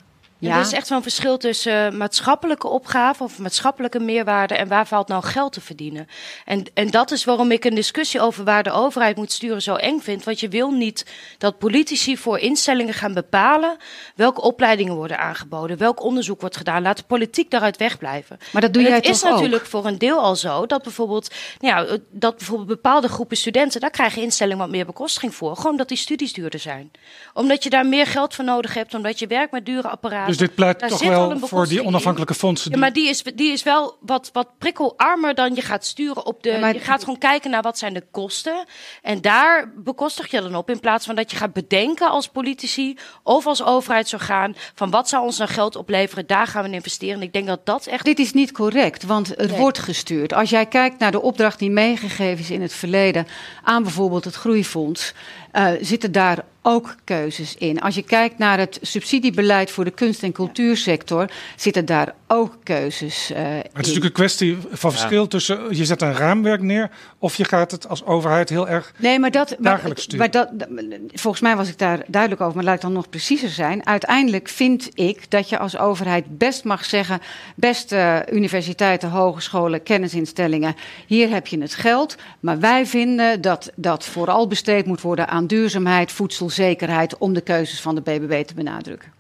[0.40, 0.54] Ja.
[0.54, 5.24] Er is echt zo'n verschil tussen maatschappelijke opgave of maatschappelijke meerwaarde en waar valt nou
[5.24, 6.08] geld te verdienen.
[6.44, 9.74] En, en dat is waarom ik een discussie over waar de overheid moet sturen zo
[9.74, 10.24] eng vind.
[10.24, 11.06] Want je wil niet
[11.38, 13.76] dat politici voor instellingen gaan bepalen
[14.14, 16.82] welke opleidingen worden aangeboden, welk onderzoek wordt gedaan.
[16.82, 18.38] Laat de politiek daaruit wegblijven.
[18.52, 21.34] Maar dat doe jij het toch is natuurlijk voor een deel al zo dat bijvoorbeeld,
[21.58, 25.56] nou ja, dat bijvoorbeeld bepaalde groepen studenten, daar krijgen instellingen wat meer bekostiging voor.
[25.56, 26.90] Gewoon dat die studies duurder zijn.
[27.34, 30.29] Omdat je daar meer geld voor nodig hebt, omdat je werkt met dure apparaten.
[30.30, 32.70] Dus dit pleit toch wel voor die onafhankelijke fondsen?
[32.70, 36.42] Ja, maar die is, die is wel wat, wat prikkelarmer dan je gaat sturen op
[36.42, 36.70] de.
[36.72, 38.64] je gaat gewoon kijken naar wat zijn de kosten.
[39.02, 40.70] En daar bekostig je dan op.
[40.70, 44.54] In plaats van dat je gaat bedenken als politici of als overheidsorgaan.
[44.74, 47.14] van wat zou ons nou geld opleveren, daar gaan we investeren.
[47.14, 48.04] En ik denk dat dat echt.
[48.04, 50.32] Dit is niet correct, want het wordt gestuurd.
[50.32, 53.26] Als jij kijkt naar de opdracht die meegegeven is in het verleden.
[53.62, 55.12] aan bijvoorbeeld het Groeifonds.
[55.52, 57.80] Uh, zitten daar ook keuzes in.
[57.80, 63.30] Als je kijkt naar het subsidiebeleid voor de kunst- en cultuursector, zitten daar ook keuzes
[63.30, 66.90] uh, Het is natuurlijk een kwestie van verschil tussen je zet een raamwerk neer
[67.22, 70.18] of je gaat het als overheid heel erg nee, maar dat, dagelijks sturen.
[70.18, 70.68] Maar dat,
[71.12, 73.86] volgens mij was ik daar duidelijk over, maar laat ik dan nog preciezer zijn.
[73.86, 77.20] Uiteindelijk vind ik dat je als overheid best mag zeggen,
[77.54, 84.46] beste universiteiten, hogescholen, kennisinstellingen, hier heb je het geld, maar wij vinden dat dat vooral
[84.46, 89.12] besteed moet worden aan duurzaamheid, voedselzekerheid, om de keuzes van de BBB te benadrukken.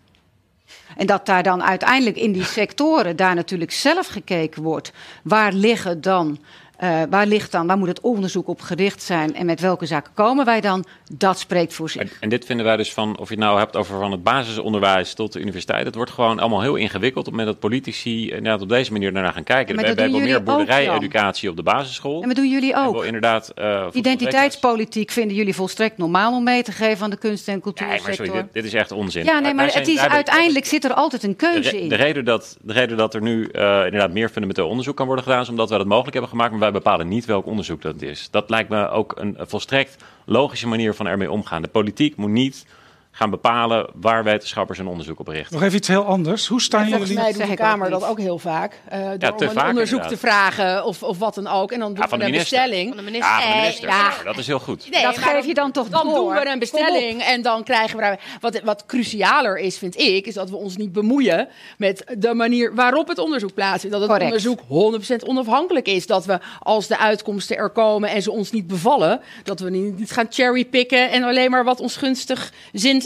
[0.96, 4.92] En dat daar dan uiteindelijk in die sectoren daar natuurlijk zelf gekeken wordt.
[5.22, 6.38] Waar liggen dan
[6.82, 10.12] uh, waar ligt dan, waar moet het onderzoek op gericht zijn en met welke zaken
[10.14, 10.84] komen wij dan?
[11.12, 12.02] Dat spreekt voor zich.
[12.02, 14.22] En, en, dit vinden wij dus van, of je het nou hebt over van het
[14.22, 15.84] basisonderwijs tot de universiteit.
[15.84, 19.12] Het wordt gewoon allemaal heel ingewikkeld op het moment dat politici inderdaad op deze manier
[19.12, 19.76] naar gaan kijken.
[19.76, 22.22] We hebben meer boerderij-educatie op de basisschool.
[22.22, 23.04] En wat doen jullie ook?
[23.04, 27.60] inderdaad, uh, Identiteitspolitiek vinden jullie volstrekt normaal om mee te geven aan de kunst- en
[27.60, 28.24] cultuursector.
[28.24, 29.24] Nee, maar dit, dit, is echt onzin.
[29.24, 31.88] Ja, nee, maar het is, uiteindelijk zit er altijd een keuze de, in.
[31.88, 35.24] De reden, dat, de reden dat er nu uh, inderdaad meer fundamenteel onderzoek kan worden
[35.24, 36.50] gedaan, is omdat we dat mogelijk hebben gemaakt.
[36.50, 38.28] Maar wij bepalen niet welk onderzoek dat is.
[38.30, 41.62] Dat lijkt me ook een volstrekt logische manier van ermee omgaan.
[41.62, 42.66] De politiek moet niet
[43.10, 45.54] gaan bepalen waar wetenschappers een onderzoek op richten.
[45.54, 46.46] Nog even iets heel anders.
[46.46, 46.96] Hoe staan jullie...
[46.96, 48.80] Volgens mij doet de Kamer dat ook heel vaak.
[48.92, 50.08] Uh, door ja, om een vaak, onderzoek inderdaad.
[50.08, 51.72] te vragen of, of wat dan ook.
[51.72, 52.88] En dan doen ja, we een bestelling.
[52.88, 53.30] Van de minister.
[53.30, 53.88] Ja, van de minister.
[53.88, 54.12] Ja.
[54.24, 54.90] dat is heel goed.
[54.90, 56.14] Nee, dat geef je dan toch Dan door.
[56.14, 58.18] doen we een bestelling en dan krijgen we...
[58.40, 61.48] Wat, wat crucialer is, vind ik, is dat we ons niet bemoeien...
[61.78, 63.96] met de manier waarop het onderzoek plaatsvindt.
[63.96, 64.46] Dat het Correct.
[64.46, 66.06] onderzoek 100% onafhankelijk is.
[66.06, 69.20] Dat we, als de uitkomsten er komen en ze ons niet bevallen...
[69.42, 72.52] dat we niet gaan cherrypicken en alleen maar wat ons gunstig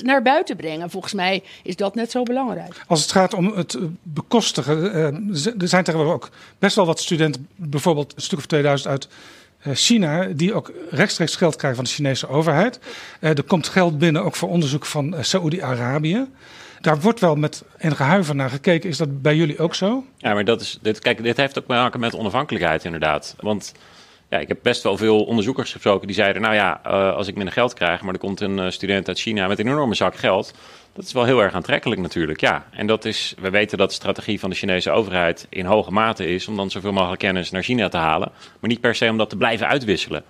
[0.02, 0.90] naar buiten brengen.
[0.90, 2.84] Volgens mij is dat net zo belangrijk.
[2.86, 5.04] Als het gaat om het bekostigen, eh,
[5.60, 9.08] er zijn tegenwoordig ook best wel wat studenten, bijvoorbeeld een stuk of 2000 uit
[9.58, 12.78] eh, China, die ook rechtstreeks geld krijgen van de Chinese overheid.
[13.20, 16.26] Eh, er komt geld binnen ook voor onderzoek van Saoedi-Arabië.
[16.80, 18.88] Daar wordt wel met enige huiver naar gekeken.
[18.88, 20.04] Is dat bij jullie ook zo?
[20.16, 23.34] Ja, maar dat is, dit, kijk, dit heeft ook te maken met onafhankelijkheid inderdaad.
[23.40, 23.72] Want
[24.34, 27.34] ja, ik heb best wel veel onderzoekers gesproken die zeiden: Nou ja, uh, als ik
[27.34, 30.16] minder geld krijg, maar er komt een uh, student uit China met een enorme zak
[30.16, 30.54] geld.
[30.92, 32.66] Dat is wel heel erg aantrekkelijk natuurlijk, ja.
[32.70, 36.26] En dat is, we weten dat de strategie van de Chinese overheid in hoge mate
[36.26, 39.16] is om dan zoveel mogelijk kennis naar China te halen, maar niet per se om
[39.16, 40.24] dat te blijven uitwisselen.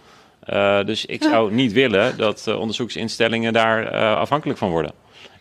[0.53, 4.93] Uh, dus ik zou niet willen dat onderzoeksinstellingen daar afhankelijk van worden.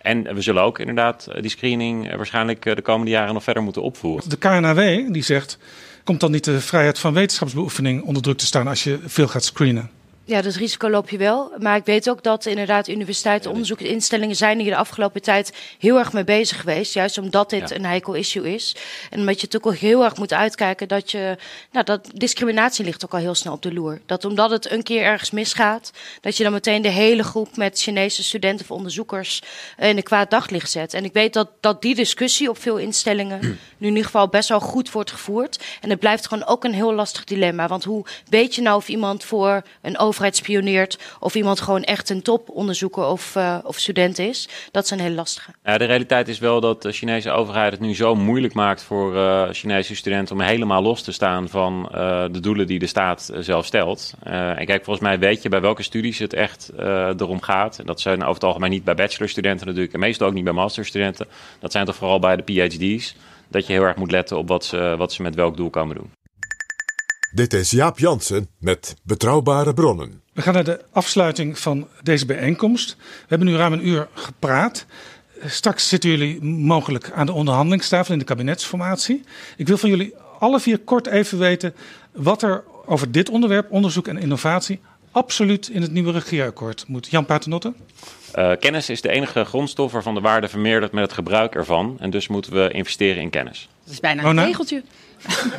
[0.01, 4.29] En we zullen ook inderdaad die screening waarschijnlijk de komende jaren nog verder moeten opvoeren.
[4.29, 5.57] De KNAW die zegt
[6.03, 9.43] komt dan niet de vrijheid van wetenschapsbeoefening onder druk te staan als je veel gaat
[9.43, 9.89] screenen?
[10.25, 11.51] Ja, dat risico loop je wel.
[11.59, 16.13] Maar ik weet ook dat inderdaad universiteiten, onderzoeksinstellingen zijn hier de afgelopen tijd heel erg
[16.13, 16.93] mee bezig geweest.
[16.93, 17.75] Juist omdat dit ja.
[17.75, 18.75] een heikel issue is.
[19.09, 21.37] En omdat je natuurlijk ook heel erg moet uitkijken dat je,
[21.71, 24.01] nou, dat discriminatie ligt ook al heel snel op de loer.
[24.05, 27.79] Dat omdat het een keer ergens misgaat, dat je dan meteen de hele groep met
[27.79, 29.41] Chinese studenten of onderzoekers
[29.77, 30.93] in de kwaad daglicht zet.
[30.93, 33.39] En ik weet dat, dat die discussie op veel instellingen
[33.77, 35.63] nu in ieder geval best wel goed wordt gevoerd.
[35.81, 37.67] En het blijft gewoon ook een heel lastig dilemma.
[37.67, 42.09] Want hoe weet je nou of iemand voor een overheid spioneert of iemand gewoon echt
[42.09, 44.49] een toponderzoeker of, uh, of student is.
[44.71, 45.51] Dat een heel lastige.
[45.63, 49.43] De realiteit is wel dat de Chinese overheid het nu zo moeilijk maakt voor uh,
[49.51, 53.65] Chinese studenten om helemaal los te staan van uh, de doelen die de staat zelf
[53.65, 54.13] stelt.
[54.23, 57.79] en kijk, volgens mij weet je bij welke studies het echt erom gaat.
[57.79, 60.53] En dat zijn over het algemeen niet bij bachelorstudenten natuurlijk en meestal ook niet bij
[60.53, 61.27] masterstudenten.
[61.59, 63.15] Dat zijn toch vooral bij de PhD's.
[63.47, 65.95] Dat je heel erg moet letten op wat ze, wat ze met welk doel komen
[65.95, 66.22] doen.
[67.35, 70.21] Dit is Jaap Jansen met Betrouwbare Bronnen.
[70.33, 72.95] We gaan naar de afsluiting van deze bijeenkomst.
[72.99, 74.85] We hebben nu ruim een uur gepraat.
[75.45, 79.23] Straks zitten jullie mogelijk aan de onderhandelingstafel in de kabinetsformatie.
[79.57, 81.75] Ik wil van jullie alle vier kort even weten
[82.11, 84.79] wat er over dit onderwerp, onderzoek en innovatie,
[85.11, 87.07] absoluut in het nieuwe regeerakkoord moet.
[87.07, 87.73] Jan Paternotte?
[88.35, 91.97] Uh, kennis is de enige grondstof waarvan de waarde vermeerdert met het gebruik ervan.
[91.99, 93.69] En dus moeten we investeren in kennis.
[93.83, 94.83] Dat is bijna een regeltje.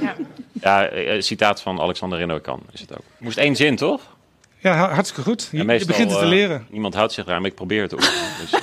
[0.01, 0.17] Ja,
[0.53, 2.41] ja uh, citaat van Alexander Renoir
[2.73, 3.05] is het ook.
[3.19, 4.01] Moest één zin, toch?
[4.59, 5.49] Ja, hartstikke goed.
[5.53, 6.61] Je, meestal, je begint het te leren.
[6.61, 8.01] Uh, niemand houdt zich eraan, maar ik probeer het ook.
[8.41, 8.61] dus,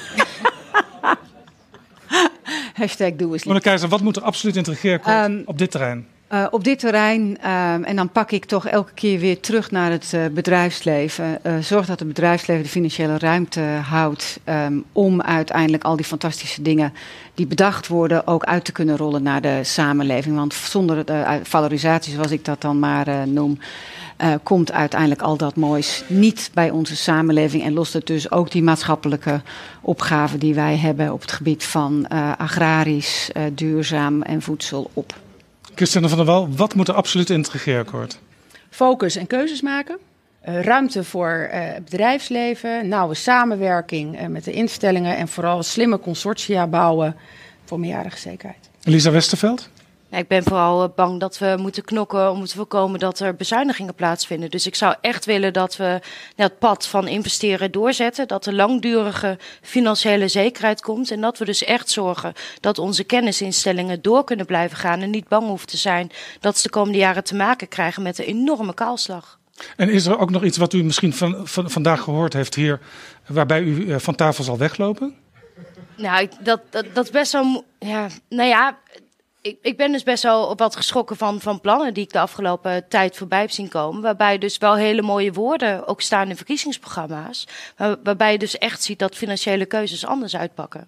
[2.73, 6.07] Hashtag doe eens Keizer, wat moet er absoluut in het regeerakkoord um, op dit terrein?
[6.33, 9.91] Uh, op dit terrein, uh, en dan pak ik toch elke keer weer terug naar
[9.91, 11.39] het uh, bedrijfsleven.
[11.59, 16.93] zorg dat het bedrijfsleven de financiële ruimte houdt um, om uiteindelijk al die fantastische dingen
[17.33, 20.35] die bedacht worden ook uit te kunnen rollen naar de samenleving.
[20.35, 23.57] Want zonder de valorisatie, zoals ik dat dan maar noem,
[24.43, 28.63] komt uiteindelijk al dat moois niet bij onze samenleving en lost het dus ook die
[28.63, 29.41] maatschappelijke
[29.81, 32.07] opgaven die wij hebben op het gebied van
[32.37, 35.15] agrarisch, duurzaam en voedsel op.
[35.81, 38.19] Christiane van der Wal, wat moet er absoluut in het regeerakkoord?
[38.69, 39.97] Focus en keuzes maken.
[40.41, 46.67] eh, ruimte voor uh, bedrijfsleven, nauwe samenwerking uh, met de instellingen en vooral slimme consortia
[46.67, 47.15] bouwen
[47.65, 48.69] voor meerjarige zekerheid.
[48.83, 49.69] Elisa Westerveld?
[50.19, 54.49] Ik ben vooral bang dat we moeten knokken om te voorkomen dat er bezuinigingen plaatsvinden.
[54.49, 55.99] Dus ik zou echt willen dat we
[56.35, 58.27] het pad van investeren doorzetten.
[58.27, 61.11] Dat er langdurige financiële zekerheid komt.
[61.11, 65.01] En dat we dus echt zorgen dat onze kennisinstellingen door kunnen blijven gaan.
[65.01, 68.19] En niet bang hoeven te zijn dat ze de komende jaren te maken krijgen met
[68.19, 69.39] een enorme kaalslag.
[69.75, 72.79] En is er ook nog iets wat u misschien van, van vandaag gehoord heeft hier,
[73.27, 75.15] waarbij u van tafel zal weglopen?
[75.97, 77.65] Nou, dat, dat, dat is best wel.
[77.79, 78.77] Ja, nou ja,
[79.41, 82.87] ik, ik ben dus best wel wat geschrokken van, van plannen die ik de afgelopen
[82.87, 84.01] tijd voorbij heb zien komen.
[84.01, 87.47] Waarbij dus wel hele mooie woorden ook staan in verkiezingsprogramma's.
[88.03, 90.87] waarbij je dus echt ziet dat financiële keuzes anders uitpakken.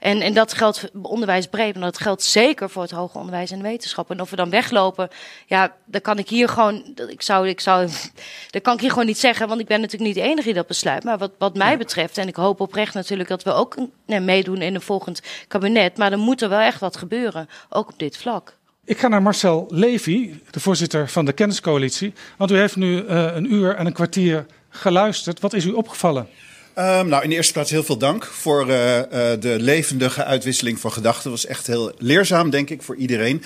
[0.00, 3.62] En, en dat geldt onderwijs breed, maar dat geldt zeker voor het hoger onderwijs en
[3.62, 4.10] wetenschap.
[4.10, 5.08] En of we dan weglopen,
[5.46, 7.88] ja, dan kan ik hier gewoon, ik zou, ik zou,
[8.50, 10.54] dat kan ik hier gewoon niet zeggen, want ik ben natuurlijk niet de enige die
[10.54, 11.04] dat besluit.
[11.04, 14.62] Maar wat, wat mij betreft, en ik hoop oprecht natuurlijk dat we ook nee, meedoen
[14.62, 18.16] in een volgend kabinet, maar dan moet er wel echt wat gebeuren, ook op dit
[18.16, 18.56] vlak.
[18.84, 22.12] Ik ga naar Marcel Levy, de voorzitter van de Kenniscoalitie.
[22.36, 25.40] Want u heeft nu uh, een uur en een kwartier geluisterd.
[25.40, 26.28] Wat is u opgevallen?
[26.78, 29.02] Um, nou, in de eerste plaats heel veel dank voor uh, uh,
[29.40, 31.30] de levendige uitwisseling van gedachten.
[31.30, 33.42] Was echt heel leerzaam, denk ik, voor iedereen.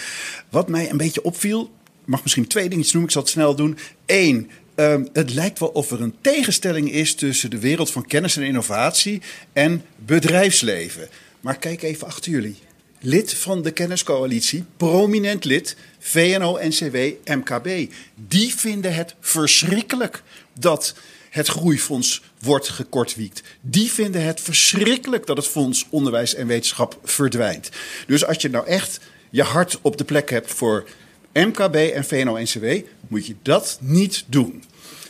[0.51, 1.71] Wat mij een beetje opviel,
[2.05, 3.79] mag misschien twee dingetjes noemen, ik zal het snel doen.
[4.07, 8.37] Eén, um, het lijkt wel of er een tegenstelling is tussen de wereld van kennis
[8.37, 9.23] en innovatie
[9.53, 11.09] en bedrijfsleven.
[11.41, 12.59] Maar kijk even achter jullie.
[13.01, 17.93] Lid van de kenniscoalitie, prominent lid, VNO-NCW, MKB.
[18.15, 20.23] Die vinden het verschrikkelijk
[20.59, 20.95] dat
[21.31, 23.43] het groeifonds wordt gekortwiekt.
[23.61, 27.71] Die vinden het verschrikkelijk dat het Fonds Onderwijs en Wetenschap verdwijnt.
[28.07, 29.01] Dus als je nou echt
[29.31, 30.89] je hart op de plek hebt voor
[31.33, 32.67] MKB en VNO-NCW,
[33.09, 34.65] moet je dat niet doen.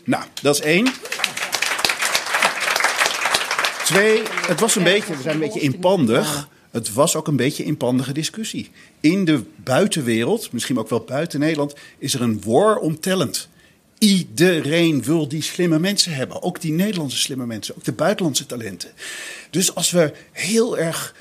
[0.04, 0.92] Nou, dat is één.
[3.84, 6.48] Twee, het was een beetje, we zijn een beetje inpandig.
[6.70, 8.70] Het was ook een beetje inpandige discussie.
[9.00, 13.48] In de buitenwereld, misschien ook wel buiten Nederland, is er een war om talent.
[14.02, 16.42] Iedereen wil die slimme mensen hebben.
[16.42, 18.90] Ook die Nederlandse slimme mensen, ook de buitenlandse talenten.
[19.50, 21.14] Dus als we heel erg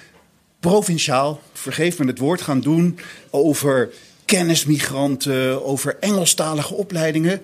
[0.60, 3.00] provinciaal, vergeef me het woord, gaan doen
[3.30, 3.90] over
[4.26, 7.42] kennismigranten, over Engelstalige opleidingen.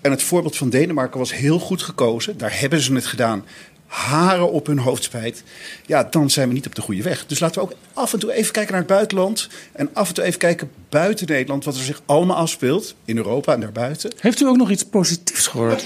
[0.00, 2.38] En het voorbeeld van Denemarken was heel goed gekozen.
[2.38, 3.44] Daar hebben ze het gedaan
[3.86, 5.42] haren op hun hoofd spijt,
[5.86, 7.26] ja, dan zijn we niet op de goede weg.
[7.26, 9.48] Dus laten we ook af en toe even kijken naar het buitenland.
[9.72, 12.94] En af en toe even kijken buiten Nederland, wat er zich allemaal afspeelt.
[13.04, 14.12] In Europa en daarbuiten.
[14.20, 15.84] Heeft u ook nog iets positiefs gehoord?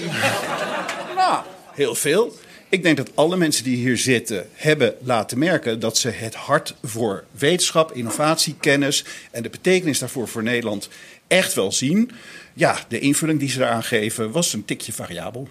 [1.15, 2.35] nou, heel veel.
[2.69, 6.75] Ik denk dat alle mensen die hier zitten hebben laten merken dat ze het hart
[6.83, 10.89] voor wetenschap, innovatie, kennis en de betekenis daarvoor voor Nederland
[11.27, 12.11] echt wel zien.
[12.53, 15.47] Ja, de invulling die ze daaraan geven was een tikje variabel.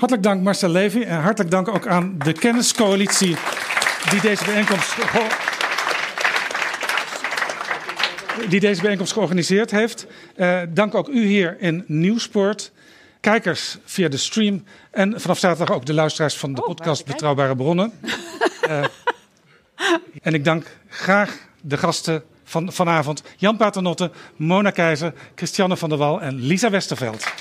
[0.00, 3.36] Hartelijk dank Marcel Levy en hartelijk dank ook aan de kenniscoalitie
[4.10, 4.96] die deze bijeenkomst,
[8.48, 10.06] die deze bijeenkomst georganiseerd heeft.
[10.36, 12.72] Uh, dank ook u hier in Nieuwsport.
[13.20, 17.56] Kijkers via de stream en vanaf zaterdag ook de luisteraars van de oh, podcast Betrouwbare
[17.56, 17.92] Bronnen.
[18.68, 18.84] uh,
[20.22, 23.22] en ik dank graag de gasten van vanavond.
[23.36, 27.32] Jan Paternotte, Mona Keizer, Christiane van der Wal en Lisa Westerveld.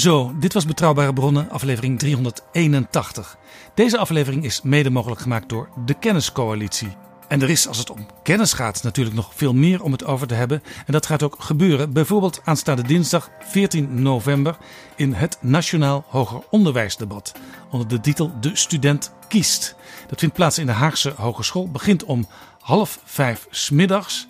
[0.00, 3.36] Zo, dit was Betrouwbare Bronnen, aflevering 381.
[3.74, 6.96] Deze aflevering is mede mogelijk gemaakt door de Kenniscoalitie.
[7.28, 10.26] En er is, als het om kennis gaat, natuurlijk nog veel meer om het over
[10.26, 10.62] te hebben.
[10.86, 14.56] En dat gaat ook gebeuren, bijvoorbeeld aanstaande dinsdag 14 november
[14.96, 17.32] in het Nationaal Hoger Onderwijsdebat.
[17.70, 19.74] Onder de titel De Student Kiest.
[20.08, 22.28] Dat vindt plaats in de Haagse Hogeschool, begint om
[22.60, 24.28] half vijf smiddags.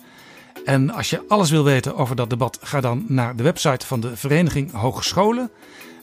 [0.65, 3.99] En als je alles wil weten over dat debat, ga dan naar de website van
[3.99, 5.51] de Vereniging Hogescholen.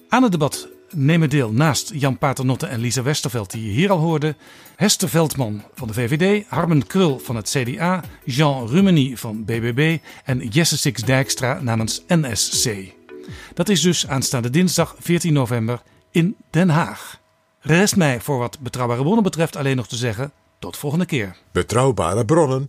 [0.09, 3.99] Aan het debat nemen deel naast Jan Paternotte en Lisa Westerveld, die je hier al
[3.99, 4.35] hoorde,
[4.77, 10.49] Hester Veldman van de VVD, Harmen Krul van het CDA, Jean Rumeny van BBB en
[10.49, 12.97] Jesse Six Dijkstra namens NSC.
[13.55, 17.21] Dat is dus aanstaande dinsdag 14 november in Den Haag.
[17.61, 21.37] Rest mij voor wat betrouwbare bronnen betreft alleen nog te zeggen: tot volgende keer.
[21.53, 22.69] Betrouwbare bronnen